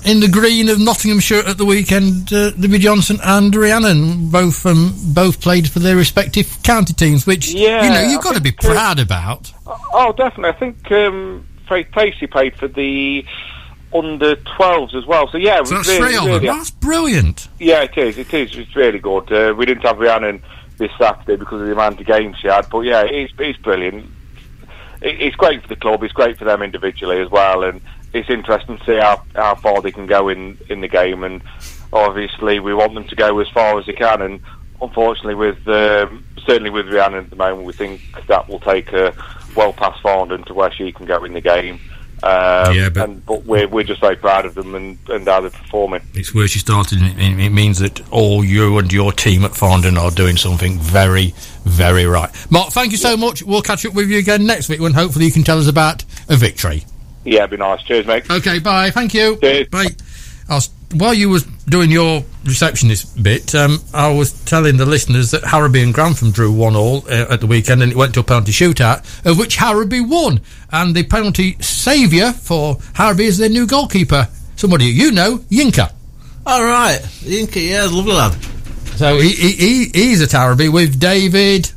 in 0.05 0.19
the 0.19 0.27
green 0.27 0.69
of 0.69 0.79
Nottinghamshire 0.79 1.43
at 1.47 1.57
the 1.57 1.65
weekend. 1.65 2.31
Uh, 2.31 2.51
Libby 2.57 2.79
Johnson 2.79 3.17
and 3.23 3.53
Rhiannon 3.55 4.29
both 4.29 4.65
um, 4.65 4.93
both 5.13 5.41
played 5.41 5.69
for 5.69 5.79
their 5.79 5.95
respective 5.95 6.61
county 6.63 6.93
teams, 6.93 7.25
which 7.27 7.51
Yeah, 7.53 7.83
you 7.83 7.89
know 7.89 8.01
you've 8.11 8.19
I 8.21 8.23
got 8.23 8.35
to 8.35 8.41
be 8.41 8.51
think, 8.51 8.65
uh, 8.65 8.73
proud 8.73 8.99
about. 8.99 9.51
Oh, 9.93 10.13
definitely. 10.15 10.49
I 10.49 10.53
think 10.53 10.91
um, 10.91 11.47
Faith 11.67 11.87
Pacey 11.91 12.27
played 12.27 12.55
for 12.55 12.67
the 12.67 13.25
under 13.93 14.35
12s 14.37 14.95
as 14.95 15.05
well. 15.05 15.27
So 15.29 15.37
yeah, 15.37 15.61
So 15.63 15.75
that's 15.75 15.87
really, 15.89 15.99
three 15.99 16.15
of 16.17 16.23
them. 16.23 16.33
really- 16.33 16.47
That's 16.47 16.71
brilliant. 16.71 17.47
Yeah, 17.59 17.81
it 17.83 17.97
is. 17.97 18.17
It 18.17 18.33
is. 18.33 18.55
It's 18.55 18.73
really 18.75 18.99
good. 18.99 19.29
Uh, 19.31 19.53
we 19.53 19.65
didn't 19.65 19.83
have 19.83 19.99
Rhiannon 19.99 20.41
this 20.81 20.91
Saturday 20.97 21.35
because 21.35 21.61
of 21.61 21.67
the 21.67 21.73
amount 21.73 21.99
of 21.99 22.07
games 22.07 22.37
she 22.41 22.47
had, 22.47 22.67
but 22.69 22.81
yeah, 22.81 23.05
he's 23.07 23.29
it's 23.37 23.59
brilliant. 23.59 24.09
It's 25.03 25.35
great 25.35 25.61
for 25.61 25.67
the 25.67 25.75
club. 25.75 26.03
It's 26.03 26.13
great 26.13 26.37
for 26.37 26.45
them 26.45 26.61
individually 26.61 27.21
as 27.21 27.29
well, 27.29 27.63
and 27.63 27.81
it's 28.13 28.29
interesting 28.29 28.77
to 28.77 28.85
see 28.85 28.97
how, 28.97 29.23
how 29.35 29.55
far 29.55 29.81
they 29.81 29.91
can 29.91 30.05
go 30.05 30.29
in, 30.29 30.57
in 30.69 30.81
the 30.81 30.87
game. 30.87 31.23
And 31.23 31.41
obviously, 31.93 32.59
we 32.59 32.73
want 32.73 32.93
them 32.93 33.07
to 33.07 33.15
go 33.15 33.39
as 33.39 33.47
far 33.49 33.79
as 33.79 33.85
they 33.85 33.93
can. 33.93 34.21
And 34.21 34.41
unfortunately, 34.81 35.35
with 35.35 35.67
um, 35.67 36.23
certainly 36.45 36.69
with 36.69 36.87
Rhiannon 36.91 37.25
at 37.25 37.29
the 37.29 37.35
moment, 37.35 37.65
we 37.65 37.73
think 37.73 38.01
that 38.27 38.47
will 38.47 38.59
take 38.59 38.89
her 38.89 39.13
well 39.55 39.73
past 39.73 40.01
Farndon 40.03 40.45
to 40.45 40.53
where 40.53 40.71
she 40.71 40.91
can 40.91 41.05
go 41.05 41.23
in 41.23 41.33
the 41.33 41.41
game. 41.41 41.79
Um, 42.23 42.75
Yeah, 42.75 42.89
but- 42.89 43.09
and, 43.09 43.25
but 43.25 43.45
we're, 43.45 43.67
we're 43.67 43.83
just 43.83 43.99
very 44.01 44.15
proud 44.15 44.45
of 44.45 44.53
them 44.55 44.75
and, 44.75 44.97
and 45.09 45.27
how 45.27 45.41
they're 45.41 45.49
performing. 45.49 46.01
It's 46.13 46.33
where 46.33 46.47
she 46.47 46.59
started, 46.59 46.99
and 46.99 47.19
it, 47.19 47.45
it 47.45 47.49
means 47.49 47.79
that 47.79 48.01
all 48.11 48.43
you 48.43 48.77
and 48.77 48.91
your 48.93 49.11
team 49.11 49.43
at 49.43 49.51
Farndon 49.51 49.97
are 49.97 50.11
doing 50.11 50.37
something 50.37 50.77
very, 50.79 51.33
very 51.63 52.05
right. 52.05 52.29
Mark, 52.51 52.69
thank 52.71 52.91
you 52.91 52.97
so 52.97 53.17
much. 53.17 53.41
We'll 53.41 53.61
catch 53.63 53.85
up 53.85 53.93
with 53.93 54.09
you 54.09 54.19
again 54.19 54.45
next 54.45 54.69
week 54.69 54.79
when 54.81 54.93
hopefully 54.93 55.25
you 55.25 55.31
can 55.31 55.43
tell 55.43 55.57
us 55.59 55.67
about 55.67 56.03
a 56.29 56.35
victory. 56.35 56.83
Yeah, 57.23 57.39
it'd 57.39 57.51
be 57.51 57.57
nice. 57.57 57.83
Cheers, 57.83 58.07
mate. 58.07 58.29
Okay, 58.29 58.59
bye. 58.59 58.89
Thank 58.91 59.13
you. 59.13 59.37
Cheers. 59.41 59.67
Bye. 59.69 59.87
I 60.51 60.55
was, 60.55 60.69
while 60.95 61.13
you 61.13 61.29
was 61.29 61.45
doing 61.69 61.91
your 61.91 62.25
receptionist 62.43 63.23
bit, 63.23 63.55
um, 63.55 63.79
I 63.93 64.11
was 64.11 64.33
telling 64.43 64.75
the 64.75 64.85
listeners 64.85 65.31
that 65.31 65.43
Harrowby 65.43 65.81
and 65.81 65.93
Grantham 65.93 66.31
drew 66.31 66.51
one 66.51 66.75
all 66.75 67.05
uh, 67.07 67.27
at 67.29 67.39
the 67.39 67.47
weekend, 67.47 67.81
and 67.81 67.89
it 67.89 67.95
went 67.95 68.13
to 68.15 68.19
a 68.19 68.23
penalty 68.23 68.51
shootout, 68.51 69.25
of 69.25 69.39
which 69.39 69.55
Harrowby 69.55 70.01
won. 70.05 70.41
And 70.69 70.93
the 70.93 71.03
penalty 71.03 71.55
saviour 71.61 72.33
for 72.33 72.75
Harrowby 72.95 73.21
is 73.21 73.37
their 73.37 73.47
new 73.47 73.65
goalkeeper, 73.65 74.27
somebody 74.57 74.87
you 74.87 75.11
know, 75.11 75.37
Yinka. 75.37 75.93
All 76.45 76.65
right, 76.65 76.99
Yinka, 76.99 77.69
yeah, 77.69 77.83
lovely 77.83 78.11
lad. 78.11 78.35
So 78.97 79.19
he, 79.19 79.29
he, 79.29 79.51
he 79.53 79.85
he's 79.93 80.21
at 80.21 80.31
Harrowby 80.31 80.67
with 80.67 80.99
David. 80.99 81.71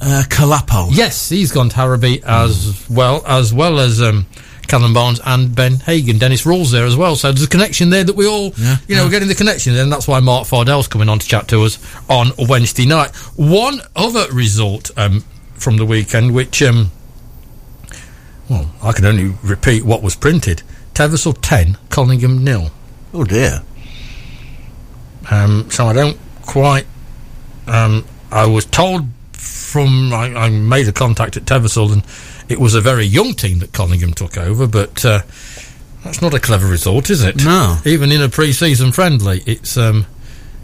Uh, 0.00 0.22
Calapo. 0.28 0.90
Yes, 0.92 1.28
he's 1.28 1.50
gone 1.50 1.70
to 1.70 1.76
Harrowby 1.76 2.22
as 2.22 2.88
well 2.88 3.24
as 3.26 3.52
well 3.52 3.80
as 3.80 4.00
um, 4.00 4.26
Callum 4.74 4.92
Barnes 4.92 5.20
and 5.24 5.54
Ben 5.54 5.76
Hagan. 5.76 6.18
Dennis 6.18 6.44
Rawls 6.44 6.72
there 6.72 6.84
as 6.84 6.96
well. 6.96 7.14
So 7.14 7.30
there's 7.30 7.44
a 7.44 7.48
connection 7.48 7.90
there 7.90 8.02
that 8.02 8.16
we 8.16 8.26
all, 8.26 8.52
Yeah, 8.56 8.76
you 8.88 8.96
know, 8.96 9.02
yeah. 9.02 9.04
we're 9.04 9.10
getting 9.12 9.28
the 9.28 9.36
connection 9.36 9.76
and 9.76 9.92
that's 9.92 10.08
why 10.08 10.18
Mark 10.18 10.48
Fardell's 10.48 10.88
coming 10.88 11.08
on 11.08 11.20
to 11.20 11.28
chat 11.28 11.46
to 11.48 11.62
us 11.62 11.78
on 12.10 12.32
Wednesday 12.48 12.84
night. 12.84 13.14
One 13.36 13.78
other 13.94 14.26
result 14.32 14.90
um, 14.96 15.20
from 15.54 15.76
the 15.76 15.86
weekend, 15.86 16.34
which, 16.34 16.60
um, 16.60 16.90
well, 18.50 18.68
I 18.82 18.90
can 18.90 19.04
only 19.04 19.36
repeat 19.44 19.84
what 19.84 20.02
was 20.02 20.16
printed. 20.16 20.62
Teversal 20.92 21.36
10, 21.40 21.78
Collingham 21.90 22.42
nil. 22.42 22.72
Oh 23.12 23.22
dear. 23.22 23.62
Um, 25.30 25.70
so 25.70 25.86
I 25.86 25.92
don't 25.92 26.18
quite. 26.46 26.86
Um, 27.68 28.04
I 28.32 28.46
was 28.46 28.64
told 28.64 29.06
from 29.34 30.12
I, 30.12 30.34
I 30.34 30.48
made 30.50 30.88
a 30.88 30.92
contact 30.92 31.36
at 31.36 31.44
Teversal, 31.44 31.92
and 31.92 32.02
it 32.48 32.58
was 32.58 32.74
a 32.74 32.80
very 32.80 33.04
young 33.04 33.34
team 33.34 33.58
that 33.60 33.72
Collingham 33.72 34.12
took 34.12 34.36
over. 34.36 34.66
But 34.66 35.04
uh, 35.04 35.22
that's 36.02 36.20
not 36.22 36.34
a 36.34 36.40
clever 36.40 36.66
result, 36.66 37.10
is 37.10 37.22
it? 37.22 37.44
No. 37.44 37.78
Even 37.84 38.12
in 38.12 38.22
a 38.22 38.28
pre-season 38.28 38.92
friendly, 38.92 39.42
it's 39.46 39.76
um, 39.76 40.06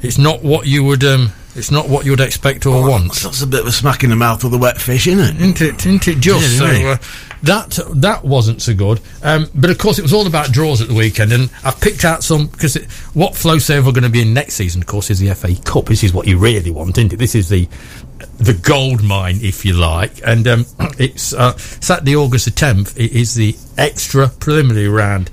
it's 0.02 0.18
not 0.18 0.42
what 0.42 0.66
you 0.66 0.84
would 0.84 1.04
um, 1.04 1.32
it's 1.56 1.70
not 1.70 1.88
what 1.88 2.04
you 2.04 2.12
would 2.12 2.20
expect 2.20 2.64
or 2.66 2.88
want. 2.88 3.12
That's 3.14 3.42
a 3.42 3.46
bit 3.46 3.60
of 3.60 3.66
a 3.66 3.72
smack 3.72 4.04
in 4.04 4.10
the 4.10 4.16
mouth 4.16 4.44
with 4.44 4.54
a 4.54 4.58
wet 4.58 4.80
fish, 4.80 5.06
isn't 5.06 5.36
it? 5.36 5.36
Isn't 5.40 5.60
it? 5.60 5.86
Isn't 5.86 6.08
it 6.08 6.20
just? 6.20 6.52
Yeah, 6.52 6.58
so 6.58 6.88
uh, 6.88 6.96
that 7.42 7.78
that 7.96 8.24
wasn't 8.24 8.62
so 8.62 8.74
good. 8.74 9.00
Um, 9.22 9.46
but 9.54 9.70
of 9.70 9.78
course, 9.78 9.98
it 9.98 10.02
was 10.02 10.12
all 10.12 10.26
about 10.26 10.52
draws 10.52 10.80
at 10.80 10.88
the 10.88 10.94
weekend, 10.94 11.32
and 11.32 11.50
I've 11.64 11.80
picked 11.80 12.04
out 12.04 12.22
some 12.22 12.46
because 12.46 12.76
it, 12.76 12.90
what 13.14 13.32
Flowserve 13.32 13.84
we're 13.84 13.92
going 13.92 14.04
to 14.04 14.10
be 14.10 14.22
in 14.22 14.32
next 14.32 14.54
season, 14.54 14.82
of 14.82 14.86
course, 14.86 15.10
is 15.10 15.18
the 15.18 15.34
FA 15.34 15.54
Cup. 15.64 15.86
This 15.86 16.04
is 16.04 16.12
what 16.12 16.26
you 16.26 16.38
really 16.38 16.70
want, 16.70 16.96
isn't 16.98 17.14
it? 17.14 17.16
This 17.16 17.34
is 17.34 17.48
the 17.48 17.68
the 18.38 18.54
gold 18.54 19.02
mine, 19.02 19.38
if 19.42 19.64
you 19.64 19.74
like, 19.74 20.20
and 20.26 20.46
um, 20.46 20.66
it's 20.98 21.32
uh, 21.32 21.56
Saturday, 21.56 22.16
August 22.16 22.46
the 22.46 22.50
tenth. 22.50 22.98
It 22.98 23.12
is 23.12 23.34
the 23.34 23.56
extra 23.76 24.28
preliminary 24.28 24.88
round. 24.88 25.30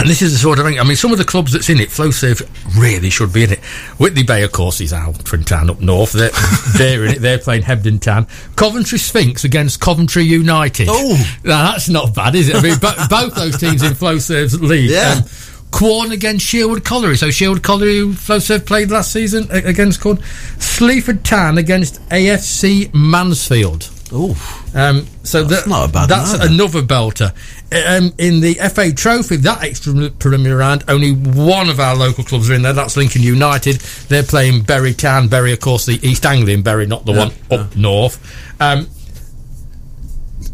And 0.00 0.08
this 0.08 0.22
is 0.22 0.32
the 0.32 0.38
sort 0.38 0.60
of 0.60 0.64
thing. 0.64 0.78
I 0.78 0.84
mean, 0.84 0.94
some 0.94 1.10
of 1.10 1.18
the 1.18 1.24
clubs 1.24 1.52
that's 1.52 1.68
in 1.68 1.80
it, 1.80 1.88
Flowserve 1.88 2.48
really 2.80 3.10
should 3.10 3.32
be 3.32 3.42
in 3.42 3.52
it. 3.52 3.58
Whitley 3.98 4.22
Bay, 4.22 4.44
of 4.44 4.52
course, 4.52 4.80
is 4.80 4.92
Altrin 4.92 5.44
Town 5.44 5.68
up 5.70 5.80
north. 5.80 6.12
They're, 6.12 6.30
they're 6.78 7.04
in 7.04 7.16
it. 7.16 7.18
They're 7.20 7.38
playing 7.38 7.62
Hebden 7.62 8.00
Town. 8.00 8.28
Coventry 8.54 8.98
Sphinx 8.98 9.42
against 9.42 9.80
Coventry 9.80 10.22
United. 10.22 10.86
Oh. 10.88 11.16
now, 11.42 11.72
that's 11.72 11.88
not 11.88 12.14
bad, 12.14 12.36
is 12.36 12.48
it? 12.48 12.54
I 12.54 12.62
mean, 12.62 12.78
bo- 12.78 12.94
both 13.10 13.34
those 13.34 13.58
teams 13.58 13.82
in 13.82 13.92
Flowserve's 13.94 14.60
league. 14.62 14.90
Yeah. 14.90 15.22
Quorn 15.70 16.12
against 16.12 16.46
Sherwood 16.46 16.84
Colliery. 16.84 17.16
So 17.16 17.30
Sherwood 17.30 17.62
Colliery, 17.62 17.98
who 17.98 18.12
Flow 18.14 18.40
played 18.58 18.90
last 18.90 19.12
season 19.12 19.48
against 19.50 20.00
Quorn. 20.00 20.18
Sleaford 20.58 21.24
Town 21.24 21.58
against 21.58 22.00
AFC 22.08 22.92
Mansfield. 22.94 23.90
Oh, 24.10 24.34
Um, 24.74 25.06
so 25.22 25.44
That's 25.44 25.64
that- 25.64 25.68
not 25.70 25.90
a 25.90 25.92
bad 25.92 26.08
That's 26.08 26.32
another 26.32 26.80
belter. 26.82 27.32
Um, 27.70 28.14
in 28.16 28.40
the 28.40 28.54
FA 28.54 28.90
Trophy, 28.92 29.36
that 29.36 29.62
extra 29.62 30.08
preliminary 30.18 30.56
round, 30.56 30.84
only 30.88 31.12
one 31.12 31.68
of 31.68 31.78
our 31.78 31.94
local 31.94 32.24
clubs 32.24 32.48
are 32.48 32.54
in 32.54 32.62
there. 32.62 32.72
That's 32.72 32.96
Lincoln 32.96 33.22
United. 33.22 33.82
They're 34.08 34.22
playing 34.22 34.62
Bury 34.62 34.94
Town. 34.94 35.28
Bury, 35.28 35.52
of 35.52 35.60
course, 35.60 35.84
the 35.84 36.00
East 36.06 36.24
Anglian 36.24 36.62
Bury, 36.62 36.86
not 36.86 37.04
the 37.04 37.12
one 37.12 37.32
up 37.50 37.76
north. 37.76 38.18
Um, 38.58 38.88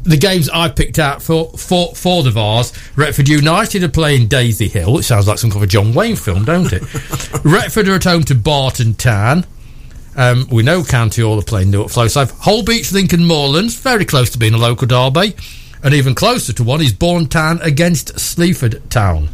the 0.05 0.17
games 0.17 0.49
I 0.51 0.69
picked 0.69 0.99
out 0.99 1.23
for 1.23 1.51
for 1.57 1.95
for 1.95 2.23
the 2.23 2.31
Vase, 2.31 2.73
Retford 2.97 3.29
United 3.29 3.83
are 3.83 3.89
playing 3.89 4.29
Daisy 4.29 4.69
Hill. 4.69 4.99
It 4.99 5.03
sounds 5.03 5.27
like 5.27 5.39
some 5.39 5.51
kind 5.51 5.63
of 5.63 5.69
a 5.69 5.71
John 5.71 5.95
Wayne 5.95 6.17
film, 6.17 6.45
don't 6.45 6.73
it? 6.73 6.83
Retford 7.45 7.89
are 7.89 7.95
at 7.95 8.05
home 8.05 8.23
to 8.25 8.35
Barton 8.35 8.95
Town. 8.95 9.47
Um, 10.17 10.47
we 10.51 10.63
know 10.63 10.85
County 10.85 11.23
Hall 11.23 11.39
are 11.39 11.43
playing 11.43 11.71
Newark 11.71 11.89
Flowserve. 11.89 12.33
Holbeach, 12.41 12.93
Lincoln 12.93 13.25
Moorlands, 13.25 13.77
very 13.81 14.05
close 14.05 14.31
to 14.31 14.39
being 14.39 14.55
a 14.55 14.59
local 14.59 14.87
derby. 14.87 15.35
And 15.83 15.93
even 15.93 16.15
closer 16.15 16.53
to 16.53 16.65
one 16.65 16.81
is 16.81 16.93
Bourne 16.93 17.27
Town 17.27 17.61
against 17.63 18.19
Sleaford 18.19 18.89
Town. 18.91 19.29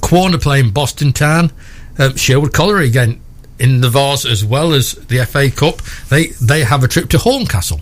Quorn 0.00 0.34
are 0.34 0.38
playing 0.38 0.70
Boston 0.70 1.12
Town. 1.12 1.50
Um, 1.98 2.16
Sherwood 2.16 2.52
Colliery 2.52 2.86
again 2.86 3.20
in 3.58 3.80
the 3.80 3.90
Vase 3.90 4.24
as 4.24 4.44
well 4.44 4.72
as 4.72 4.92
the 4.92 5.24
FA 5.24 5.50
Cup. 5.50 5.82
They 6.08 6.28
they 6.40 6.62
have 6.62 6.84
a 6.84 6.88
trip 6.88 7.08
to 7.10 7.18
Horncastle. 7.18 7.80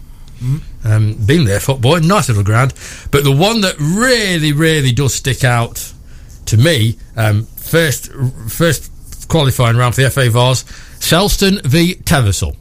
Um, 0.84 1.14
been 1.14 1.44
there, 1.44 1.60
football, 1.60 1.98
nice 2.00 2.28
little 2.28 2.44
ground. 2.44 2.74
But 3.10 3.24
the 3.24 3.32
one 3.32 3.62
that 3.62 3.76
really, 3.78 4.52
really 4.52 4.92
does 4.92 5.14
stick 5.14 5.44
out 5.44 5.92
to 6.46 6.56
me, 6.56 6.98
um, 7.16 7.44
first 7.44 8.12
first 8.48 8.90
qualifying 9.28 9.76
round 9.76 9.94
for 9.94 10.02
the 10.02 10.10
FA 10.10 10.30
Vase, 10.30 10.64
Selston 10.98 11.64
v 11.64 11.94
Teversal. 11.96 12.56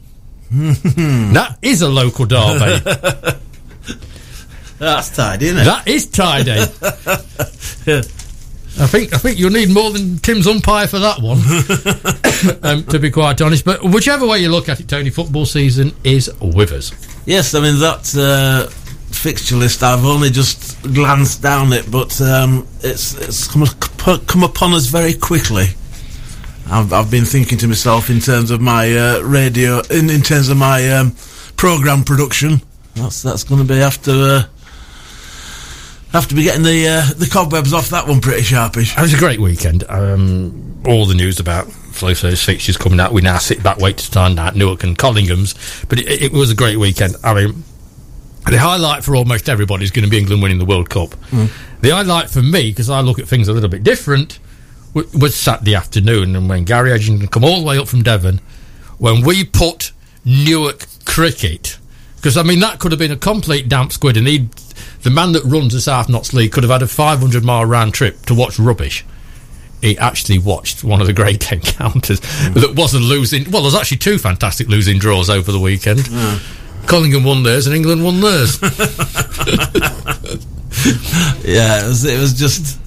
that 0.51 1.57
is 1.61 1.81
a 1.81 1.89
local 1.89 2.25
derby. 2.25 2.79
that's 4.79 5.15
tidy, 5.15 5.47
isn't 5.47 5.59
it? 5.59 5.65
that 5.65 5.87
is 5.87 6.07
tidy. 6.07 6.51
I 8.77 8.87
think 8.87 9.13
I 9.13 9.17
think 9.17 9.39
you'll 9.39 9.51
need 9.51 9.69
more 9.69 9.91
than 9.91 10.17
Tim's 10.19 10.47
umpire 10.47 10.87
for 10.87 10.99
that 10.99 11.21
one, 11.21 11.37
um, 12.63 12.83
to 12.85 12.99
be 12.99 13.09
quite 13.09 13.39
honest. 13.41 13.63
But 13.63 13.83
whichever 13.83 14.27
way 14.27 14.39
you 14.39 14.49
look 14.49 14.67
at 14.67 14.81
it, 14.81 14.89
Tony, 14.89 15.09
football 15.09 15.45
season 15.45 15.93
is 16.03 16.29
with 16.41 16.73
us. 16.73 16.91
Yes, 17.25 17.55
I 17.55 17.59
mean 17.59 17.79
that 17.79 18.15
uh, 18.15 18.69
fixture 19.11 19.55
list. 19.55 19.81
I've 19.81 20.05
only 20.05 20.29
just 20.29 20.81
glanced 20.93 21.41
down 21.41 21.73
it, 21.73 21.89
but 21.89 22.19
um, 22.21 22.67
it's 22.81 23.15
it's 23.15 23.47
come, 23.47 23.65
come 24.27 24.43
upon 24.43 24.73
us 24.73 24.87
very 24.87 25.13
quickly. 25.13 25.65
I've, 26.67 26.91
I've 26.93 27.11
been 27.11 27.25
thinking 27.25 27.57
to 27.59 27.67
myself 27.67 28.09
in 28.09 28.19
terms 28.19 28.51
of 28.51 28.61
my 28.61 28.95
uh, 28.95 29.21
radio, 29.21 29.81
in, 29.89 30.09
in 30.09 30.21
terms 30.21 30.49
of 30.49 30.57
my 30.57 30.89
um, 30.91 31.15
program 31.57 32.03
production. 32.03 32.61
That's 32.95 33.21
that's 33.21 33.43
going 33.43 33.65
to 33.65 33.73
be 33.73 33.81
after. 33.81 34.11
Uh, 34.11 34.43
have 36.11 36.27
to 36.27 36.35
be 36.35 36.43
getting 36.43 36.63
the 36.63 36.87
uh, 36.87 37.13
the 37.15 37.27
cobwebs 37.27 37.73
off 37.73 37.89
that 37.89 38.07
one 38.07 38.21
pretty 38.21 38.43
sharpish. 38.43 38.97
It 38.97 39.01
was 39.01 39.13
a 39.13 39.17
great 39.17 39.39
weekend. 39.39 39.83
Um, 39.89 40.81
all 40.85 41.05
the 41.05 41.15
news 41.15 41.39
about 41.39 41.67
Flowserve's 41.95 42.43
fixtures 42.43 42.77
coming 42.77 42.99
out. 42.99 43.11
We 43.13 43.21
now 43.21 43.37
sit 43.37 43.63
back, 43.63 43.77
wait 43.77 43.97
to 43.97 44.11
find 44.11 44.39
out 44.39 44.55
Newark 44.55 44.83
and 44.83 44.97
Collingham's. 44.97 45.53
But 45.89 45.99
it, 45.99 46.23
it 46.23 46.31
was 46.31 46.51
a 46.51 46.55
great 46.55 46.77
weekend. 46.77 47.15
I 47.23 47.33
mean, 47.33 47.63
the 48.45 48.59
highlight 48.59 49.03
for 49.03 49.15
almost 49.15 49.49
everybody 49.49 49.83
is 49.83 49.91
going 49.91 50.05
to 50.05 50.09
be 50.11 50.17
England 50.19 50.41
winning 50.43 50.59
the 50.59 50.65
World 50.65 50.89
Cup. 50.89 51.13
Hmm. 51.31 51.45
The 51.81 51.89
highlight 51.89 52.29
for 52.29 52.41
me, 52.41 52.69
because 52.69 52.89
I 52.89 53.01
look 53.01 53.19
at 53.19 53.27
things 53.27 53.47
a 53.47 53.53
little 53.53 53.69
bit 53.69 53.83
different, 53.83 54.39
w- 54.93 55.19
was 55.19 55.35
Saturday 55.35 55.75
afternoon, 55.75 56.35
and 56.35 56.47
when 56.49 56.63
Gary 56.63 56.91
Edgington 56.91 57.29
come 57.31 57.43
all 57.43 57.59
the 57.61 57.65
way 57.65 57.77
up 57.77 57.87
from 57.87 58.03
Devon, 58.03 58.39
when 58.97 59.23
we 59.25 59.43
put 59.43 59.91
Newark 60.23 60.85
cricket, 61.05 61.77
because 62.17 62.37
I 62.37 62.43
mean 62.43 62.59
that 62.61 62.79
could 62.79 62.91
have 62.91 62.99
been 62.99 63.11
a 63.11 63.17
complete 63.17 63.69
damp 63.69 63.91
squid, 63.91 64.17
and 64.17 64.27
he, 64.27 64.49
the 65.03 65.09
man 65.11 65.33
that 65.33 65.43
runs 65.43 65.73
the 65.73 65.81
South 65.81 66.09
Notts 66.09 66.33
League, 66.33 66.51
could 66.51 66.63
have 66.63 66.71
had 66.71 66.81
a 66.81 66.87
500 66.87 67.43
mile 67.43 67.65
round 67.65 67.93
trip 67.93 68.25
to 68.25 68.33
watch 68.33 68.57
rubbish. 68.57 69.05
He 69.85 69.97
actually 69.97 70.39
watched 70.39 70.83
one 70.83 70.99
of 71.01 71.07
the 71.07 71.13
great 71.13 71.51
encounters 71.51 72.19
hmm. 72.23 72.53
that 72.59 72.75
wasn't 72.75 73.03
losing. 73.03 73.49
Well, 73.51 73.61
there's 73.61 73.75
actually 73.75 73.97
two 73.97 74.17
fantastic 74.17 74.67
losing 74.67 74.97
draws 74.97 75.29
over 75.29 75.51
the 75.51 75.59
weekend. 75.59 76.09
Collingham 76.87 77.23
won 77.23 77.43
theirs 77.43 77.67
and 77.67 77.75
England 77.75 78.03
won 78.03 78.21
theirs. 78.21 78.59
Yeah, 81.43 81.85
it 81.85 81.87
was, 81.87 82.05
it 82.05 82.19
was 82.19 82.33
just. 82.33 82.79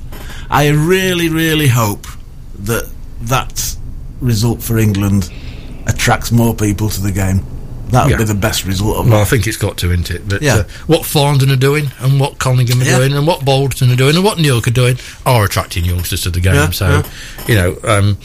I 0.51 0.69
really, 0.69 1.29
really 1.29 1.69
hope 1.69 2.07
that 2.61 2.89
that 3.23 3.77
result 4.21 4.63
for 4.63 4.79
England 4.79 5.33
attracts 5.87 6.33
more 6.33 6.55
people 6.55 6.89
to 6.91 7.01
the 7.01 7.13
game. 7.13 7.45
That 7.91 8.05
would 8.05 8.11
Yeah. 8.13 8.17
be 8.19 8.25
the 8.25 8.35
best 8.35 8.65
result 8.65 8.99
of 8.99 9.09
Well, 9.09 9.21
I 9.21 9.25
think 9.25 9.47
it's 9.47 9.57
got 9.57 9.77
to, 9.79 9.91
isn't 9.91 10.11
it? 10.11 10.29
But 10.29 10.43
Yeah. 10.43 10.57
uh, 10.57 10.65
what 10.87 11.03
Farndon 11.03 11.51
are 11.51 11.57
doing, 11.57 11.91
and 12.01 12.21
what 12.21 12.39
Collingham 12.39 12.81
are 12.83 12.85
Yeah. 12.85 12.99
doing, 12.99 13.13
and 13.15 13.27
what 13.27 13.45
Bolton 13.45 13.91
are 13.91 13.97
doing, 13.97 14.15
and 14.17 14.25
what 14.25 14.39
Newark 14.39 14.67
are 14.67 14.71
doing, 14.73 14.99
are 15.25 15.45
attracting 15.45 15.85
youngsters 15.85 16.21
to 16.23 16.31
the 16.31 16.41
game. 16.41 16.73
So, 16.73 17.03
you 17.47 17.55
know, 17.55 17.77
um, 17.85 18.19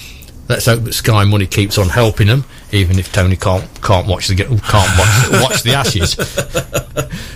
let's 0.50 0.66
hope 0.66 0.84
that 0.84 0.94
Sky 0.94 1.24
Money 1.24 1.46
keeps 1.46 1.78
on 1.78 1.90
helping 1.90 2.28
them, 2.28 2.44
even 2.74 3.00
if 3.00 3.12
Tony 3.14 3.36
can't 3.38 3.64
can't 3.82 4.06
watch 4.08 4.28
the 4.28 4.36
can't 4.36 4.62
watch, 4.62 5.42
watch 5.42 5.64
the 5.64 5.74
Ashes. 5.76 6.16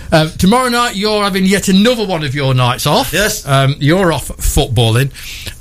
Um, 0.09 0.31
tomorrow 0.37 0.69
night, 0.69 0.95
you're 0.95 1.21
having 1.25 1.43
yet 1.45 1.67
another 1.67 2.05
one 2.05 2.23
of 2.23 2.33
your 2.33 2.53
nights 2.53 2.85
off. 2.87 3.11
Yes. 3.11 3.45
um, 3.45 3.75
you're 3.79 4.13
off 4.13 4.29
footballing. 4.29 5.11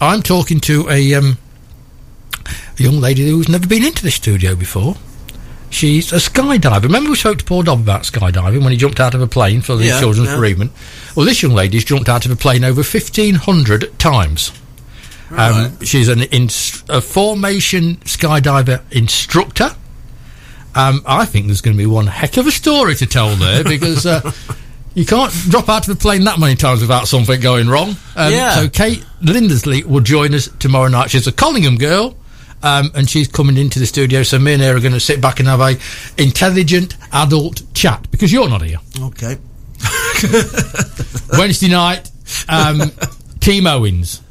I'm 0.01 0.23
talking 0.23 0.61
to 0.61 0.89
a 0.89 1.15
um, 1.15 1.39
a 2.79 2.83
young 2.83 3.01
lady 3.01 3.29
who's 3.29 3.49
never 3.49 3.67
been 3.67 3.85
into 3.85 4.05
the 4.05 4.13
studio 4.13 4.55
before. 4.55 4.97
She's 5.71 6.13
a 6.13 6.17
skydiver. 6.17 6.83
Remember 6.83 7.11
we 7.11 7.17
spoke 7.17 7.39
to 7.39 7.45
Paul 7.45 7.63
Dobb 7.65 7.81
about 7.81 8.03
skydiving 8.03 8.63
when 8.63 8.73
he 8.73 8.79
jumped 8.79 9.01
out 9.01 9.15
of 9.15 9.21
a 9.21 9.27
plane 9.27 9.61
for 9.61 9.77
the 9.77 9.87
Yeah, 9.87 10.01
children's 10.01 10.29
yeah. 10.31 10.37
bereavement? 10.37 10.73
Well, 11.15 11.27
this 11.27 11.43
young 11.43 11.53
lady's 11.53 11.85
jumped 11.85 12.09
out 12.09 12.25
of 12.25 12.31
a 12.31 12.37
plane 12.37 12.65
over 12.65 12.83
1,500 12.83 13.99
times. 13.99 14.53
Um, 15.31 15.79
she's 15.83 16.09
an 16.09 16.23
inst- 16.23 16.85
a 16.89 17.01
formation 17.01 17.97
skydiver 17.97 18.81
instructor. 18.93 19.75
Um, 20.75 21.03
I 21.07 21.25
think 21.25 21.47
there's 21.47 21.63
going 21.63 21.77
to 21.77 21.83
be 21.83 21.87
one 21.87 22.07
heck 22.07 22.37
of 22.37 22.47
a 22.47 22.53
story 22.53 22.95
to 22.97 23.07
tell 23.07 23.35
there 23.35 23.65
because 23.65 24.07
uh, 24.07 24.31
you 24.95 25.05
can't 25.05 25.33
drop 25.49 25.69
out 25.69 25.89
of 25.89 25.97
a 25.97 25.99
plane 25.99 26.25
that 26.25 26.39
many 26.39 26.55
times 26.55 26.81
without 26.81 27.09
something 27.09 27.41
going 27.41 27.69
wrong. 27.69 27.97
Um, 28.15 28.33
Yeah. 28.33 28.55
So 28.55 28.69
Kate 28.69 29.05
Lindersley 29.23 29.85
will 29.85 30.01
join 30.01 30.33
us 30.35 30.49
tomorrow 30.59 30.89
night. 30.89 31.11
She's 31.11 31.27
a 31.27 31.33
Collingham 31.33 31.77
girl. 31.77 32.17
Um, 32.63 32.91
and 32.95 33.09
she's 33.09 33.29
coming 33.29 33.57
into 33.59 33.79
the 33.79 33.87
studio, 33.87 34.23
so 34.23 34.39
me 34.39 34.55
and 34.55 34.63
her 34.63 34.77
are 34.77 34.81
going 34.81 34.93
to 34.95 35.01
sit 35.01 35.21
back 35.21 35.39
and 35.41 35.49
have 35.49 35.61
a 35.61 35.77
intelligent 36.21 36.97
adult 37.13 37.63
chat 37.75 38.11
because 38.11 38.33
you're 38.33 38.49
not 38.49 38.63
here. 38.63 38.79
Okay. 39.01 39.37
Wednesday 41.39 41.69
night, 41.69 42.11
um, 42.49 42.91
Team 43.41 43.67
Owens 43.67 44.23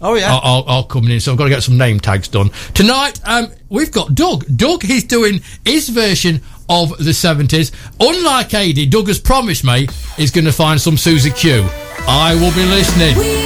Oh 0.00 0.14
yeah. 0.14 0.32
are, 0.34 0.40
are, 0.42 0.64
are 0.66 0.86
coming 0.86 1.10
in, 1.10 1.20
so 1.20 1.32
I've 1.32 1.38
got 1.38 1.44
to 1.44 1.50
get 1.50 1.62
some 1.62 1.76
name 1.76 1.98
tags 2.00 2.28
done. 2.28 2.50
Tonight, 2.74 3.20
um, 3.24 3.48
we've 3.68 3.90
got 3.90 4.14
Doug. 4.14 4.44
Doug, 4.56 4.82
he's 4.82 5.04
doing 5.04 5.40
his 5.64 5.88
version 5.88 6.40
of 6.68 6.90
the 6.98 7.10
70s. 7.12 7.72
Unlike 8.00 8.54
AD, 8.54 8.90
Doug 8.90 9.08
has 9.08 9.18
promised 9.18 9.64
me 9.64 9.88
he's 10.16 10.30
going 10.30 10.44
to 10.44 10.52
find 10.52 10.80
some 10.80 10.96
Susie 10.96 11.30
Q. 11.30 11.66
I 12.08 12.34
will 12.34 12.54
be 12.54 12.64
listening. 12.64 13.45